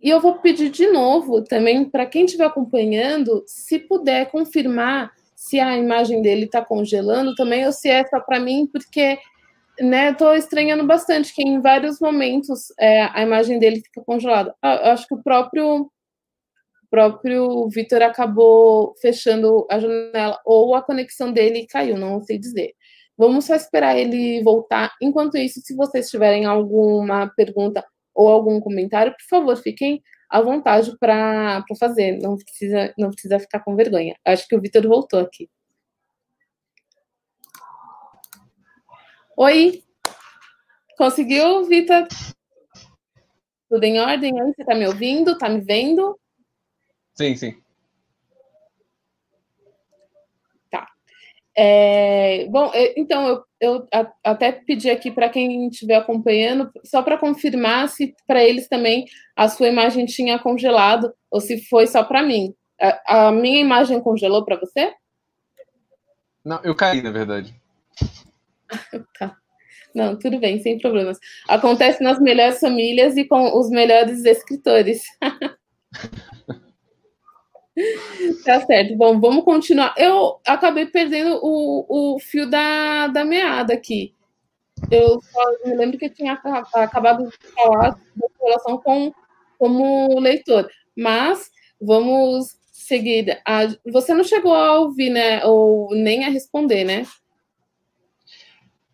E 0.02 0.10
eu 0.10 0.22
vou 0.22 0.36
pedir 0.36 0.70
de 0.70 0.88
novo 0.88 1.44
também 1.44 1.84
para 1.84 2.06
quem 2.06 2.26
estiver 2.26 2.46
acompanhando, 2.46 3.44
se 3.48 3.80
puder 3.80 4.30
confirmar 4.30 5.12
se 5.36 5.60
a 5.60 5.76
imagem 5.76 6.22
dele 6.22 6.46
está 6.46 6.64
congelando 6.64 7.34
também 7.34 7.66
ou 7.66 7.72
se 7.72 7.90
é 7.90 8.06
só 8.06 8.20
para 8.20 8.40
mim, 8.40 8.68
porque 8.72 9.18
né, 9.80 10.16
estranhando 10.38 10.86
bastante 10.86 11.34
que 11.34 11.42
em 11.42 11.60
vários 11.60 12.00
momentos 12.00 12.72
é, 12.80 13.04
a 13.14 13.22
imagem 13.24 13.60
dele 13.60 13.82
fica 13.82 14.02
congelada. 14.02 14.56
Ah, 14.62 14.76
eu 14.76 14.92
acho 14.92 15.08
que 15.08 15.16
o 15.16 15.24
próprio 15.24 15.92
próprio 16.96 17.68
Vitor 17.68 18.02
acabou 18.04 18.96
fechando 19.02 19.68
a 19.70 19.78
janela 19.78 20.40
ou 20.46 20.74
a 20.74 20.82
conexão 20.82 21.30
dele 21.30 21.68
caiu, 21.68 21.98
não 21.98 22.22
sei 22.22 22.40
dizer. 22.40 22.74
Vamos 23.18 23.44
só 23.44 23.54
esperar 23.54 23.98
ele 23.98 24.42
voltar. 24.42 24.94
Enquanto 25.02 25.38
isso, 25.38 25.60
se 25.62 25.76
vocês 25.76 26.10
tiverem 26.10 26.46
alguma 26.46 27.28
pergunta 27.36 27.86
ou 28.14 28.30
algum 28.30 28.62
comentário, 28.62 29.12
por 29.12 29.28
favor, 29.30 29.58
fiquem 29.58 30.02
à 30.30 30.40
vontade 30.40 30.98
para 30.98 31.66
fazer. 31.78 32.18
Não 32.22 32.38
precisa, 32.38 32.94
não 32.98 33.10
precisa 33.10 33.40
ficar 33.40 33.60
com 33.60 33.76
vergonha. 33.76 34.16
Acho 34.24 34.48
que 34.48 34.56
o 34.56 34.62
Vitor 34.62 34.88
voltou 34.88 35.20
aqui. 35.20 35.50
Oi! 39.36 39.84
Conseguiu, 40.98 41.66
Vitor? 41.66 42.08
Tudo 43.70 43.84
em 43.84 44.00
ordem? 44.00 44.34
Você 44.34 44.62
está 44.62 44.74
me 44.74 44.88
ouvindo? 44.88 45.32
Está 45.32 45.50
me 45.50 45.60
vendo? 45.60 46.18
Sim, 47.16 47.36
sim. 47.36 47.66
É, 51.58 52.46
bom, 52.50 52.70
então 52.98 53.30
eu, 53.30 53.44
eu 53.62 53.88
até 54.22 54.52
pedi 54.52 54.90
aqui 54.90 55.10
para 55.10 55.30
quem 55.30 55.70
estiver 55.70 55.96
acompanhando, 55.96 56.70
só 56.84 57.02
para 57.02 57.18
confirmar 57.18 57.88
se 57.88 58.14
para 58.28 58.44
eles 58.44 58.68
também 58.68 59.06
a 59.38 59.48
sua 59.48 59.70
imagem 59.70 60.06
tinha 60.06 60.38
congelado 60.38 61.14
ou 61.32 61.40
se 61.40 61.66
foi 61.68 61.88
só 61.88 62.04
para 62.04 62.22
mim. 62.22 62.54
A, 62.80 63.28
a, 63.28 63.32
minha 63.32 63.62
imagem 63.62 64.02
congelou 64.02 64.44
para 64.44 64.60
você? 64.60 64.94
Não, 66.44 66.60
eu 66.62 66.76
caí, 66.76 67.02
na 67.02 67.12
verdade. 67.12 67.56
tá. 69.18 69.38
Não, 69.96 70.20
tudo 70.20 70.38
bem, 70.40 70.60
sem 70.60 70.78
problemas. 70.78 71.18
Acontece 71.48 72.04
nas 72.04 72.20
melhores 72.20 72.60
famílias 72.60 73.16
e 73.16 73.24
com 73.24 73.58
os 73.58 73.70
melhores 73.70 74.26
escritores. 74.26 75.04
Tá 78.46 78.66
certo. 78.66 78.96
Bom, 78.96 79.20
vamos 79.20 79.44
continuar. 79.44 79.94
Eu 79.98 80.40
acabei 80.46 80.86
perdendo 80.86 81.40
o, 81.42 82.16
o 82.16 82.20
fio 82.20 82.50
da, 82.50 83.08
da 83.08 83.26
meada 83.26 83.74
aqui. 83.74 84.14
Eu 84.90 85.20
só 85.22 85.42
me 85.66 85.76
lembro 85.76 85.98
que 85.98 86.06
eu 86.06 86.14
tinha 86.14 86.40
acabado 86.74 87.30
de 87.30 87.48
falar 87.54 87.92
da 88.16 88.28
relação 88.42 88.78
com 88.78 89.14
como 89.58 90.20
leitor. 90.20 90.70
Mas 90.98 91.50
vamos 91.82 92.58
seguir. 92.72 93.42
A, 93.46 93.68
você 93.92 94.14
não 94.14 94.24
chegou 94.24 94.54
a 94.54 94.80
ouvir, 94.80 95.10
né? 95.10 95.44
Ou 95.46 95.90
nem 95.92 96.26
a 96.26 96.30
responder, 96.30 96.84
né? 96.84 97.06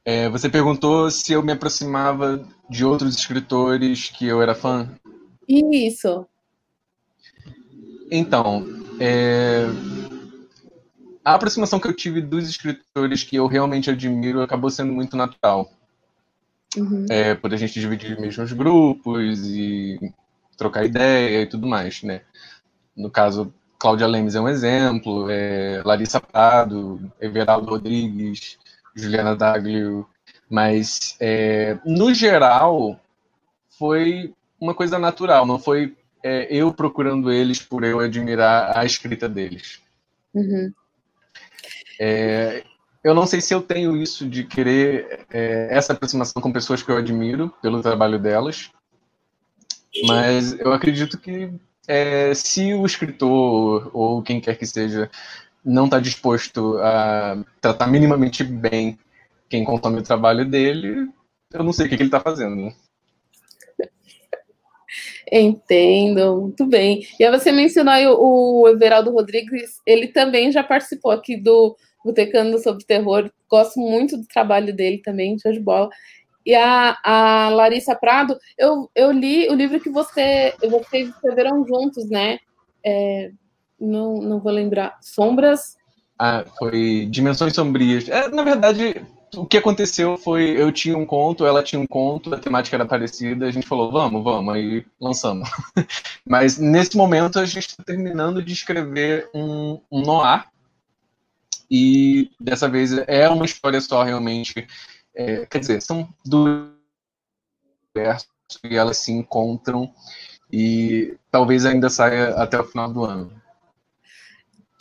É, 0.04 0.28
você 0.30 0.50
perguntou 0.50 1.12
se 1.12 1.32
eu 1.34 1.44
me 1.44 1.52
aproximava 1.52 2.44
de 2.68 2.84
outros 2.84 3.16
escritores 3.16 4.10
que 4.10 4.26
eu 4.26 4.42
era 4.42 4.56
fã? 4.56 4.90
Isso. 5.48 6.26
Então, 8.12 8.68
é... 9.00 9.66
a 11.24 11.34
aproximação 11.34 11.80
que 11.80 11.88
eu 11.88 11.96
tive 11.96 12.20
dos 12.20 12.50
escritores 12.50 13.24
que 13.24 13.38
eu 13.38 13.48
realmente 13.48 13.90
admiro 13.90 14.42
acabou 14.42 14.70
sendo 14.70 14.92
muito 14.92 15.16
natural. 15.16 15.72
Uhum. 16.76 17.06
É, 17.10 17.34
por 17.36 17.54
a 17.54 17.58
gente 17.58 17.80
dividir 17.80 18.20
mesmos 18.20 18.52
grupos 18.52 19.46
e 19.48 20.14
trocar 20.58 20.86
ideia 20.86 21.42
e 21.42 21.46
tudo 21.46 21.68
mais, 21.68 22.04
né? 22.04 22.22
No 22.96 23.10
caso, 23.10 23.54
Cláudia 23.80 24.08
Lemes 24.08 24.36
é 24.36 24.42
um 24.42 24.48
exemplo, 24.48 25.28
é 25.30 25.82
Larissa 25.84 26.20
Prado, 26.20 27.12
Everaldo 27.20 27.70
Rodrigues, 27.70 28.58
Juliana 28.96 29.36
Daglio, 29.36 30.08
mas 30.50 31.16
é, 31.20 31.78
no 31.86 32.14
geral 32.14 33.00
foi 33.78 34.34
uma 34.60 34.76
coisa 34.76 35.00
natural, 35.00 35.46
não 35.46 35.58
foi 35.58 35.96
é, 36.24 36.48
eu 36.54 36.74
procurando 36.74 37.32
eles 37.32 37.62
por 37.62 37.84
eu 37.84 38.00
admirar 38.00 38.78
a 38.78 38.86
escrita 38.86 39.28
deles. 39.28 39.82
Uhum. 40.34 40.74
É, 42.00 42.64
eu 43.04 43.14
não 43.14 43.26
sei 43.26 43.42
se 43.42 43.54
eu 43.54 43.62
tenho 43.62 43.98
isso 43.98 44.28
de 44.28 44.44
querer 44.44 45.26
é, 45.32 45.68
essa 45.72 45.94
aproximação 45.94 46.42
com 46.42 46.52
pessoas 46.52 46.82
que 46.84 46.92
eu 46.92 46.98
admiro 46.98 47.54
pelo 47.62 47.82
trabalho 47.82 48.20
delas, 48.20 48.72
mas 50.08 50.58
eu 50.60 50.72
acredito 50.72 51.18
que 51.18 51.52
é, 51.88 52.34
se 52.34 52.74
o 52.74 52.86
escritor 52.86 53.90
ou 53.94 54.22
quem 54.22 54.40
quer 54.40 54.56
que 54.58 54.66
seja 54.66 55.10
não 55.64 55.86
está 55.86 56.00
disposto 56.00 56.78
a 56.78 57.44
tratar 57.60 57.88
minimamente 57.88 58.44
bem 58.44 58.98
quem 59.50 59.64
consome 59.64 60.00
o 60.00 60.04
trabalho 60.04 60.50
dele, 60.50 61.10
eu 61.52 61.64
não 61.64 61.74
sei 61.74 61.86
o 61.86 61.90
que, 61.90 61.98
que 61.98 62.04
ele 62.04 62.08
está 62.08 62.20
fazendo. 62.20 62.74
Entendo, 65.32 66.42
muito 66.42 66.66
bem. 66.66 67.08
E 67.18 67.24
aí 67.24 67.32
você 67.32 67.54
mencionou 67.54 67.94
aí 67.94 68.06
o, 68.06 68.68
Everaldo 68.68 69.12
Rodrigues, 69.12 69.80
ele 69.86 70.08
também 70.08 70.52
já 70.52 70.62
participou 70.62 71.12
aqui 71.12 71.38
do 71.38 71.78
Botecando 72.04 72.60
sobre 72.60 72.84
Terror. 72.84 73.32
Gosto 73.50 73.80
muito 73.80 74.18
do 74.18 74.28
trabalho 74.28 74.76
dele 74.76 74.98
também, 74.98 75.40
show 75.40 75.54
de 75.54 75.60
bola. 75.60 75.90
E 76.46 76.54
a, 76.54 76.98
a 77.04 77.50
Larissa 77.50 77.96
Prado, 77.96 78.38
eu, 78.58 78.90
eu 78.94 79.12
li 79.12 79.48
o 79.48 79.54
livro 79.54 79.80
que 79.80 79.90
você, 79.90 80.54
vocês 80.70 81.08
escreveram 81.08 81.66
juntos, 81.66 82.10
né? 82.10 82.38
É, 82.84 83.32
não, 83.80 84.16
não 84.22 84.40
vou 84.42 84.52
lembrar. 84.52 84.98
Sombras. 85.02 85.78
Ah, 86.20 86.44
foi 86.60 87.08
Dimensões 87.10 87.54
Sombrias. 87.54 88.10
É, 88.10 88.28
na 88.28 88.44
verdade, 88.44 89.02
o 89.36 89.46
que 89.46 89.58
aconteceu 89.58 90.18
foi, 90.18 90.50
eu 90.50 90.72
tinha 90.72 90.98
um 90.98 91.06
conto, 91.06 91.46
ela 91.46 91.64
tinha 91.64 91.80
um 91.80 91.88
conto, 91.88 92.34
a 92.34 92.40
temática 92.40 92.76
era 92.76 92.86
parecida, 92.86 93.46
a 93.46 93.52
gente 93.52 93.68
falou, 93.68 93.92
vamos, 93.92 94.24
vamos, 94.24 94.54
aí 94.54 94.86
lançamos. 95.00 95.50
Mas 96.28 96.58
nesse 96.58 96.98
momento 96.98 97.40
a 97.40 97.46
gente 97.46 97.68
está 97.68 97.84
terminando 97.84 98.44
de 98.44 98.54
escrever 98.54 99.30
um, 99.34 99.80
um 99.92 100.02
noir, 100.02 100.46
e 101.70 102.30
dessa 102.38 102.68
vez 102.68 102.92
é 103.08 103.30
uma 103.30 103.46
história 103.46 103.80
só 103.80 104.04
realmente, 104.04 104.68
é, 105.16 105.46
quer 105.46 105.60
dizer, 105.60 105.82
são 105.82 106.14
duas 106.26 106.68
versos 107.96 108.30
e 108.66 108.76
elas 108.76 108.98
se 108.98 109.14
encontram 109.14 109.94
e 110.52 111.18
talvez 111.32 111.66
ainda 111.66 111.90
saia 111.90 112.36
até 112.36 112.60
o 112.60 112.66
final 112.66 112.92
do 112.92 113.06
ano. 113.06 113.41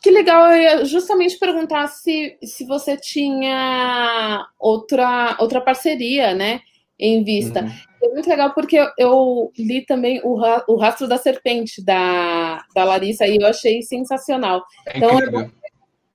Que 0.01 0.11
legal, 0.11 0.51
eu 0.51 0.63
ia 0.63 0.85
justamente 0.85 1.39
perguntar 1.39 1.87
se, 1.89 2.39
se 2.43 2.65
você 2.65 2.97
tinha 2.97 4.47
outra, 4.59 5.37
outra 5.39 5.61
parceria, 5.61 6.35
né, 6.35 6.61
em 6.99 7.23
vista. 7.23 7.63
Uhum. 7.63 7.71
É 8.03 8.09
muito 8.09 8.29
legal 8.31 8.55
porque 8.55 8.79
eu, 8.79 8.89
eu 8.97 9.53
li 9.59 9.85
também 9.85 10.19
o, 10.25 10.41
o 10.69 10.77
Rastro 10.77 11.07
da 11.07 11.19
Serpente, 11.19 11.85
da, 11.85 12.65
da 12.75 12.85
Larissa, 12.85 13.27
e 13.27 13.37
eu 13.37 13.47
achei 13.47 13.83
sensacional. 13.83 14.65
É 14.87 14.97
então, 14.97 15.19
incrível. 15.19 15.51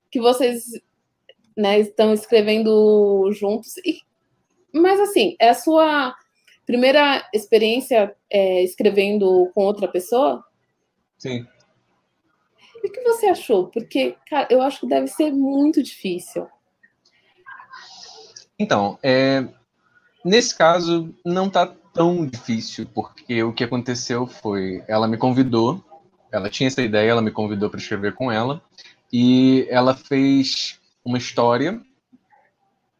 que 0.10 0.20
vocês 0.20 0.64
né, 1.56 1.80
estão 1.80 2.12
escrevendo 2.12 3.32
juntos. 3.34 3.78
E, 3.86 4.00
mas, 4.74 5.00
assim, 5.00 5.36
é 5.40 5.50
a 5.50 5.54
sua 5.54 6.16
primeira 6.66 7.24
experiência 7.32 8.16
é, 8.32 8.64
escrevendo 8.64 9.52
com 9.54 9.64
outra 9.64 9.88
pessoa? 9.88 10.44
Sim. 11.20 11.46
O 12.86 12.92
que 12.92 13.02
você 13.02 13.28
achou? 13.28 13.68
Porque, 13.68 14.16
cara, 14.30 14.48
eu 14.50 14.62
acho 14.62 14.82
que 14.82 14.88
deve 14.88 15.08
ser 15.08 15.32
muito 15.32 15.82
difícil. 15.82 16.48
Então, 18.60 19.00
é, 19.02 19.46
nesse 20.24 20.56
caso, 20.56 21.14
não 21.26 21.50
tá 21.50 21.74
tão 21.94 22.26
difícil, 22.26 22.88
porque 22.94 23.42
o 23.44 23.52
que 23.52 23.64
aconteceu 23.64 24.28
foi, 24.28 24.84
ela 24.88 25.08
me 25.08 25.18
convidou, 25.18 25.84
ela 26.32 26.50
tinha 26.50 26.68
essa 26.68 26.82
ideia, 26.82 27.10
ela 27.10 27.22
me 27.22 27.32
convidou 27.32 27.70
para 27.70 27.80
escrever 27.80 28.14
com 28.14 28.32
ela, 28.32 28.62
e 29.12 29.66
ela 29.70 29.96
fez 29.96 30.80
uma 31.04 31.18
história. 31.18 31.82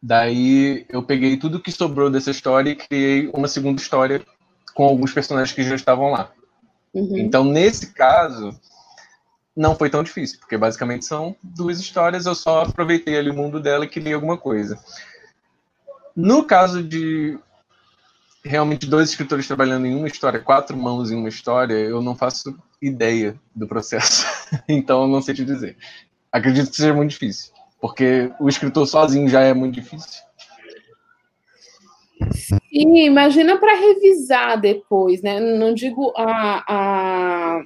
Daí 0.02 0.84
eu 0.88 1.02
peguei 1.02 1.36
tudo 1.36 1.60
que 1.60 1.70
sobrou 1.70 2.10
dessa 2.10 2.30
história 2.30 2.70
e 2.70 2.76
criei 2.76 3.30
uma 3.32 3.48
segunda 3.48 3.80
história 3.80 4.24
com 4.74 4.84
alguns 4.84 5.12
personagens 5.12 5.54
que 5.54 5.62
já 5.62 5.74
estavam 5.74 6.10
lá. 6.10 6.32
Uhum. 6.92 7.18
Então, 7.18 7.44
nesse 7.44 7.92
caso, 7.92 8.58
não 9.56 9.74
foi 9.74 9.88
tão 9.88 10.02
difícil, 10.02 10.38
porque 10.38 10.58
basicamente 10.58 11.06
são 11.06 11.34
duas 11.42 11.80
histórias, 11.80 12.26
eu 12.26 12.34
só 12.34 12.62
aproveitei 12.62 13.16
ali 13.16 13.30
o 13.30 13.34
mundo 13.34 13.58
dela 13.58 13.84
e 13.84 13.88
criei 13.88 14.12
alguma 14.12 14.36
coisa. 14.36 14.78
No 16.14 16.44
caso 16.44 16.82
de 16.82 17.38
realmente 18.44 18.86
dois 18.86 19.10
escritores 19.10 19.46
trabalhando 19.46 19.86
em 19.86 19.94
uma 19.94 20.06
história, 20.06 20.38
quatro 20.38 20.76
mãos 20.76 21.10
em 21.10 21.16
uma 21.16 21.28
história, 21.28 21.74
eu 21.74 22.02
não 22.02 22.14
faço 22.14 22.56
ideia 22.80 23.38
do 23.54 23.66
processo. 23.66 24.26
então 24.68 25.02
eu 25.02 25.08
não 25.08 25.22
sei 25.22 25.34
te 25.34 25.44
dizer. 25.44 25.76
Acredito 26.30 26.70
que 26.70 26.76
seja 26.76 26.92
muito 26.92 27.10
difícil, 27.10 27.52
porque 27.80 28.30
o 28.38 28.48
escritor 28.48 28.86
sozinho 28.86 29.28
já 29.28 29.40
é 29.40 29.54
muito 29.54 29.74
difícil. 29.74 30.26
Sim, 32.32 33.04
imagina 33.04 33.58
para 33.58 33.74
revisar 33.74 34.60
depois, 34.60 35.22
né? 35.22 35.38
Não 35.40 35.74
digo 35.74 36.12
a, 36.16 36.64
a 36.66 37.62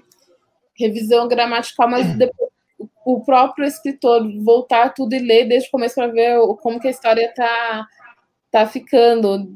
revisão 0.81 1.29
gramatical, 1.29 1.89
mas 1.89 2.17
depois 2.17 2.51
o 3.05 3.21
próprio 3.21 3.67
escritor 3.67 4.23
voltar 4.43 4.95
tudo 4.95 5.15
e 5.15 5.19
ler 5.19 5.47
desde 5.47 5.69
o 5.69 5.73
começo 5.73 5.95
para 5.95 6.07
ver 6.09 6.39
como 6.63 6.81
que 6.81 6.89
a 6.89 6.91
história 6.91 7.27
está 7.27 7.87
tá 8.51 8.67
ficando 8.67 9.49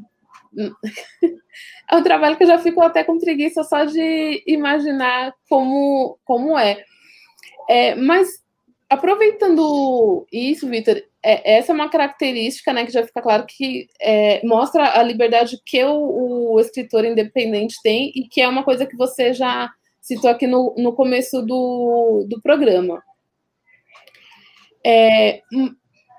é 1.90 1.96
um 1.96 2.02
trabalho 2.02 2.36
que 2.36 2.44
eu 2.44 2.48
já 2.48 2.58
fico 2.58 2.80
até 2.80 3.02
com 3.02 3.18
preguiça 3.18 3.62
só 3.64 3.84
de 3.84 4.42
imaginar 4.46 5.32
como, 5.48 6.18
como 6.24 6.58
é. 6.58 6.84
é 7.68 7.94
mas 7.94 8.42
aproveitando 8.88 10.26
isso, 10.32 10.68
Vitor, 10.68 10.96
é, 11.22 11.56
essa 11.56 11.72
é 11.72 11.74
uma 11.74 11.88
característica, 11.88 12.72
né, 12.72 12.84
que 12.84 12.92
já 12.92 13.04
fica 13.04 13.20
claro 13.20 13.44
que 13.48 13.88
é, 14.00 14.44
mostra 14.46 14.98
a 14.98 15.02
liberdade 15.02 15.58
que 15.64 15.82
o, 15.82 16.52
o, 16.52 16.60
escritor 16.60 17.04
independente 17.04 17.76
tem 17.82 18.12
e 18.14 18.28
que 18.28 18.40
é 18.40 18.48
uma 18.48 18.62
coisa 18.62 18.86
que 18.86 18.96
você 18.96 19.32
já 19.32 19.70
citou 20.04 20.28
aqui 20.28 20.46
no, 20.46 20.74
no 20.76 20.92
começo 20.92 21.40
do, 21.40 22.26
do 22.28 22.40
programa. 22.42 23.02
É, 24.86 25.40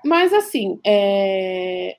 mas 0.04 0.34
assim, 0.34 0.80
é, 0.84 1.96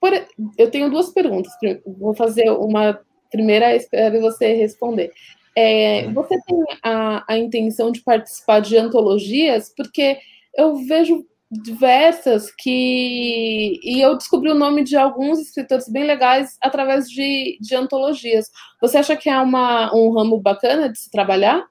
por, 0.00 0.12
eu 0.56 0.70
tenho 0.70 0.90
duas 0.90 1.10
perguntas. 1.10 1.52
Vou 1.86 2.14
fazer 2.14 2.48
uma 2.50 2.98
primeira, 3.30 3.76
espero 3.76 4.18
você 4.22 4.54
responder. 4.54 5.12
É, 5.54 6.10
você 6.10 6.40
tem 6.40 6.64
a, 6.82 7.22
a 7.28 7.36
intenção 7.36 7.92
de 7.92 8.00
participar 8.00 8.60
de 8.60 8.74
antologias? 8.78 9.72
Porque 9.76 10.18
eu 10.56 10.76
vejo 10.86 11.26
diversas 11.62 12.50
que. 12.56 13.80
E 13.82 14.00
eu 14.00 14.16
descobri 14.16 14.50
o 14.50 14.54
nome 14.54 14.82
de 14.84 14.96
alguns 14.96 15.38
escritores 15.38 15.88
bem 15.88 16.04
legais 16.04 16.56
através 16.60 17.08
de, 17.08 17.58
de 17.60 17.74
antologias. 17.74 18.50
Você 18.80 18.98
acha 18.98 19.16
que 19.16 19.28
é 19.28 19.38
uma, 19.38 19.94
um 19.94 20.12
ramo 20.12 20.40
bacana 20.40 20.88
de 20.88 20.98
se 20.98 21.10
trabalhar? 21.10 21.66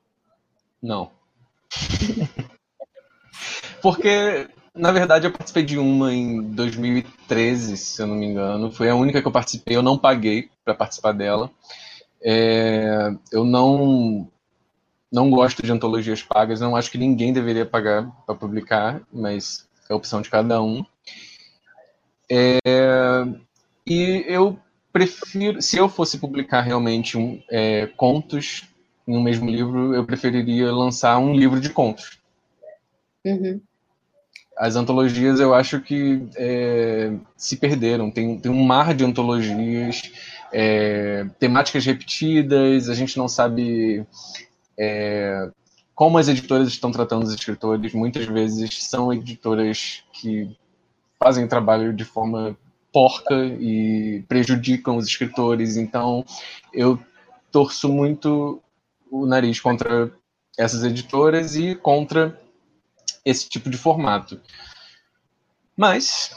Não. 0.82 1.12
Porque 3.82 4.48
na 4.76 4.92
verdade, 4.92 5.28
eu 5.28 5.32
participei 5.32 5.64
de 5.64 5.78
uma 5.78 6.12
em 6.12 6.42
2013, 6.42 7.78
se 7.78 8.02
eu 8.02 8.08
não 8.08 8.16
me 8.16 8.26
engano. 8.26 8.72
Foi 8.72 8.90
a 8.90 8.96
única 8.96 9.22
que 9.22 9.28
eu 9.28 9.32
participei. 9.32 9.78
Eu 9.78 9.84
não 9.84 9.98
paguei 9.98 10.50
para 10.66 10.74
participar 10.74 11.12
dela. 11.12 11.52
É, 12.22 13.12
eu 13.32 13.44
não 13.44 14.28
não 15.12 15.30
gosto 15.30 15.62
de 15.62 15.72
antologias 15.72 16.24
pagas. 16.24 16.60
Não 16.60 16.76
acho 16.76 16.90
que 16.90 16.98
ninguém 16.98 17.32
deveria 17.32 17.68
pagar 17.68 18.10
para 18.26 18.34
publicar, 18.34 19.02
mas 19.14 19.68
é 19.90 19.94
a 19.94 19.96
opção 19.96 20.22
de 20.22 20.30
cada 20.30 20.62
um. 20.62 20.86
É, 22.32 22.60
e 23.86 24.26
eu 24.28 24.58
prefiro, 24.92 25.62
se 25.62 25.78
eu 25.78 25.90
fosse 25.90 26.18
publicar 26.18 26.62
realmente 26.62 27.18
um, 27.18 27.42
é, 27.50 27.88
contos 27.88 28.68
em 29.08 29.18
um 29.18 29.22
mesmo 29.22 29.50
livro, 29.50 29.94
eu 29.94 30.06
preferiria 30.06 30.72
lançar 30.72 31.18
um 31.18 31.34
livro 31.34 31.60
de 31.60 31.70
contos. 31.70 32.20
Uhum 33.26 33.60
as 34.58 34.76
antologias 34.76 35.40
eu 35.40 35.54
acho 35.54 35.80
que 35.80 36.28
é, 36.36 37.12
se 37.36 37.58
perderam. 37.58 38.12
Tem, 38.12 38.40
tem 38.40 38.52
um 38.52 38.64
mar 38.64 38.94
de 38.94 39.04
antologias, 39.04 40.12
é, 40.52 41.26
temáticas 41.40 41.86
repetidas, 41.86 42.90
a 42.90 42.94
gente 42.94 43.18
não 43.18 43.28
sabe 43.28 44.06
é, 44.78 45.50
como 46.04 46.18
as 46.18 46.28
editoras 46.28 46.68
estão 46.68 46.92
tratando 46.92 47.24
os 47.24 47.34
escritores. 47.34 47.94
Muitas 47.94 48.26
vezes 48.26 48.90
são 48.90 49.14
editoras 49.14 50.04
que 50.12 50.54
fazem 51.18 51.48
trabalho 51.48 51.94
de 51.94 52.04
forma 52.04 52.58
porca 52.92 53.34
e 53.34 54.22
prejudicam 54.28 54.98
os 54.98 55.08
escritores. 55.08 55.78
Então 55.78 56.26
eu 56.74 57.00
torço 57.54 57.88
muito 57.88 58.62
o 59.10 59.26
nariz 59.26 59.62
contra 59.62 60.12
essas 60.58 60.84
editoras 60.84 61.56
e 61.56 61.74
contra 61.74 62.38
esse 63.24 63.48
tipo 63.48 63.70
de 63.70 63.78
formato. 63.78 64.42
Mas, 65.74 66.36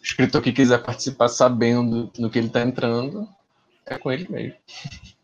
o 0.00 0.02
escritor 0.02 0.42
que 0.42 0.52
quiser 0.52 0.82
participar 0.82 1.28
sabendo 1.28 2.10
no 2.18 2.28
que 2.28 2.38
ele 2.40 2.48
está 2.48 2.62
entrando, 2.62 3.28
é 3.86 3.96
com 3.96 4.10
ele 4.10 4.26
mesmo. 4.28 4.56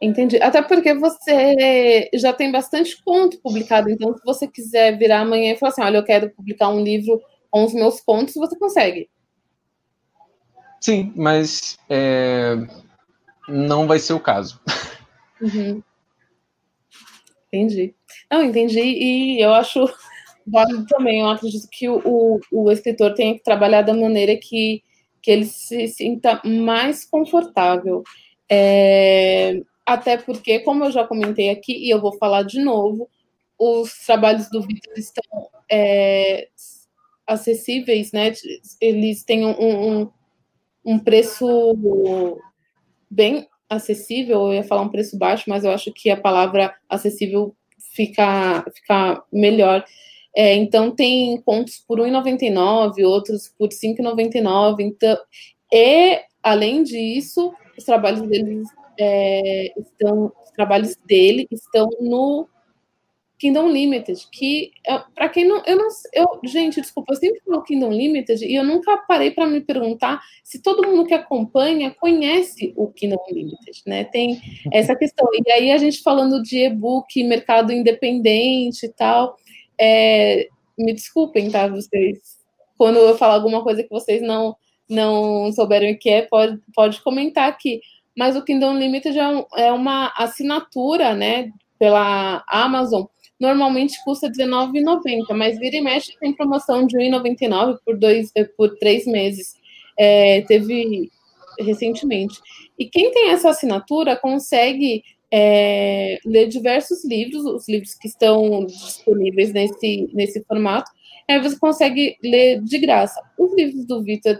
Entendi. 0.00 0.36
Até 0.42 0.60
porque 0.60 0.94
você 0.94 2.10
já 2.14 2.32
tem 2.32 2.52
bastante 2.52 3.02
conto 3.02 3.40
publicado, 3.40 3.88
então 3.90 4.14
se 4.14 4.22
você 4.24 4.46
quiser 4.46 4.98
virar 4.98 5.20
amanhã 5.20 5.52
e 5.52 5.56
falar 5.56 5.72
assim, 5.72 5.82
olha, 5.82 5.98
eu 5.98 6.04
quero 6.04 6.30
publicar 6.30 6.68
um 6.68 6.82
livro 6.82 7.20
com 7.50 7.64
os 7.64 7.72
meus 7.72 8.00
contos, 8.00 8.34
você 8.34 8.58
consegue. 8.58 9.08
Sim, 10.80 11.12
mas 11.16 11.78
é, 11.88 12.56
não 13.48 13.86
vai 13.86 13.98
ser 13.98 14.12
o 14.12 14.20
caso. 14.20 14.60
Uhum. 15.40 15.82
Entendi. 17.48 17.94
Não, 18.30 18.42
entendi, 18.42 18.80
e 18.80 19.40
eu 19.40 19.54
acho 19.54 19.88
válido 20.46 20.86
também. 20.86 21.20
Eu 21.20 21.28
acredito 21.28 21.66
que 21.70 21.88
o, 21.88 22.40
o, 22.52 22.70
escritor 22.70 23.14
tem 23.14 23.36
que 23.36 23.42
trabalhar 23.42 23.82
da 23.82 23.94
maneira 23.94 24.36
que, 24.36 24.82
que 25.22 25.30
ele 25.30 25.46
se 25.46 25.88
sinta 25.88 26.40
mais 26.44 27.04
confortável. 27.04 28.02
É, 28.48 29.60
até 29.86 30.16
porque, 30.16 30.58
como 30.60 30.84
eu 30.84 30.90
já 30.90 31.06
comentei 31.06 31.48
aqui, 31.48 31.72
e 31.72 31.88
eu 31.88 32.00
vou 32.00 32.18
falar 32.18 32.42
de 32.42 32.60
novo, 32.60 33.08
os 33.56 34.04
trabalhos 34.04 34.50
do 34.50 34.60
Vitor 34.60 34.92
estão 34.96 35.48
é, 35.70 36.48
acessíveis, 37.24 38.10
né? 38.10 38.32
Eles 38.80 39.22
têm 39.22 39.46
um, 39.46 39.54
um, 40.02 40.10
um 40.84 40.98
preço 40.98 41.46
bem 43.08 43.48
acessível, 43.70 44.46
eu 44.46 44.54
ia 44.54 44.64
falar 44.64 44.82
um 44.82 44.88
preço 44.88 45.16
baixo, 45.16 45.44
mas 45.48 45.64
eu 45.64 45.70
acho 45.70 45.92
que 45.92 46.10
a 46.10 46.16
palavra 46.16 46.74
acessível 46.88 47.54
fica, 47.94 48.64
fica 48.74 49.22
melhor. 49.32 49.84
É, 50.36 50.54
então, 50.54 50.90
tem 50.90 51.40
contos 51.42 51.78
por 51.78 52.00
R$ 52.00 52.10
1,99, 52.10 53.04
outros 53.06 53.48
por 53.56 53.68
R$ 53.70 53.74
5,99. 53.74 54.80
Então, 54.80 55.16
e, 55.72 56.20
além 56.42 56.82
disso, 56.82 57.54
os 57.76 57.84
trabalhos 57.84 58.20
deles 58.22 58.68
é, 58.98 59.72
estão, 59.78 60.32
os 60.42 60.50
trabalhos 60.50 60.96
dele 61.06 61.46
estão 61.50 61.88
no 62.00 62.48
Kingdom 63.38 63.68
Limited, 63.68 64.26
que 64.32 64.70
é, 64.86 64.98
para 65.14 65.28
quem 65.28 65.44
não, 65.44 65.62
eu 65.66 65.76
não, 65.76 65.88
eu, 66.12 66.40
gente, 66.44 66.80
desculpa, 66.80 67.12
eu 67.12 67.16
sempre 67.16 67.40
falo 67.44 67.62
Kingdom 67.62 67.90
Limited 67.90 68.44
e 68.44 68.54
eu 68.54 68.64
nunca 68.64 68.96
parei 68.96 69.30
para 69.30 69.46
me 69.46 69.60
perguntar 69.60 70.20
se 70.42 70.62
todo 70.62 70.86
mundo 70.86 71.06
que 71.06 71.12
acompanha 71.12 71.94
conhece 71.94 72.72
o 72.76 72.88
Kingdom 72.88 73.22
Limited, 73.30 73.82
né? 73.86 74.04
Tem 74.04 74.40
essa 74.72 74.96
questão. 74.96 75.28
E 75.46 75.50
aí 75.50 75.70
a 75.70 75.78
gente 75.78 76.02
falando 76.02 76.42
de 76.42 76.64
e-book, 76.64 77.22
mercado 77.24 77.72
independente 77.72 78.86
e 78.86 78.92
tal, 78.92 79.36
é, 79.78 80.48
me 80.78 80.94
desculpem, 80.94 81.50
tá? 81.50 81.68
Vocês, 81.68 82.38
quando 82.78 82.98
eu 82.98 83.18
falar 83.18 83.34
alguma 83.34 83.62
coisa 83.62 83.82
que 83.82 83.90
vocês 83.90 84.22
não 84.22 84.56
não 84.88 85.50
souberam 85.52 85.90
o 85.90 85.98
que 85.98 86.08
é, 86.08 86.22
pode, 86.22 86.60
pode 86.74 87.02
comentar 87.02 87.48
aqui. 87.48 87.80
Mas 88.16 88.36
o 88.36 88.44
Kingdom 88.44 88.78
Limited 88.78 89.18
é, 89.18 89.66
é 89.66 89.72
uma 89.72 90.12
assinatura, 90.16 91.14
né, 91.14 91.50
pela 91.78 92.42
Amazon 92.48 93.04
normalmente 93.38 94.02
custa 94.04 94.28
R$19,90, 94.28 95.34
mas 95.34 95.58
vira 95.58 95.76
e 95.76 95.80
mexe 95.80 96.16
tem 96.18 96.34
promoção 96.34 96.86
de 96.86 96.96
R$1,99 96.96 97.78
por, 97.84 97.98
dois, 97.98 98.30
eh, 98.34 98.44
por 98.44 98.76
três 98.78 99.06
meses. 99.06 99.54
É, 99.98 100.42
teve 100.42 101.10
recentemente. 101.58 102.38
E 102.78 102.86
quem 102.86 103.10
tem 103.12 103.30
essa 103.30 103.50
assinatura 103.50 104.16
consegue 104.16 105.02
é, 105.30 106.18
ler 106.24 106.48
diversos 106.48 107.04
livros, 107.04 107.44
os 107.44 107.68
livros 107.68 107.94
que 107.94 108.08
estão 108.08 108.66
disponíveis 108.66 109.52
nesse, 109.52 110.08
nesse 110.12 110.44
formato, 110.44 110.90
aí 111.28 111.40
você 111.40 111.58
consegue 111.58 112.16
ler 112.22 112.62
de 112.62 112.78
graça. 112.78 113.20
Os 113.38 113.54
livros 113.54 113.86
do 113.86 114.02
Vitor, 114.02 114.38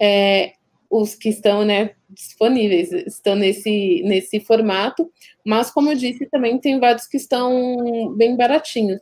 é, 0.00 0.52
os 0.90 1.14
que 1.14 1.28
estão 1.28 1.64
né, 1.64 1.92
disponíveis, 2.08 2.92
estão 2.92 3.34
nesse, 3.34 4.02
nesse 4.04 4.40
formato, 4.40 5.10
mas 5.44 5.70
como 5.70 5.90
eu 5.90 5.96
disse, 5.96 6.26
também 6.26 6.58
tem 6.58 6.80
vários 6.80 7.06
que 7.06 7.16
estão 7.16 8.14
bem 8.16 8.36
baratinhos. 8.36 9.00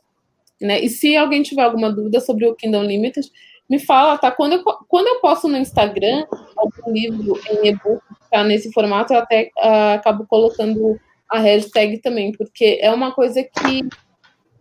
Né? 0.59 0.81
E 0.81 0.89
se 0.89 1.15
alguém 1.15 1.43
tiver 1.43 1.61
alguma 1.61 1.91
dúvida 1.91 2.19
sobre 2.19 2.45
o 2.45 2.55
Kingdom 2.55 2.83
Limited, 2.83 3.29
me 3.69 3.79
fala, 3.79 4.17
tá? 4.17 4.31
Quando 4.31 4.53
eu, 4.53 4.63
quando 4.87 5.07
eu 5.07 5.19
posto 5.19 5.47
no 5.47 5.57
Instagram 5.57 6.25
algum 6.55 6.91
livro 6.91 7.39
em 7.49 7.67
e-book 7.67 8.01
tá 8.31 8.43
nesse 8.43 8.71
formato, 8.71 9.13
eu 9.13 9.19
até 9.19 9.51
uh, 9.57 9.95
acabo 9.95 10.25
colocando 10.25 10.99
a 11.29 11.39
hashtag 11.39 11.99
também, 11.99 12.31
porque 12.31 12.79
é 12.81 12.91
uma 12.91 13.11
coisa 13.11 13.43
que 13.43 13.87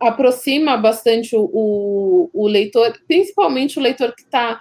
aproxima 0.00 0.76
bastante 0.76 1.34
o, 1.36 1.48
o, 1.52 2.30
o 2.34 2.46
leitor, 2.46 2.92
principalmente 3.06 3.78
o 3.78 3.82
leitor 3.82 4.14
que 4.14 4.22
está 4.22 4.60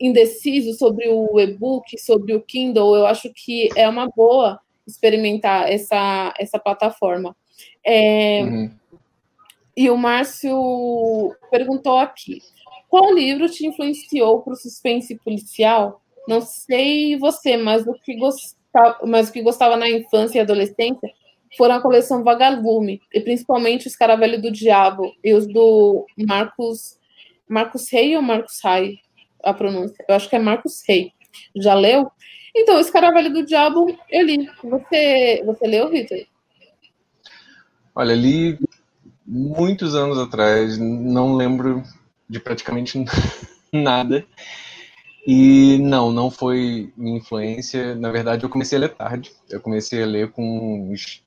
indeciso 0.00 0.72
sobre 0.74 1.08
o 1.08 1.38
e-book, 1.38 1.98
sobre 1.98 2.34
o 2.34 2.40
Kindle, 2.40 2.96
eu 2.96 3.06
acho 3.06 3.30
que 3.34 3.68
é 3.76 3.88
uma 3.88 4.08
boa 4.08 4.58
experimentar 4.86 5.70
essa, 5.70 6.32
essa 6.38 6.58
plataforma. 6.58 7.36
É, 7.84 8.42
uhum. 8.42 8.70
E 9.76 9.88
o 9.90 9.96
Márcio 9.96 11.34
perguntou 11.50 11.96
aqui: 11.98 12.38
qual 12.88 13.14
livro 13.14 13.48
te 13.48 13.66
influenciou 13.66 14.42
para 14.42 14.54
o 14.54 14.56
suspense 14.56 15.14
policial? 15.16 16.02
Não 16.26 16.40
sei 16.40 17.16
você, 17.16 17.56
mas 17.56 17.86
o 17.86 17.94
que 17.94 18.16
gostava, 18.16 18.98
mas 19.06 19.28
o 19.28 19.32
que 19.32 19.42
gostava 19.42 19.76
na 19.76 19.88
infância 19.88 20.38
e 20.38 20.40
adolescência 20.40 21.10
foram 21.56 21.76
a 21.76 21.80
coleção 21.80 22.22
Vagalume, 22.22 23.00
e 23.12 23.20
principalmente 23.20 23.86
o 23.86 23.88
Escaravelho 23.88 24.40
do 24.40 24.52
Diabo 24.52 25.12
e 25.24 25.32
os 25.34 25.46
do 25.46 26.06
Marcos 26.16 26.98
Marcos 27.48 27.90
Rey 27.90 28.16
ou 28.16 28.22
Marcos 28.22 28.60
Rai? 28.62 28.98
A 29.42 29.54
pronúncia. 29.54 30.04
Eu 30.08 30.14
acho 30.14 30.28
que 30.28 30.36
é 30.36 30.38
Marcos 30.38 30.82
Rey. 30.86 31.12
Já 31.56 31.74
leu? 31.74 32.10
Então, 32.54 32.76
o 32.76 32.80
Escaravelho 32.80 33.32
do 33.32 33.44
Diabo, 33.44 33.96
eu 34.10 34.24
li. 34.24 34.48
Você, 34.62 35.42
você 35.44 35.66
leu, 35.66 35.88
Vitor? 35.88 36.18
Olha, 37.94 38.14
li 38.14 38.58
muitos 39.26 39.94
anos 39.94 40.18
atrás, 40.18 40.76
não 40.78 41.36
lembro 41.36 41.82
de 42.28 42.40
praticamente 42.40 42.98
nada. 43.72 44.26
E 45.26 45.78
não, 45.78 46.10
não 46.10 46.30
foi 46.30 46.92
minha 46.96 47.18
influência. 47.18 47.94
Na 47.94 48.10
verdade, 48.10 48.44
eu 48.44 48.50
comecei 48.50 48.78
a 48.78 48.80
ler 48.80 48.94
tarde. 48.94 49.32
Eu 49.48 49.60
comecei 49.60 50.02
a 50.02 50.06
ler 50.06 50.32
com 50.32 50.90
uns 50.90 51.22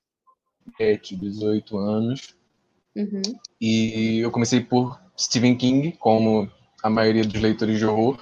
17, 0.78 1.16
18 1.16 1.78
anos. 1.78 2.36
Uhum. 2.95 3.22
E 3.61 4.20
eu 4.20 4.32
comecei 4.32 4.59
por 4.59 4.99
Stephen 5.18 5.55
King, 5.55 5.93
como 5.93 6.49
a 6.84 6.90
maioria 6.90 7.24
dos 7.24 7.42
leitores 7.42 7.80
de 7.80 7.86
horror. 7.86 8.20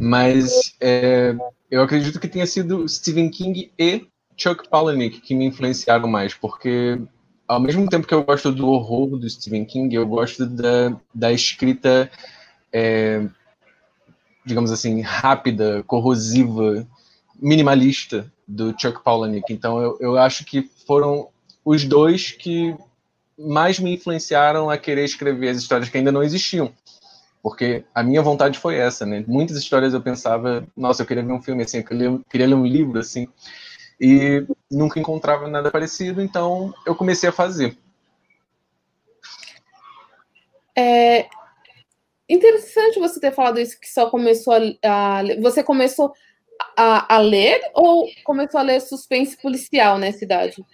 Mas 0.00 0.74
é, 0.80 1.34
eu 1.70 1.80
acredito 1.80 2.18
que 2.18 2.26
tenha 2.26 2.46
sido 2.46 2.86
Stephen 2.88 3.30
King 3.30 3.72
e 3.78 4.06
Chuck 4.36 4.68
Palahniuk 4.68 5.20
que 5.20 5.34
me 5.34 5.46
influenciaram 5.46 6.08
mais, 6.08 6.34
porque 6.34 7.00
ao 7.46 7.60
mesmo 7.60 7.88
tempo 7.88 8.06
que 8.06 8.14
eu 8.14 8.24
gosto 8.24 8.52
do 8.52 8.68
horror 8.68 9.16
do 9.16 9.30
Stephen 9.30 9.64
King, 9.64 9.94
eu 9.94 10.06
gosto 10.06 10.44
da, 10.44 10.96
da 11.14 11.32
escrita, 11.32 12.10
é, 12.72 13.26
digamos 14.44 14.70
assim, 14.70 15.00
rápida, 15.00 15.82
corrosiva, 15.86 16.86
minimalista 17.40 18.30
do 18.46 18.74
Chuck 18.78 19.02
Palahniuk. 19.02 19.52
Então 19.52 19.80
eu, 19.80 19.96
eu 20.00 20.18
acho 20.18 20.44
que 20.44 20.68
foram 20.86 21.28
os 21.64 21.84
dois 21.84 22.32
que 22.32 22.76
mais 23.38 23.78
me 23.78 23.94
influenciaram 23.94 24.68
a 24.68 24.76
querer 24.76 25.04
escrever 25.04 25.50
as 25.50 25.58
histórias 25.58 25.88
que 25.88 25.96
ainda 25.96 26.10
não 26.10 26.22
existiam. 26.22 26.72
Porque 27.42 27.84
a 27.94 28.02
minha 28.02 28.20
vontade 28.20 28.58
foi 28.58 28.76
essa, 28.76 29.06
né? 29.06 29.24
Muitas 29.26 29.56
histórias 29.56 29.94
eu 29.94 30.02
pensava, 30.02 30.66
nossa, 30.76 31.02
eu 31.02 31.06
queria 31.06 31.22
ver 31.22 31.32
um 31.32 31.42
filme 31.42 31.62
assim, 31.62 31.78
eu 31.78 31.84
queria, 31.84 32.20
queria 32.28 32.46
ler 32.48 32.54
um 32.54 32.66
livro 32.66 32.98
assim 32.98 33.28
e 34.00 34.46
nunca 34.70 35.00
encontrava 35.00 35.48
nada 35.48 35.70
parecido, 35.70 36.22
então 36.22 36.72
eu 36.86 36.94
comecei 36.94 37.28
a 37.28 37.32
fazer. 37.32 37.76
É 40.76 41.28
interessante 42.28 43.00
você 43.00 43.18
ter 43.18 43.32
falado 43.32 43.58
isso 43.58 43.80
que 43.80 43.88
só 43.88 44.10
começou 44.10 44.54
a, 44.54 45.18
a 45.18 45.22
você 45.40 45.62
começou 45.64 46.12
a, 46.76 47.16
a, 47.16 47.18
ler 47.18 47.60
ou 47.74 48.06
começou 48.24 48.60
a 48.60 48.62
ler 48.62 48.80
suspense 48.80 49.36
policial 49.40 49.98
nessa 49.98 50.24
idade? 50.24 50.64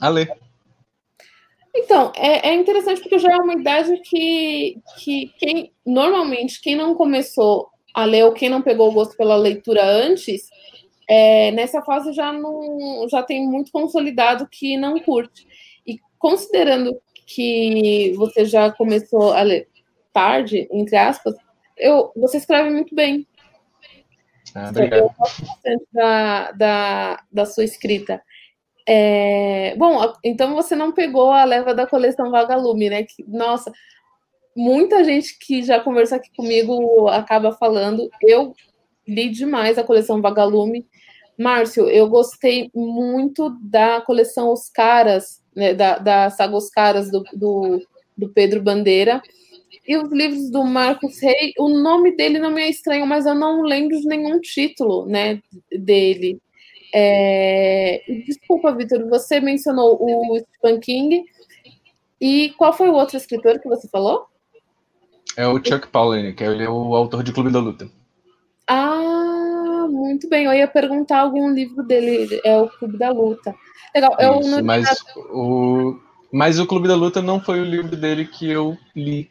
A 0.00 0.08
ler. 0.08 0.47
Então, 1.74 2.12
é, 2.16 2.48
é, 2.48 2.54
interessante 2.54 3.00
porque 3.00 3.18
já 3.18 3.32
é 3.32 3.36
uma 3.36 3.54
idade 3.54 3.96
que, 4.04 4.80
que 4.98 5.32
quem 5.38 5.72
normalmente 5.84 6.60
quem 6.60 6.74
não 6.74 6.94
começou 6.94 7.68
a 7.94 8.04
ler 8.04 8.24
ou 8.24 8.32
quem 8.32 8.48
não 8.48 8.62
pegou 8.62 8.88
o 8.88 8.92
gosto 8.92 9.16
pela 9.16 9.36
leitura 9.36 9.84
antes 9.84 10.48
é, 11.08 11.50
nessa 11.52 11.80
fase 11.80 12.12
já 12.12 12.32
não 12.32 13.06
já 13.10 13.22
tem 13.22 13.46
muito 13.46 13.72
consolidado 13.72 14.46
que 14.46 14.76
não 14.76 15.00
curte. 15.00 15.46
E 15.86 15.98
considerando 16.18 17.00
que 17.26 18.12
você 18.16 18.44
já 18.44 18.70
começou 18.70 19.32
a 19.32 19.42
ler 19.42 19.68
tarde, 20.12 20.68
entre 20.70 20.96
aspas, 20.96 21.34
eu, 21.76 22.12
você 22.14 22.36
escreve 22.36 22.70
muito 22.70 22.94
bem. 22.94 23.26
Ah, 24.54 24.70
eu 24.74 25.10
gosto 25.16 25.44
bastante 25.44 25.86
da, 25.92 26.52
da, 26.52 27.24
da 27.30 27.46
sua 27.46 27.64
escrita. 27.64 28.22
É, 28.90 29.74
bom, 29.76 30.00
então 30.24 30.54
você 30.54 30.74
não 30.74 30.92
pegou 30.92 31.30
a 31.30 31.44
leva 31.44 31.74
da 31.74 31.86
coleção 31.86 32.30
Vagalume, 32.30 32.88
né? 32.88 33.02
Que, 33.02 33.22
nossa, 33.28 33.70
muita 34.56 35.04
gente 35.04 35.38
que 35.38 35.62
já 35.62 35.78
conversou 35.78 36.16
aqui 36.16 36.30
comigo 36.34 37.06
acaba 37.08 37.52
falando. 37.52 38.08
Eu 38.22 38.54
li 39.06 39.28
demais 39.28 39.76
a 39.76 39.84
coleção 39.84 40.22
Vagalume. 40.22 40.86
Márcio, 41.38 41.86
eu 41.86 42.08
gostei 42.08 42.70
muito 42.74 43.50
da 43.60 44.00
coleção 44.00 44.50
Os 44.50 44.70
Caras, 44.70 45.42
né, 45.54 45.74
da, 45.74 45.98
da 45.98 46.30
saga 46.30 46.56
Os 46.56 46.70
Caras 46.70 47.10
do, 47.10 47.22
do, 47.34 47.86
do, 48.16 48.30
Pedro 48.30 48.62
Bandeira. 48.62 49.20
E 49.86 49.98
os 49.98 50.10
livros 50.10 50.50
do 50.50 50.64
Marcos 50.64 51.20
Rey, 51.20 51.52
o 51.58 51.68
nome 51.68 52.16
dele 52.16 52.38
não 52.38 52.50
me 52.50 52.62
é 52.62 52.70
estranho, 52.70 53.06
mas 53.06 53.26
eu 53.26 53.34
não 53.34 53.60
lembro 53.60 54.00
de 54.00 54.06
nenhum 54.06 54.40
título 54.40 55.04
né, 55.04 55.42
dele. 55.70 56.40
É... 56.94 58.02
Desculpa, 58.26 58.74
Vitor, 58.74 59.08
você 59.08 59.40
mencionou 59.40 59.98
o 60.00 60.38
Stephen 60.38 60.80
King. 60.80 61.24
E 62.20 62.50
qual 62.58 62.72
foi 62.72 62.88
o 62.88 62.94
outro 62.94 63.16
escritor 63.16 63.60
que 63.60 63.68
você 63.68 63.88
falou? 63.88 64.26
É 65.36 65.46
o 65.46 65.62
Chuck 65.64 65.86
Palahniuk, 65.88 66.42
ele 66.42 66.64
é 66.64 66.68
o 66.68 66.94
autor 66.96 67.22
de 67.22 67.32
Clube 67.32 67.52
da 67.52 67.60
Luta. 67.60 67.88
Ah, 68.66 69.86
muito 69.88 70.28
bem. 70.28 70.46
Eu 70.46 70.52
ia 70.52 70.66
perguntar 70.66 71.20
algum 71.20 71.50
livro 71.52 71.82
dele, 71.84 72.40
é 72.44 72.60
o 72.60 72.68
Clube 72.68 72.98
da 72.98 73.10
Luta. 73.10 73.54
Legal. 73.94 74.16
Eu 74.18 74.40
Isso, 74.40 74.64
mas, 74.64 74.88
o, 75.30 75.96
mas 76.32 76.58
o 76.58 76.66
Clube 76.66 76.88
da 76.88 76.96
Luta 76.96 77.22
não 77.22 77.40
foi 77.40 77.60
o 77.60 77.64
livro 77.64 77.96
dele 77.96 78.26
que 78.26 78.50
eu 78.50 78.76
li 78.94 79.30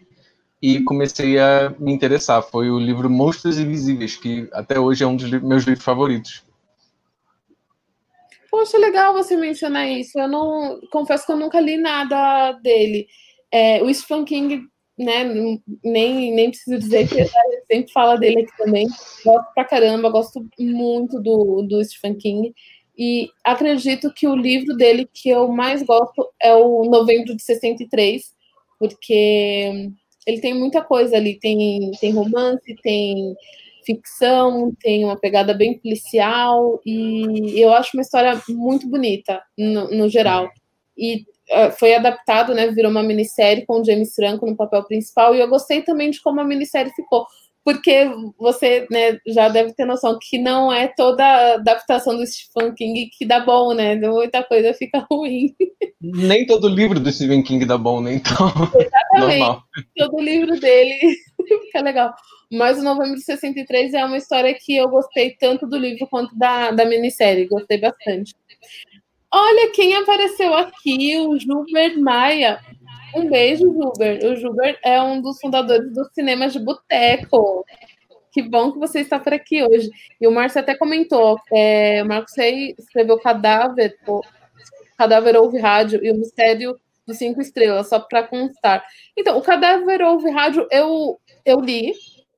e 0.61 0.81
comecei 0.83 1.37
a 1.39 1.73
me 1.77 1.91
interessar. 1.91 2.41
Foi 2.41 2.69
o 2.69 2.79
livro 2.79 3.09
Monstros 3.09 3.59
Invisíveis, 3.59 4.15
que 4.15 4.49
até 4.53 4.79
hoje 4.79 5.03
é 5.03 5.07
um 5.07 5.15
dos 5.15 5.29
meus 5.29 5.65
livros 5.65 5.83
favoritos. 5.83 6.43
Poxa, 8.49 8.77
legal 8.77 9.13
você 9.13 9.35
mencionar 9.35 9.89
isso. 9.89 10.17
Eu 10.19 10.27
não 10.27 10.79
confesso 10.91 11.25
que 11.25 11.31
eu 11.31 11.37
nunca 11.37 11.59
li 11.59 11.77
nada 11.77 12.53
dele. 12.53 13.07
É, 13.51 13.81
o 13.83 13.93
Stephen 13.93 14.25
King 14.25 14.61
né, 14.97 15.23
nem, 15.83 16.33
nem 16.33 16.49
preciso 16.49 16.79
dizer 16.79 17.07
que 17.07 17.21
a 17.21 17.23
gente 17.23 17.65
sempre 17.71 17.91
fala 17.91 18.17
dele 18.17 18.41
aqui 18.41 18.57
também. 18.57 18.87
Gosto 19.23 19.53
pra 19.53 19.65
caramba, 19.65 20.09
gosto 20.09 20.45
muito 20.59 21.21
do, 21.21 21.61
do 21.61 21.83
Stephen 21.83 22.15
King. 22.15 22.53
E 22.97 23.29
acredito 23.43 24.11
que 24.11 24.27
o 24.27 24.35
livro 24.35 24.75
dele 24.75 25.07
que 25.13 25.29
eu 25.29 25.47
mais 25.49 25.83
gosto 25.83 26.27
é 26.41 26.53
o 26.55 26.83
Novembro 26.85 27.35
de 27.35 27.43
63, 27.43 28.23
porque 28.79 29.91
ele 30.25 30.41
tem 30.41 30.53
muita 30.55 30.83
coisa 30.83 31.15
ali. 31.15 31.39
Tem, 31.39 31.91
tem 32.01 32.11
romance, 32.11 32.75
tem 32.81 33.35
ficção, 33.87 34.71
tem 34.81 35.05
uma 35.05 35.17
pegada 35.17 35.53
bem 35.53 35.79
policial, 35.79 36.81
e 36.85 37.59
eu 37.59 37.71
acho 37.73 37.95
uma 37.95 38.01
história 38.01 38.39
muito 38.49 38.87
bonita, 38.89 39.41
no, 39.57 39.89
no 39.89 40.09
geral. 40.09 40.49
E 40.97 41.23
é, 41.49 41.71
foi 41.71 41.95
adaptado, 41.95 42.53
né? 42.53 42.67
Virou 42.67 42.91
uma 42.91 43.01
minissérie 43.01 43.65
com 43.65 43.79
o 43.79 43.85
James 43.85 44.13
Franco 44.13 44.45
no 44.45 44.57
papel 44.57 44.83
principal, 44.83 45.33
e 45.33 45.39
eu 45.39 45.47
gostei 45.47 45.81
também 45.81 46.11
de 46.11 46.21
como 46.21 46.41
a 46.41 46.43
minissérie 46.43 46.91
ficou. 46.93 47.25
Porque 47.67 48.09
você 48.39 48.87
né, 48.89 49.19
já 49.27 49.49
deve 49.49 49.73
ter 49.73 49.83
noção 49.83 50.17
que 50.21 50.37
não 50.37 50.71
é 50.71 50.87
toda 50.87 51.55
adaptação 51.55 52.15
do 52.15 52.25
Stephen 52.25 52.73
King 52.73 53.09
que 53.11 53.25
dá 53.25 53.41
bom, 53.41 53.73
né? 53.73 53.93
Muita 53.95 54.41
coisa 54.41 54.73
fica 54.73 55.05
ruim. 55.11 55.53
Nem 55.99 56.45
todo 56.45 56.69
livro 56.69 56.97
do 56.97 57.11
Stephen 57.11 57.43
King 57.43 57.65
dá 57.65 57.77
bom, 57.77 57.99
né? 57.99 58.13
Então. 58.13 58.47
Exatamente. 58.73 59.39
Normal. 59.39 59.63
Todo 59.97 60.21
livro 60.21 60.57
dele 60.57 60.97
fica 61.65 61.81
legal. 61.81 62.13
Mas 62.49 62.79
o 62.79 62.83
Novembro 62.83 63.15
de 63.15 63.23
63 63.23 63.93
é 63.95 64.05
uma 64.05 64.17
história 64.17 64.55
que 64.57 64.77
eu 64.77 64.87
gostei 64.87 65.35
tanto 65.37 65.67
do 65.67 65.77
livro 65.77 66.07
quanto 66.07 66.33
da, 66.37 66.71
da 66.71 66.85
minissérie. 66.85 67.49
Gostei 67.49 67.81
bastante. 67.81 68.33
Olha 69.29 69.71
quem 69.73 69.93
apareceu 69.93 70.53
aqui, 70.53 71.19
o 71.19 71.37
Gilbert 71.37 71.99
Maia. 71.99 72.61
Um 73.17 73.29
beijo, 73.29 73.73
Gilbert. 73.73 74.23
O 74.23 74.35
Gilbert 74.35 74.79
é 74.83 75.01
um 75.01 75.19
dos 75.19 75.39
fundadores 75.39 75.91
do 75.91 76.05
Cinema 76.13 76.47
de 76.47 76.59
Boteco. 76.59 77.65
Que 78.31 78.43
bom 78.43 78.71
que 78.71 78.77
você 78.77 78.99
está 78.99 79.19
por 79.19 79.33
aqui 79.33 79.63
hoje. 79.63 79.89
E 80.21 80.27
o 80.27 80.31
Márcio 80.31 80.61
até 80.61 80.75
comentou, 80.75 81.39
é, 81.51 82.03
o 82.03 82.05
Marcos 82.07 82.33
Rey 82.37 82.75
escreveu 82.77 83.19
Cadáver, 83.19 83.97
Cadáver 84.95 85.35
Ouve 85.35 85.57
Rádio 85.57 85.99
e 86.05 86.11
o 86.11 86.15
Mistério 86.15 86.79
dos 87.07 87.17
Cinco 87.17 87.41
Estrelas, 87.41 87.89
só 87.89 87.99
para 87.99 88.27
constar. 88.27 88.85
Então, 89.17 89.35
o 89.35 89.41
Cadáver 89.41 90.03
Ouve 90.03 90.29
Rádio 90.29 90.67
eu, 90.69 91.19
eu 91.43 91.59
li, 91.59 91.93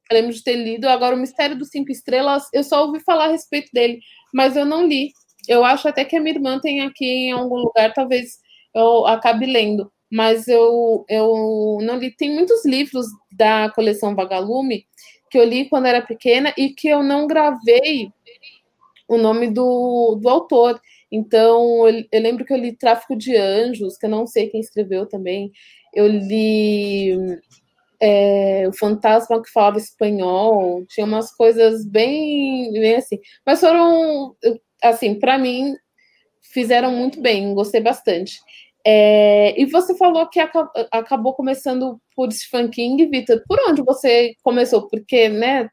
eu 0.09 0.13
lembro 0.13 0.32
de 0.32 0.41
ter 0.41 0.55
lido. 0.55 0.88
Agora, 0.88 1.13
o 1.13 1.19
Mistério 1.19 1.57
dos 1.57 1.67
Cinco 1.67 1.91
Estrelas, 1.91 2.47
eu 2.53 2.63
só 2.63 2.86
ouvi 2.86 3.01
falar 3.01 3.25
a 3.25 3.32
respeito 3.32 3.69
dele, 3.73 3.99
mas 4.34 4.55
eu 4.55 4.63
não 4.63 4.88
li. 4.88 5.11
Eu 5.45 5.65
acho 5.65 5.89
até 5.89 6.05
que 6.05 6.15
a 6.15 6.21
minha 6.21 6.36
irmã 6.36 6.57
tem 6.57 6.82
aqui 6.82 7.05
em 7.05 7.32
algum 7.34 7.57
lugar, 7.57 7.93
talvez 7.93 8.38
eu 8.73 9.05
acabe 9.05 9.45
lendo. 9.45 9.91
Mas 10.12 10.47
eu, 10.47 11.05
eu 11.07 11.78
não 11.82 11.97
li. 11.97 12.12
Tem 12.12 12.34
muitos 12.34 12.66
livros 12.66 13.05
da 13.32 13.70
coleção 13.70 14.16
Vagalume 14.16 14.86
que 15.30 15.38
eu 15.38 15.43
li 15.43 15.70
quando 15.70 15.86
era 15.86 16.01
pequena 16.01 16.53
e 16.57 16.70
que 16.70 16.88
eu 16.88 17.03
não 17.03 17.28
gravei 17.28 18.12
o 19.07 19.18
nome 19.18 19.49
do, 19.51 20.16
do 20.22 20.30
autor. 20.30 20.80
Então, 21.12 21.88
eu, 21.88 22.03
eu, 22.12 22.22
lembro 22.22 22.45
que 22.45 22.53
eu 22.53 22.57
li 22.57 22.76
Tráfico 22.76 23.16
de 23.16 23.36
Anjos, 23.36 23.97
que 23.97 24.05
eu 24.05 24.10
não 24.10 24.28
sei 24.28 24.47
quem 24.49 24.60
escreveu 24.60 25.05
também. 25.07 25.51
Eu 25.93 26.07
li 26.07 27.16
é, 27.99 28.68
O 28.68 28.74
Fantasma 28.74 29.41
que 29.41 29.51
Falava 29.51 29.78
Espanhol. 29.78 30.86
Tinha 30.88 31.05
umas 31.05 31.36
coisas 31.36 31.86
bem, 31.86 32.72
bem 32.72 32.95
assim. 32.95 33.20
Mas 33.45 33.60
foram, 33.60 34.36
assim, 34.82 35.16
para 35.20 35.38
mim, 35.38 35.76
fizeram 36.41 36.91
muito 36.91 37.22
bem, 37.22 37.53
gostei 37.53 37.82
bastante. 37.82 38.39
É, 38.86 39.59
e 39.59 39.65
você 39.65 39.95
falou 39.97 40.27
que 40.27 40.39
acabou 40.91 41.34
começando 41.34 41.99
por 42.15 42.32
Stephen 42.32 42.69
King, 42.69 43.05
Vitor. 43.07 43.41
Por 43.47 43.59
onde 43.67 43.82
você 43.82 44.36
começou? 44.41 44.88
Porque, 44.88 45.27
né, 45.30 45.69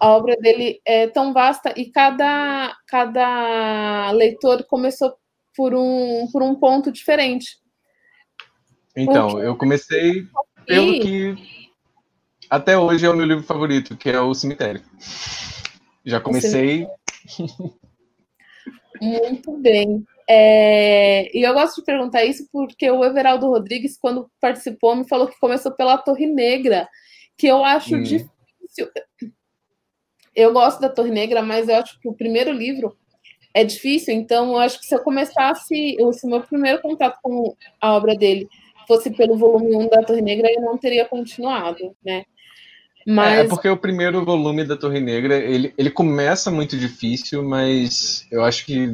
a 0.00 0.08
obra 0.10 0.36
dele 0.36 0.80
é 0.84 1.06
tão 1.08 1.32
vasta 1.32 1.72
e 1.76 1.90
cada, 1.90 2.76
cada 2.86 4.10
leitor 4.12 4.64
começou 4.64 5.14
por 5.56 5.74
um, 5.74 6.28
por 6.32 6.42
um 6.42 6.54
ponto 6.54 6.90
diferente. 6.90 7.58
Então, 8.96 9.30
Porque... 9.30 9.46
eu 9.46 9.56
comecei 9.56 10.26
pelo 10.66 11.00
que 11.00 11.34
até 12.48 12.78
hoje 12.78 13.04
é 13.06 13.10
o 13.10 13.16
meu 13.16 13.26
livro 13.26 13.42
favorito, 13.42 13.96
que 13.96 14.10
é 14.10 14.20
O 14.20 14.34
Cemitério. 14.34 14.82
Já 16.04 16.20
comecei. 16.20 16.86
Muito 19.00 19.58
bem. 19.58 20.04
É, 20.28 21.36
e 21.36 21.42
eu 21.42 21.52
gosto 21.52 21.76
de 21.76 21.84
perguntar 21.84 22.24
isso 22.24 22.48
porque 22.50 22.90
o 22.90 23.04
Everaldo 23.04 23.48
Rodrigues, 23.48 23.98
quando 23.98 24.30
participou, 24.40 24.96
me 24.96 25.06
falou 25.06 25.28
que 25.28 25.38
começou 25.38 25.72
pela 25.72 25.98
Torre 25.98 26.26
Negra, 26.26 26.88
que 27.36 27.46
eu 27.46 27.64
acho 27.64 27.96
hum. 27.96 28.02
difícil. 28.02 28.88
Eu 30.34 30.52
gosto 30.52 30.80
da 30.80 30.88
Torre 30.88 31.10
Negra, 31.10 31.42
mas 31.42 31.68
eu 31.68 31.76
acho 31.76 32.00
que 32.00 32.08
o 32.08 32.14
primeiro 32.14 32.52
livro 32.52 32.96
é 33.52 33.62
difícil, 33.62 34.12
então 34.14 34.52
eu 34.52 34.58
acho 34.58 34.80
que 34.80 34.86
se 34.86 34.94
eu 34.94 34.98
começasse, 34.98 35.68
se 35.68 36.26
o 36.26 36.28
meu 36.28 36.40
primeiro 36.40 36.82
contato 36.82 37.18
com 37.22 37.54
a 37.80 37.94
obra 37.94 38.16
dele 38.16 38.48
fosse 38.88 39.10
pelo 39.10 39.36
volume 39.36 39.76
1 39.76 39.88
da 39.88 40.02
Torre 40.02 40.22
Negra, 40.22 40.50
eu 40.50 40.60
não 40.60 40.76
teria 40.76 41.04
continuado, 41.04 41.94
né? 42.04 42.24
Mas... 43.06 43.38
É, 43.38 43.40
é 43.42 43.48
porque 43.48 43.68
o 43.68 43.76
primeiro 43.76 44.24
volume 44.24 44.64
da 44.64 44.76
Torre 44.76 44.98
Negra, 44.98 45.36
ele, 45.36 45.72
ele 45.76 45.90
começa 45.90 46.50
muito 46.50 46.76
difícil, 46.76 47.44
mas 47.44 48.26
eu 48.30 48.42
acho 48.42 48.64
que 48.64 48.88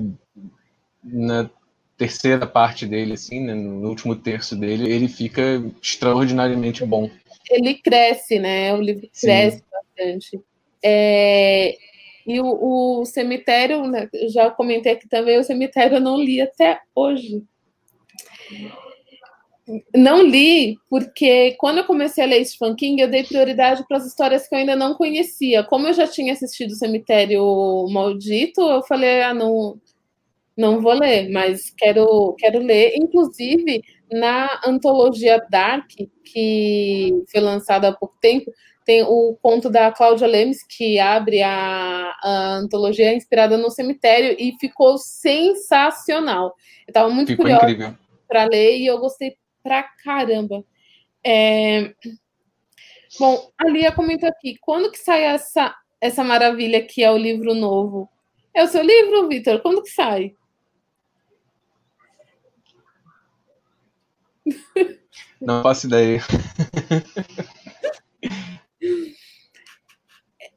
na 1.03 1.51
terceira 1.97 2.47
parte 2.47 2.87
dele, 2.87 3.13
assim, 3.13 3.41
né, 3.41 3.55
no 3.55 3.89
último 3.89 4.17
terço 4.17 4.57
dele, 4.57 4.91
ele 4.91 5.09
fica 5.09 5.63
extraordinariamente 5.83 6.85
bom. 6.85 7.11
Ele 7.51 7.75
cresce, 7.75 8.39
né? 8.39 8.73
O 8.73 8.81
livro 8.81 9.09
cresce 9.21 9.59
Sim. 9.59 9.65
bastante. 9.71 10.41
É, 10.83 11.77
e 12.27 12.41
o, 12.41 13.01
o 13.01 13.05
cemitério, 13.05 13.87
né, 13.87 14.09
já 14.33 14.51
comentei 14.51 14.93
aqui 14.93 15.09
também, 15.09 15.39
o 15.39 15.45
cemitério 15.45 15.97
eu 15.97 16.01
não 16.01 16.19
li 16.19 16.41
até 16.41 16.81
hoje. 16.95 17.43
Não 19.95 20.23
li, 20.23 20.77
porque 20.89 21.53
quando 21.59 21.79
eu 21.79 21.85
comecei 21.85 22.25
a 22.25 22.27
ler 22.27 22.45
Stephen 22.45 22.75
King, 22.75 23.01
eu 23.01 23.11
dei 23.11 23.23
prioridade 23.25 23.85
para 23.87 23.99
as 23.99 24.07
histórias 24.07 24.49
que 24.49 24.55
eu 24.55 24.59
ainda 24.59 24.75
não 24.75 24.95
conhecia. 24.95 25.63
Como 25.63 25.87
eu 25.87 25.93
já 25.93 26.07
tinha 26.07 26.33
assistido 26.33 26.71
o 26.71 26.77
Cemitério 26.77 27.87
Maldito, 27.89 28.61
eu 28.63 28.83
falei, 28.83 29.23
ah, 29.23 29.35
não, 29.35 29.79
não 30.61 30.81
vou 30.81 30.93
ler, 30.93 31.31
mas 31.31 31.73
quero, 31.77 32.35
quero 32.39 32.59
ler. 32.59 32.93
Inclusive, 32.95 33.83
na 34.13 34.61
antologia 34.67 35.41
Dark, 35.51 35.89
que 36.25 37.25
foi 37.33 37.41
lançada 37.41 37.89
há 37.89 37.93
pouco 37.93 38.17
tempo, 38.21 38.53
tem 38.85 39.03
o 39.03 39.37
conto 39.41 39.71
da 39.71 39.91
Cláudia 39.91 40.27
Lemes, 40.27 40.59
que 40.67 40.99
abre 40.99 41.43
a, 41.43 42.15
a 42.23 42.57
antologia 42.57 43.15
inspirada 43.15 43.57
no 43.57 43.71
cemitério, 43.71 44.37
e 44.39 44.55
ficou 44.61 44.99
sensacional. 44.99 46.55
Eu 46.87 46.91
estava 46.91 47.09
muito 47.09 47.29
ficou 47.29 47.47
curiosa 47.47 47.99
para 48.29 48.45
ler 48.45 48.77
e 48.77 48.87
eu 48.87 48.99
gostei 48.99 49.37
pra 49.63 49.83
caramba. 50.05 50.63
É... 51.25 51.95
Bom, 53.19 53.51
a 53.59 53.69
Lia 53.69 53.93
comentou 53.93 54.29
aqui, 54.29 54.57
quando 54.61 54.91
que 54.91 54.99
sai 54.99 55.25
essa, 55.25 55.75
essa 56.01 56.23
maravilha 56.23 56.83
que 56.83 57.03
é 57.03 57.11
o 57.11 57.17
livro 57.17 57.55
novo? 57.55 58.09
É 58.55 58.63
o 58.63 58.69
seu 58.69 58.83
livro, 58.83 59.29
Vitor? 59.29 59.61
Quando 59.61 59.83
que 59.83 59.91
sai? 59.91 60.35
Não 65.41 65.63
faço 65.63 65.87
ideia. 65.87 66.21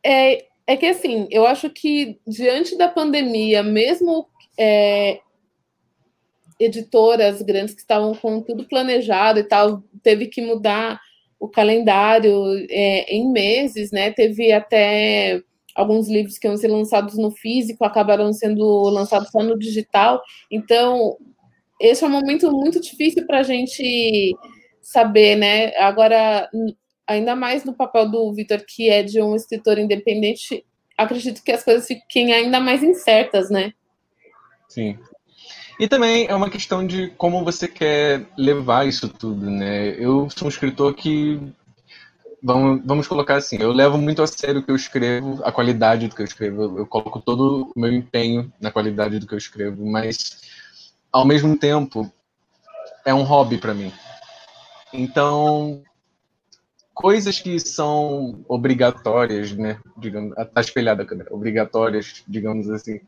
É, 0.05 0.45
é 0.67 0.75
que 0.75 0.85
assim, 0.85 1.27
eu 1.31 1.45
acho 1.45 1.69
que 1.69 2.19
diante 2.27 2.77
da 2.77 2.89
pandemia, 2.89 3.63
mesmo 3.63 4.27
é, 4.59 5.21
editoras 6.59 7.41
grandes 7.41 7.73
que 7.73 7.81
estavam 7.81 8.13
com 8.13 8.41
tudo 8.41 8.67
planejado 8.67 9.39
e 9.39 9.43
tal, 9.43 9.81
teve 10.01 10.27
que 10.27 10.41
mudar 10.41 10.99
o 11.39 11.47
calendário 11.47 12.33
é, 12.69 13.13
em 13.13 13.31
meses, 13.31 13.91
né? 13.91 14.11
Teve 14.11 14.51
até 14.51 15.41
alguns 15.75 16.07
livros 16.07 16.37
que 16.37 16.47
iam 16.47 16.55
ser 16.55 16.67
lançados 16.67 17.17
no 17.17 17.31
físico 17.31 17.83
acabaram 17.83 18.31
sendo 18.31 18.83
lançados 18.89 19.29
só 19.29 19.41
no 19.41 19.57
digital. 19.57 20.21
Então, 20.49 21.17
esse 21.83 22.03
é 22.03 22.07
um 22.07 22.11
momento 22.11 22.49
muito 22.49 22.79
difícil 22.79 23.27
para 23.27 23.39
a 23.39 23.43
gente 23.43 24.33
saber, 24.81 25.35
né? 25.35 25.75
Agora, 25.75 26.49
ainda 27.05 27.35
mais 27.35 27.65
no 27.65 27.73
papel 27.73 28.09
do 28.09 28.33
Vitor, 28.33 28.63
que 28.65 28.89
é 28.89 29.03
de 29.03 29.21
um 29.21 29.35
escritor 29.35 29.77
independente, 29.77 30.65
acredito 30.97 31.43
que 31.43 31.51
as 31.51 31.61
coisas 31.61 31.85
fiquem 31.85 32.31
ainda 32.31 32.61
mais 32.61 32.81
incertas, 32.81 33.49
né? 33.49 33.73
Sim. 34.69 34.97
E 35.77 35.85
também 35.85 36.25
é 36.27 36.33
uma 36.33 36.49
questão 36.49 36.87
de 36.87 37.09
como 37.17 37.43
você 37.43 37.67
quer 37.67 38.27
levar 38.37 38.87
isso 38.87 39.09
tudo, 39.09 39.49
né? 39.49 39.89
Eu 39.99 40.29
sou 40.29 40.45
um 40.45 40.49
escritor 40.49 40.93
que 40.93 41.37
vamos, 42.41 42.81
vamos 42.85 43.07
colocar 43.07 43.35
assim, 43.35 43.57
eu 43.59 43.73
levo 43.73 43.97
muito 43.97 44.21
a 44.21 44.27
sério 44.27 44.61
o 44.61 44.63
que 44.63 44.71
eu 44.71 44.75
escrevo, 44.75 45.41
a 45.43 45.51
qualidade 45.51 46.07
do 46.07 46.15
que 46.15 46.21
eu 46.21 46.25
escrevo, 46.25 46.61
eu, 46.61 46.77
eu 46.79 46.85
coloco 46.85 47.19
todo 47.19 47.71
o 47.75 47.79
meu 47.79 47.91
empenho 47.91 48.51
na 48.61 48.71
qualidade 48.71 49.19
do 49.19 49.27
que 49.27 49.33
eu 49.33 49.37
escrevo, 49.37 49.85
mas 49.85 50.52
ao 51.13 51.25
mesmo 51.25 51.55
tempo 51.55 52.11
é 53.05 53.13
um 53.13 53.21
hobby 53.21 53.59
para 53.59 53.73
mim. 53.73 53.93
Então, 54.91 55.83
coisas 56.93 57.39
que 57.39 57.59
são 57.59 58.43
obrigatórias, 58.47 59.51
né? 59.51 59.79
Digamos, 59.97 60.35
tá 60.53 60.59
espelhada 60.59 61.03
a 61.03 61.05
câmera, 61.05 61.33
obrigatórias, 61.33 62.23
digamos 62.27 62.69
assim. 62.69 62.99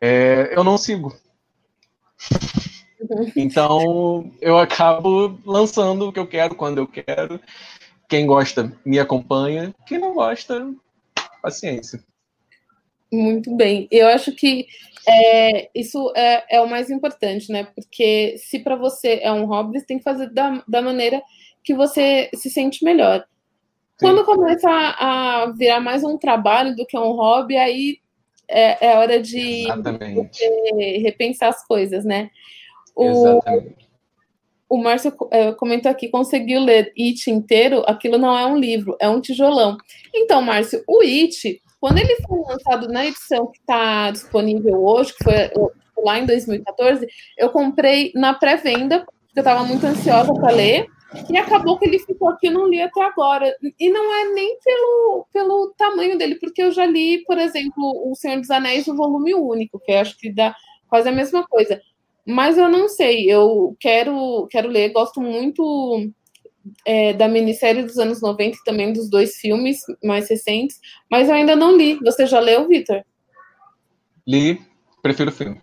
É, 0.00 0.52
eu 0.56 0.62
não 0.62 0.76
sigo. 0.76 1.16
Então 3.36 4.32
eu 4.40 4.58
acabo 4.58 5.38
lançando 5.46 6.08
o 6.08 6.12
que 6.12 6.18
eu 6.18 6.26
quero 6.26 6.54
quando 6.54 6.78
eu 6.78 6.86
quero. 6.86 7.40
Quem 8.08 8.26
gosta 8.26 8.72
me 8.84 8.98
acompanha, 8.98 9.74
quem 9.86 9.98
não 9.98 10.14
gosta, 10.14 10.74
paciência. 11.40 12.02
Muito 13.12 13.54
bem. 13.56 13.88
Eu 13.90 14.06
acho 14.08 14.32
que 14.32 14.66
é, 15.08 15.70
isso 15.74 16.12
é, 16.14 16.56
é, 16.56 16.60
o 16.60 16.68
mais 16.68 16.90
importante, 16.90 17.50
né? 17.50 17.66
Porque 17.74 18.36
se 18.38 18.58
para 18.58 18.76
você 18.76 19.20
é 19.22 19.32
um 19.32 19.46
hobby, 19.46 19.78
você 19.78 19.86
tem 19.86 19.98
que 19.98 20.04
fazer 20.04 20.30
da, 20.30 20.62
da 20.68 20.82
maneira 20.82 21.22
que 21.64 21.74
você 21.74 22.28
se 22.34 22.50
sente 22.50 22.84
melhor. 22.84 23.20
Sim. 23.20 24.06
Quando 24.06 24.24
começa 24.24 24.68
a, 24.68 25.42
a, 25.42 25.52
virar 25.52 25.80
mais 25.80 26.04
um 26.04 26.18
trabalho 26.18 26.76
do 26.76 26.86
que 26.86 26.96
um 26.96 27.12
hobby, 27.12 27.56
aí 27.56 27.98
é, 28.46 28.86
é 28.88 28.96
hora 28.96 29.20
de 29.20 29.66
repensar 31.02 31.48
as 31.48 31.66
coisas, 31.66 32.04
né? 32.04 32.30
O, 32.94 33.06
Exatamente. 33.06 33.88
o 34.68 34.76
Márcio 34.76 35.14
é, 35.30 35.52
comentou 35.52 35.90
aqui, 35.90 36.08
conseguiu 36.08 36.60
ler 36.60 36.92
It 36.98 37.30
inteiro, 37.30 37.82
aquilo 37.86 38.18
não 38.18 38.36
é 38.36 38.44
um 38.44 38.56
livro, 38.56 38.96
é 39.00 39.08
um 39.08 39.20
tijolão. 39.20 39.78
Então, 40.14 40.42
Márcio, 40.42 40.82
o 40.86 41.00
It, 41.02 41.62
quando 41.80 41.98
ele 41.98 42.16
foi 42.26 42.40
lançado 42.40 42.88
na 42.88 43.06
edição 43.06 43.46
que 43.46 43.58
está 43.58 44.10
disponível 44.10 44.84
hoje, 44.84 45.14
que 45.14 45.24
foi 45.24 45.50
lá 46.04 46.18
em 46.18 46.26
2014, 46.26 47.06
eu 47.36 47.50
comprei 47.50 48.12
na 48.14 48.34
pré-venda, 48.34 49.00
porque 49.00 49.38
eu 49.38 49.40
estava 49.40 49.64
muito 49.64 49.86
ansiosa 49.86 50.32
para 50.34 50.52
ler, 50.52 50.88
e 51.30 51.38
acabou 51.38 51.78
que 51.78 51.86
ele 51.86 51.98
ficou 51.98 52.28
aqui, 52.28 52.48
eu 52.48 52.52
não 52.52 52.68
li 52.68 52.82
até 52.82 53.02
agora. 53.02 53.54
E 53.78 53.90
não 53.90 54.14
é 54.14 54.32
nem 54.32 54.58
pelo, 54.62 55.26
pelo 55.32 55.74
tamanho 55.76 56.18
dele, 56.18 56.34
porque 56.34 56.62
eu 56.62 56.70
já 56.70 56.84
li, 56.84 57.24
por 57.24 57.38
exemplo, 57.38 58.10
O 58.10 58.14
Senhor 58.14 58.38
dos 58.38 58.50
Anéis, 58.50 58.86
o 58.86 58.96
volume 58.96 59.34
único, 59.34 59.80
que 59.80 59.92
acho 59.92 60.18
que 60.18 60.30
dá 60.30 60.54
quase 60.88 61.08
a 61.08 61.12
mesma 61.12 61.46
coisa. 61.46 61.80
Mas 62.26 62.58
eu 62.58 62.68
não 62.68 62.88
sei, 62.88 63.24
eu 63.30 63.74
quero, 63.80 64.46
quero 64.50 64.68
ler, 64.68 64.92
gosto 64.92 65.18
muito 65.20 66.10
é, 66.84 67.12
da 67.12 67.28
minissérie 67.28 67.82
dos 67.82 67.98
anos 67.98 68.20
90 68.20 68.56
e 68.56 68.64
também 68.64 68.92
dos 68.92 69.08
dois 69.08 69.36
filmes 69.36 69.80
mais 70.02 70.28
recentes, 70.28 70.78
mas 71.10 71.28
eu 71.28 71.34
ainda 71.34 71.54
não 71.56 71.76
li. 71.76 71.98
Você 72.00 72.26
já 72.26 72.40
leu, 72.40 72.68
Vitor? 72.68 73.02
Li, 74.26 74.60
prefiro 75.02 75.30
o 75.30 75.34
filme. 75.34 75.60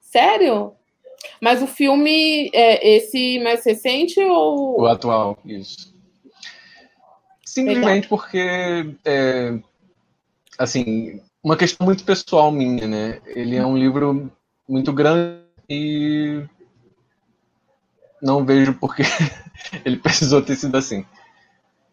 Sério? 0.00 0.72
Mas 1.40 1.62
o 1.62 1.66
filme 1.66 2.50
é 2.54 2.96
esse 2.96 3.38
mais 3.40 3.64
recente 3.64 4.20
ou. 4.20 4.80
O 4.80 4.86
atual, 4.86 5.38
isso. 5.44 5.94
Simplesmente 7.44 8.04
Legal. 8.04 8.08
porque, 8.08 8.96
é, 9.04 9.58
assim, 10.58 11.20
uma 11.42 11.56
questão 11.56 11.84
muito 11.86 12.04
pessoal 12.04 12.50
minha, 12.50 12.86
né? 12.86 13.20
Ele 13.26 13.56
é 13.56 13.64
um 13.64 13.76
livro 13.76 14.30
muito 14.68 14.92
grande 14.92 15.40
e 15.68 16.42
não 18.22 18.44
vejo 18.44 18.74
porque 18.74 19.02
ele 19.84 19.96
precisou 19.96 20.42
ter 20.42 20.56
sido 20.56 20.76
assim. 20.76 21.04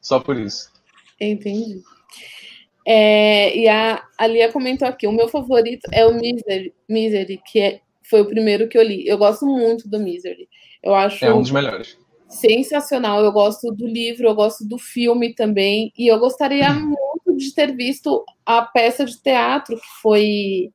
Só 0.02 0.20
por 0.20 0.38
isso. 0.38 0.72
Entendi. 1.20 1.82
É, 2.86 3.58
e 3.58 3.68
a, 3.68 4.04
a 4.18 4.28
Lia 4.28 4.52
comentou 4.52 4.88
aqui: 4.88 5.08
o 5.08 5.12
meu 5.12 5.28
favorito 5.28 5.88
é 5.92 6.06
o 6.06 6.14
Misery, 6.14 6.74
Misery 6.90 7.42
que 7.46 7.60
é, 7.60 7.80
foi 8.10 8.22
o 8.22 8.28
primeiro 8.28 8.68
que 8.68 8.78
eu 8.78 8.84
li. 8.84 9.08
Eu 9.08 9.18
gosto 9.18 9.46
muito 9.46 9.88
do 9.88 10.00
Misery. 10.00 10.50
Eu 10.82 10.94
acho. 10.94 11.24
É 11.24 11.34
um 11.34 11.42
dos 11.42 11.52
melhores. 11.52 11.98
Sensacional. 12.28 13.24
Eu 13.24 13.32
gosto 13.32 13.72
do 13.72 13.88
livro, 13.88 14.28
eu 14.28 14.36
gosto 14.36 14.68
do 14.68 14.78
filme 14.78 15.34
também. 15.34 15.94
E 15.98 16.08
eu 16.08 16.20
gostaria 16.20 16.74
muito 16.74 17.38
de 17.38 17.54
ter 17.54 17.76
visto 17.76 18.26
a 18.46 18.62
peça 18.64 19.06
de 19.06 19.22
teatro 19.22 19.78
que 19.78 20.02
foi. 20.02 20.72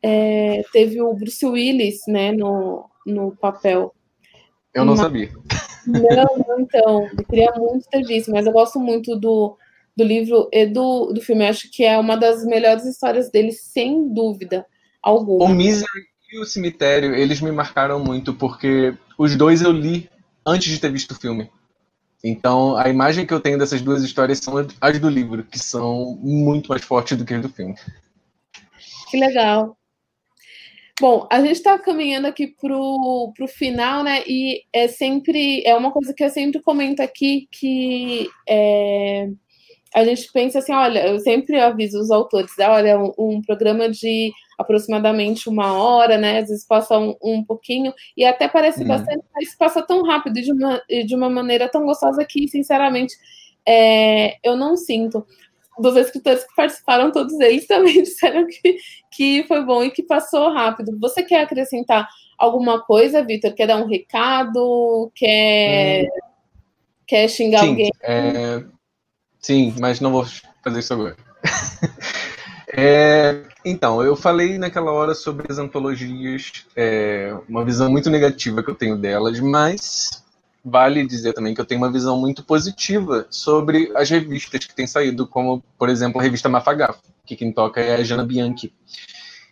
É, 0.00 0.62
teve 0.72 1.02
o 1.02 1.12
Bruce 1.14 1.44
Willis 1.44 2.02
né, 2.06 2.30
no, 2.30 2.88
no 3.04 3.34
papel. 3.36 3.92
Eu 4.78 4.84
não 4.84 4.94
mas, 4.94 5.00
sabia. 5.00 5.30
Não, 5.86 6.60
então, 6.60 7.08
eu 7.16 7.24
queria 7.24 7.52
muito 7.56 7.88
ter 7.88 8.02
visto, 8.04 8.30
mas 8.30 8.46
eu 8.46 8.52
gosto 8.52 8.78
muito 8.78 9.16
do, 9.16 9.56
do 9.96 10.04
livro 10.04 10.48
e 10.52 10.66
do, 10.66 11.12
do 11.12 11.20
filme. 11.20 11.44
Eu 11.44 11.50
acho 11.50 11.70
que 11.70 11.84
é 11.84 11.98
uma 11.98 12.16
das 12.16 12.44
melhores 12.44 12.84
histórias 12.84 13.30
dele, 13.30 13.52
sem 13.52 14.12
dúvida 14.12 14.66
alguma. 15.02 15.44
O 15.44 15.48
Misery 15.48 16.08
e 16.30 16.38
o 16.40 16.44
Cemitério, 16.44 17.14
eles 17.14 17.40
me 17.40 17.50
marcaram 17.50 17.98
muito, 17.98 18.34
porque 18.34 18.94
os 19.16 19.34
dois 19.34 19.62
eu 19.62 19.72
li 19.72 20.10
antes 20.46 20.70
de 20.70 20.78
ter 20.78 20.92
visto 20.92 21.12
o 21.12 21.18
filme. 21.18 21.50
Então, 22.22 22.76
a 22.76 22.88
imagem 22.88 23.24
que 23.24 23.32
eu 23.32 23.40
tenho 23.40 23.58
dessas 23.58 23.80
duas 23.80 24.02
histórias 24.02 24.38
são 24.38 24.54
as 24.80 24.98
do 24.98 25.08
livro, 25.08 25.44
que 25.44 25.58
são 25.58 26.18
muito 26.20 26.68
mais 26.68 26.82
fortes 26.82 27.16
do 27.16 27.24
que 27.24 27.32
as 27.32 27.40
do 27.40 27.48
filme. 27.48 27.76
Que 29.08 29.18
legal. 29.18 29.77
Bom, 31.00 31.26
a 31.30 31.40
gente 31.40 31.52
está 31.52 31.78
caminhando 31.78 32.26
aqui 32.26 32.48
para 32.48 32.76
o 32.76 33.32
final, 33.48 34.02
né? 34.02 34.22
E 34.26 34.62
é 34.72 34.88
sempre 34.88 35.62
é 35.64 35.74
uma 35.76 35.92
coisa 35.92 36.12
que 36.12 36.24
eu 36.24 36.30
sempre 36.30 36.60
comento 36.60 37.00
aqui 37.00 37.48
que 37.52 38.28
é, 38.48 39.28
a 39.94 40.04
gente 40.04 40.30
pensa 40.32 40.58
assim, 40.58 40.72
olha, 40.72 41.06
eu 41.06 41.20
sempre 41.20 41.58
aviso 41.60 42.00
os 42.00 42.10
autores, 42.10 42.52
olha, 42.58 42.98
um, 42.98 43.12
um 43.18 43.42
programa 43.42 43.88
de 43.88 44.32
aproximadamente 44.58 45.48
uma 45.48 45.72
hora, 45.72 46.18
né? 46.18 46.38
Às 46.40 46.48
vezes 46.48 46.66
passa 46.66 46.98
um, 46.98 47.16
um 47.22 47.44
pouquinho, 47.44 47.92
e 48.16 48.24
até 48.24 48.48
parece 48.48 48.82
uhum. 48.82 48.88
bastante, 48.88 49.24
mas 49.34 49.56
passa 49.56 49.82
tão 49.82 50.02
rápido 50.02 50.38
e 50.38 50.42
de 50.42 50.52
uma, 50.52 50.82
de 51.06 51.14
uma 51.14 51.30
maneira 51.30 51.68
tão 51.68 51.84
gostosa 51.84 52.24
que, 52.24 52.48
sinceramente, 52.48 53.14
é, 53.66 54.36
eu 54.42 54.56
não 54.56 54.76
sinto 54.76 55.24
dos 55.78 55.96
escritores 55.96 56.44
que 56.44 56.54
participaram, 56.54 57.12
todos 57.12 57.38
eles 57.40 57.66
também 57.66 58.02
disseram 58.02 58.46
que, 58.46 58.78
que 59.10 59.44
foi 59.46 59.64
bom 59.64 59.82
e 59.82 59.90
que 59.90 60.02
passou 60.02 60.52
rápido. 60.52 60.98
Você 61.00 61.22
quer 61.22 61.42
acrescentar 61.42 62.08
alguma 62.38 62.80
coisa, 62.80 63.24
Vitor? 63.24 63.54
Quer 63.54 63.66
dar 63.66 63.76
um 63.76 63.86
recado? 63.86 65.10
Quer, 65.14 66.04
hum. 66.04 66.08
quer 67.06 67.28
xingar 67.28 67.60
sim, 67.60 67.68
alguém? 67.68 67.90
É... 68.02 68.64
Sim, 69.40 69.74
mas 69.80 70.00
não 70.00 70.12
vou 70.12 70.26
fazer 70.62 70.80
isso 70.80 70.92
agora. 70.92 71.16
é... 72.72 73.42
Então, 73.64 74.02
eu 74.02 74.16
falei 74.16 74.58
naquela 74.58 74.92
hora 74.92 75.14
sobre 75.14 75.46
as 75.50 75.58
antologias, 75.58 76.64
é... 76.76 77.36
uma 77.48 77.64
visão 77.64 77.90
muito 77.90 78.10
negativa 78.10 78.62
que 78.62 78.70
eu 78.70 78.74
tenho 78.74 78.96
delas, 78.96 79.40
mas 79.40 80.24
vale 80.68 81.06
dizer 81.06 81.32
também 81.32 81.54
que 81.54 81.60
eu 81.60 81.64
tenho 81.64 81.80
uma 81.80 81.90
visão 81.90 82.18
muito 82.18 82.44
positiva 82.44 83.26
sobre 83.30 83.90
as 83.94 84.08
revistas 84.10 84.64
que 84.64 84.74
têm 84.74 84.86
saído, 84.86 85.26
como, 85.26 85.62
por 85.78 85.88
exemplo, 85.88 86.20
a 86.20 86.22
revista 86.22 86.48
Mafagafo, 86.48 87.02
que 87.24 87.36
quem 87.36 87.52
toca 87.52 87.80
é 87.80 87.96
a 87.96 88.02
Jana 88.02 88.24
Bianchi. 88.24 88.72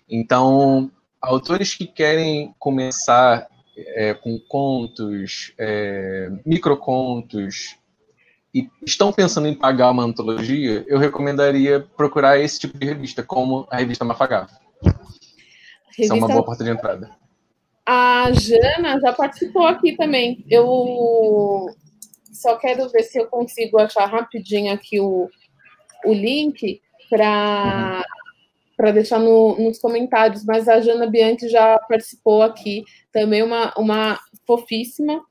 Então, 0.09 0.91
autores 1.21 1.75
que 1.75 1.87
querem 1.87 2.55
começar 2.59 3.49
é, 3.77 4.14
com 4.14 4.39
contos, 4.39 5.53
é, 5.59 6.31
microcontos, 6.45 7.77
e 8.55 8.71
estão 8.87 9.12
pensando 9.12 9.49
em 9.49 9.55
pagar 9.55 9.91
uma 9.91 10.03
antologia, 10.03 10.85
eu 10.89 10.99
recomendaria 10.99 11.87
procurar 11.97 12.39
esse 12.39 12.59
tipo 12.61 12.79
de 12.79 12.87
revista, 12.87 13.23
como 13.23 13.67
a 13.71 13.77
revista 13.77 14.05
Mafagafo. 14.05 14.55
Revista... 14.83 16.07
São 16.07 16.19
uma 16.19 16.29
boa 16.29 16.45
porta 16.45 16.64
de 16.64 16.71
entrada. 16.71 17.11
A 17.87 18.32
Jana 18.32 19.01
já 19.01 19.12
participou 19.12 19.64
aqui 19.64 19.97
também. 19.97 20.45
Eu 20.51 21.68
só 22.32 22.57
quero 22.57 22.89
ver 22.89 23.05
se 23.05 23.18
eu 23.18 23.28
consigo 23.28 23.78
achar 23.78 24.07
rapidinho 24.07 24.72
aqui 24.72 25.01
o, 25.01 25.30
o 26.05 26.12
link 26.12 26.80
para 27.09 28.05
para 28.76 28.91
deixar 28.91 29.18
no, 29.18 29.57
nos 29.59 29.78
comentários, 29.78 30.45
mas 30.45 30.68
a 30.68 30.80
Jana 30.80 31.07
Bianchi 31.07 31.49
já 31.49 31.78
participou 31.89 32.43
aqui, 32.43 32.84
também 33.11 33.43
uma, 33.43 33.72
uma 33.74 34.20
fofíssima. 34.47 35.24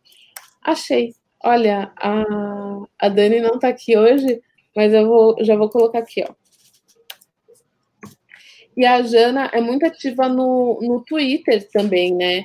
Achei. 0.64 1.14
Olha, 1.44 1.92
a, 1.96 2.24
a 2.98 3.08
Dani 3.08 3.40
não 3.40 3.54
está 3.56 3.68
aqui 3.68 3.96
hoje, 3.96 4.42
mas 4.76 4.92
eu 4.92 5.08
vou, 5.08 5.36
já 5.42 5.56
vou 5.56 5.70
colocar 5.70 6.00
aqui, 6.00 6.26
ó. 6.28 6.34
E 8.76 8.86
a 8.86 9.02
Jana 9.02 9.50
é 9.54 9.62
muito 9.62 9.86
ativa 9.86 10.28
no, 10.28 10.80
no 10.82 11.02
Twitter 11.02 11.68
também, 11.72 12.14
né? 12.14 12.44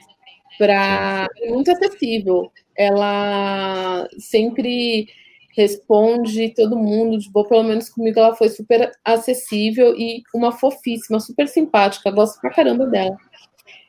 Pra, 0.58 1.26
é 1.38 1.50
muito 1.50 1.70
acessível. 1.70 2.50
Ela 2.76 4.08
sempre 4.18 5.08
responde 5.56 6.54
todo 6.54 6.78
mundo 6.78 7.18
de 7.18 7.30
boa, 7.30 7.48
pelo 7.48 7.64
menos 7.64 7.88
comigo 7.88 8.18
ela 8.18 8.36
foi 8.36 8.48
super 8.48 8.90
acessível 9.04 9.94
e 9.96 10.22
uma 10.34 10.52
fofíssima, 10.52 11.18
super 11.18 11.48
simpática, 11.48 12.10
gosto 12.10 12.40
pra 12.40 12.50
caramba 12.50 12.86
dela. 12.86 13.16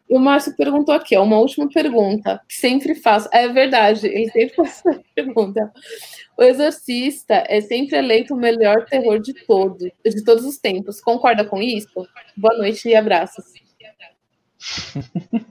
E 0.10 0.16
o 0.16 0.20
Márcio 0.20 0.56
perguntou 0.58 0.94
aqui, 0.94 1.16
ó, 1.16 1.24
uma 1.24 1.40
última 1.40 1.70
pergunta, 1.70 2.42
que 2.48 2.56
sempre 2.56 2.96
faço. 2.96 3.30
É 3.32 3.48
verdade, 3.48 4.08
ele 4.08 4.30
sempre 4.30 4.56
faz 4.56 4.84
essa 4.86 5.02
pergunta. 5.16 5.72
O 6.42 6.44
Exorcista 6.44 7.44
é 7.48 7.62
sempre 7.62 7.98
eleito 7.98 8.34
o 8.34 8.38
melhor 8.38 8.86
terror 8.86 9.20
de 9.20 9.32
todos, 9.46 9.92
de 10.04 10.24
todos 10.24 10.44
os 10.44 10.58
tempos. 10.58 11.00
Concorda 11.00 11.46
com 11.46 11.62
isso? 11.62 12.08
Boa 12.36 12.58
noite 12.58 12.90
e 12.90 12.96
abraços. 12.96 13.46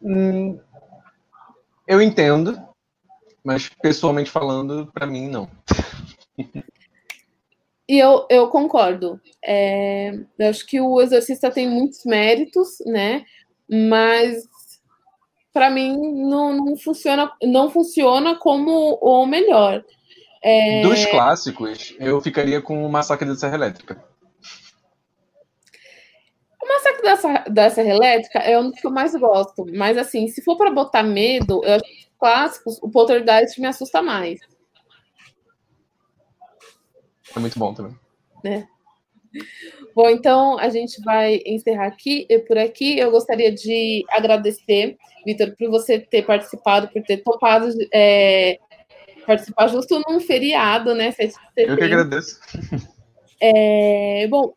hum, 0.00 0.60
eu 1.88 2.00
entendo, 2.00 2.56
mas 3.42 3.68
pessoalmente 3.68 4.30
falando, 4.30 4.92
para 4.94 5.08
mim 5.08 5.26
não. 5.28 5.50
E 7.88 7.98
eu, 7.98 8.28
eu 8.30 8.48
concordo. 8.50 9.20
É, 9.44 10.12
eu 10.38 10.50
acho 10.50 10.64
que 10.66 10.80
o 10.80 11.00
Exorcista 11.00 11.50
tem 11.50 11.68
muitos 11.68 12.04
méritos, 12.04 12.78
né? 12.86 13.24
Mas 13.68 14.46
para 15.52 15.70
mim 15.70 15.96
não, 15.96 16.56
não, 16.56 16.76
funciona, 16.76 17.32
não 17.42 17.70
funciona 17.70 18.36
como 18.36 18.98
o 19.00 19.26
melhor. 19.26 19.84
É... 20.42 20.82
Dos 20.82 21.04
clássicos, 21.06 21.96
eu 21.98 22.20
ficaria 22.20 22.60
com 22.60 22.84
o 22.84 22.90
Massacre 22.90 23.26
da 23.28 23.34
Serra 23.34 23.56
Elétrica. 23.56 24.04
O 26.62 26.68
Massacre 26.68 27.02
da 27.02 27.16
Serra, 27.16 27.44
da 27.48 27.70
Serra 27.70 27.88
Elétrica 27.90 28.38
é 28.40 28.58
um 28.58 28.70
dos 28.70 28.80
que 28.80 28.86
eu 28.86 28.90
mais 28.90 29.14
gosto. 29.14 29.66
Mas 29.74 29.96
assim, 29.98 30.28
se 30.28 30.42
for 30.42 30.56
para 30.56 30.70
botar 30.70 31.02
medo, 31.02 31.64
eu 31.64 31.74
acho 31.74 31.84
que 31.84 32.00
os 32.00 32.10
clássicos, 32.18 32.78
o 32.82 32.90
Poltergeist 32.90 33.60
me 33.60 33.66
assusta 33.66 34.02
mais. 34.02 34.38
É 37.34 37.38
muito 37.40 37.58
bom 37.58 37.74
também. 37.74 37.98
Né? 38.44 38.68
Bom, 39.94 40.08
então 40.08 40.58
a 40.58 40.68
gente 40.68 41.02
vai 41.02 41.40
encerrar 41.44 41.86
aqui 41.86 42.26
e 42.28 42.38
por 42.38 42.56
aqui. 42.56 42.98
Eu 42.98 43.10
gostaria 43.10 43.52
de 43.52 44.04
agradecer, 44.10 44.96
Vitor, 45.26 45.54
por 45.58 45.70
você 45.70 45.98
ter 45.98 46.22
participado, 46.22 46.88
por 46.88 47.02
ter 47.02 47.18
topado 47.18 47.68
é, 47.92 48.58
participar 49.26 49.68
justo 49.68 50.00
num 50.08 50.20
feriado, 50.20 50.94
né? 50.94 51.12
Eu 51.56 51.76
que 51.76 51.84
agradeço. 51.84 52.40
É, 53.40 54.26
bom, 54.28 54.52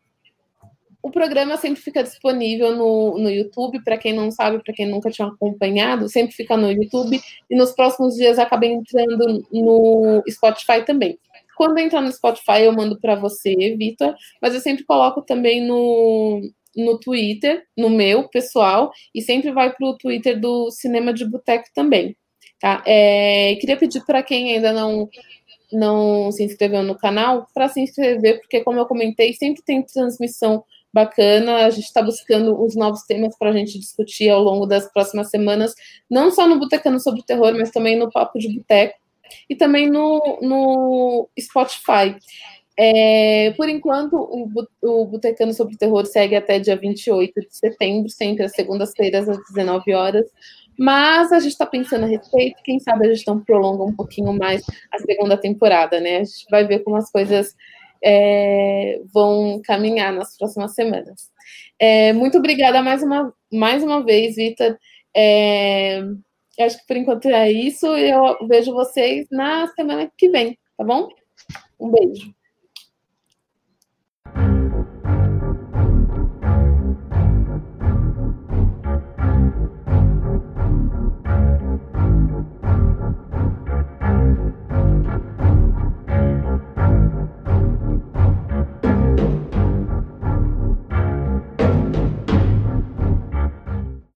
o 1.04 1.10
programa 1.10 1.58
sempre 1.58 1.82
fica 1.82 2.04
disponível 2.04 2.76
no, 2.76 3.18
no 3.18 3.30
YouTube, 3.30 3.84
para 3.84 3.98
quem 3.98 4.14
não 4.14 4.30
sabe, 4.30 4.64
para 4.64 4.74
quem 4.74 4.88
nunca 4.88 5.10
tinha 5.10 5.28
acompanhado, 5.28 6.08
sempre 6.08 6.36
fica 6.36 6.56
no 6.56 6.72
YouTube, 6.72 7.20
e 7.50 7.56
nos 7.56 7.72
próximos 7.72 8.16
dias 8.16 8.38
acaba 8.38 8.66
entrando 8.66 9.44
no 9.52 10.24
Spotify 10.30 10.86
também. 10.86 11.20
Quando 11.62 11.78
entrar 11.78 12.02
no 12.02 12.12
Spotify, 12.12 12.64
eu 12.64 12.74
mando 12.74 13.00
para 13.00 13.14
você, 13.14 13.54
Vitor, 13.78 14.16
mas 14.42 14.56
eu 14.56 14.60
sempre 14.60 14.84
coloco 14.84 15.22
também 15.22 15.64
no, 15.64 16.42
no 16.76 17.00
Twitter, 17.00 17.64
no 17.78 17.88
meu 17.88 18.28
pessoal, 18.30 18.92
e 19.14 19.22
sempre 19.22 19.52
vai 19.52 19.72
para 19.72 19.88
o 19.88 19.96
Twitter 19.96 20.40
do 20.40 20.72
Cinema 20.72 21.14
de 21.14 21.24
Boteco 21.24 21.66
também. 21.72 22.18
Tá? 22.60 22.82
É, 22.84 23.56
queria 23.62 23.78
pedir 23.78 24.04
para 24.08 24.24
quem 24.24 24.56
ainda 24.56 24.74
não 24.74 25.08
não 25.72 26.32
se 26.32 26.44
inscreveu 26.44 26.82
no 26.82 26.98
canal 26.98 27.46
para 27.54 27.70
se 27.70 27.80
inscrever, 27.80 28.40
porque 28.40 28.64
como 28.64 28.80
eu 28.80 28.88
comentei, 28.88 29.32
sempre 29.34 29.62
tem 29.62 29.84
transmissão 29.84 30.64
bacana. 30.92 31.58
A 31.58 31.70
gente 31.70 31.86
está 31.86 32.02
buscando 32.02 32.60
os 32.60 32.76
novos 32.76 33.04
temas 33.04 33.38
para 33.38 33.52
a 33.52 33.54
gente 33.54 33.78
discutir 33.78 34.30
ao 34.30 34.42
longo 34.42 34.66
das 34.66 34.92
próximas 34.92 35.30
semanas, 35.30 35.76
não 36.10 36.32
só 36.32 36.48
no 36.48 36.58
Botecano 36.58 37.00
sobre 37.00 37.22
Terror, 37.22 37.54
mas 37.54 37.70
também 37.70 38.00
no 38.00 38.12
Papo 38.12 38.40
de 38.40 38.52
Boteco 38.52 39.00
e 39.50 39.56
também 39.56 39.90
no, 39.90 40.40
no 40.42 41.30
Spotify. 41.40 42.16
É, 42.78 43.52
por 43.58 43.70
enquanto, 43.70 44.16
o, 44.16 44.50
o 44.82 45.06
Botecano 45.06 45.54
sobre 45.54 45.78
Terror 45.78 46.06
segue 46.06 46.36
até 46.36 46.58
dia 46.58 46.76
28 46.76 47.42
de 47.42 47.56
setembro, 47.56 48.10
sempre 48.10 48.44
às 48.44 48.54
segundas-feiras, 48.54 49.30
às 49.30 49.38
19 49.54 49.94
horas. 49.94 50.26
Mas 50.80 51.32
a 51.32 51.40
gente 51.40 51.52
está 51.52 51.66
pensando 51.66 52.06
a 52.06 52.08
respeito, 52.08 52.62
quem 52.64 52.80
sabe 52.80 53.08
a 53.08 53.14
gente 53.14 53.28
não 53.28 53.40
prolonga 53.40 53.84
um 53.84 53.96
pouquinho 53.96 54.34
mais 54.34 54.64
a 54.92 54.98
segunda 55.00 55.38
temporada, 55.38 56.00
né? 56.00 56.18
A 56.18 56.24
gente 56.24 56.46
vai 56.50 56.66
ver 56.66 56.80
como 56.80 56.96
as 56.96 57.12
coisas 57.12 57.56
é, 58.04 59.00
vão 59.14 59.62
caminhar 59.64 60.12
nas 60.14 60.38
próximas 60.38 60.74
semanas. 60.74 61.30
É, 61.78 62.14
muito 62.14 62.38
obrigada 62.38 62.82
mais 62.82 63.04
uma, 63.04 63.34
mais 63.52 63.84
uma 63.84 64.04
vez, 64.04 64.36
Vitor. 64.36 64.78
É, 66.58 66.66
acho 66.66 66.80
que 66.80 66.88
por 66.88 66.98
enquanto 66.98 67.28
é 67.28 67.52
isso. 67.52 67.88
Eu 67.88 68.48
vejo 68.48 68.74
vocês 68.74 69.28
na 69.32 69.68
semana 69.68 70.12
que 70.18 70.30
vem, 70.30 70.58
tá 70.78 70.84
bom? 70.84 71.10
Um 71.80 71.92
beijo. 71.92 72.34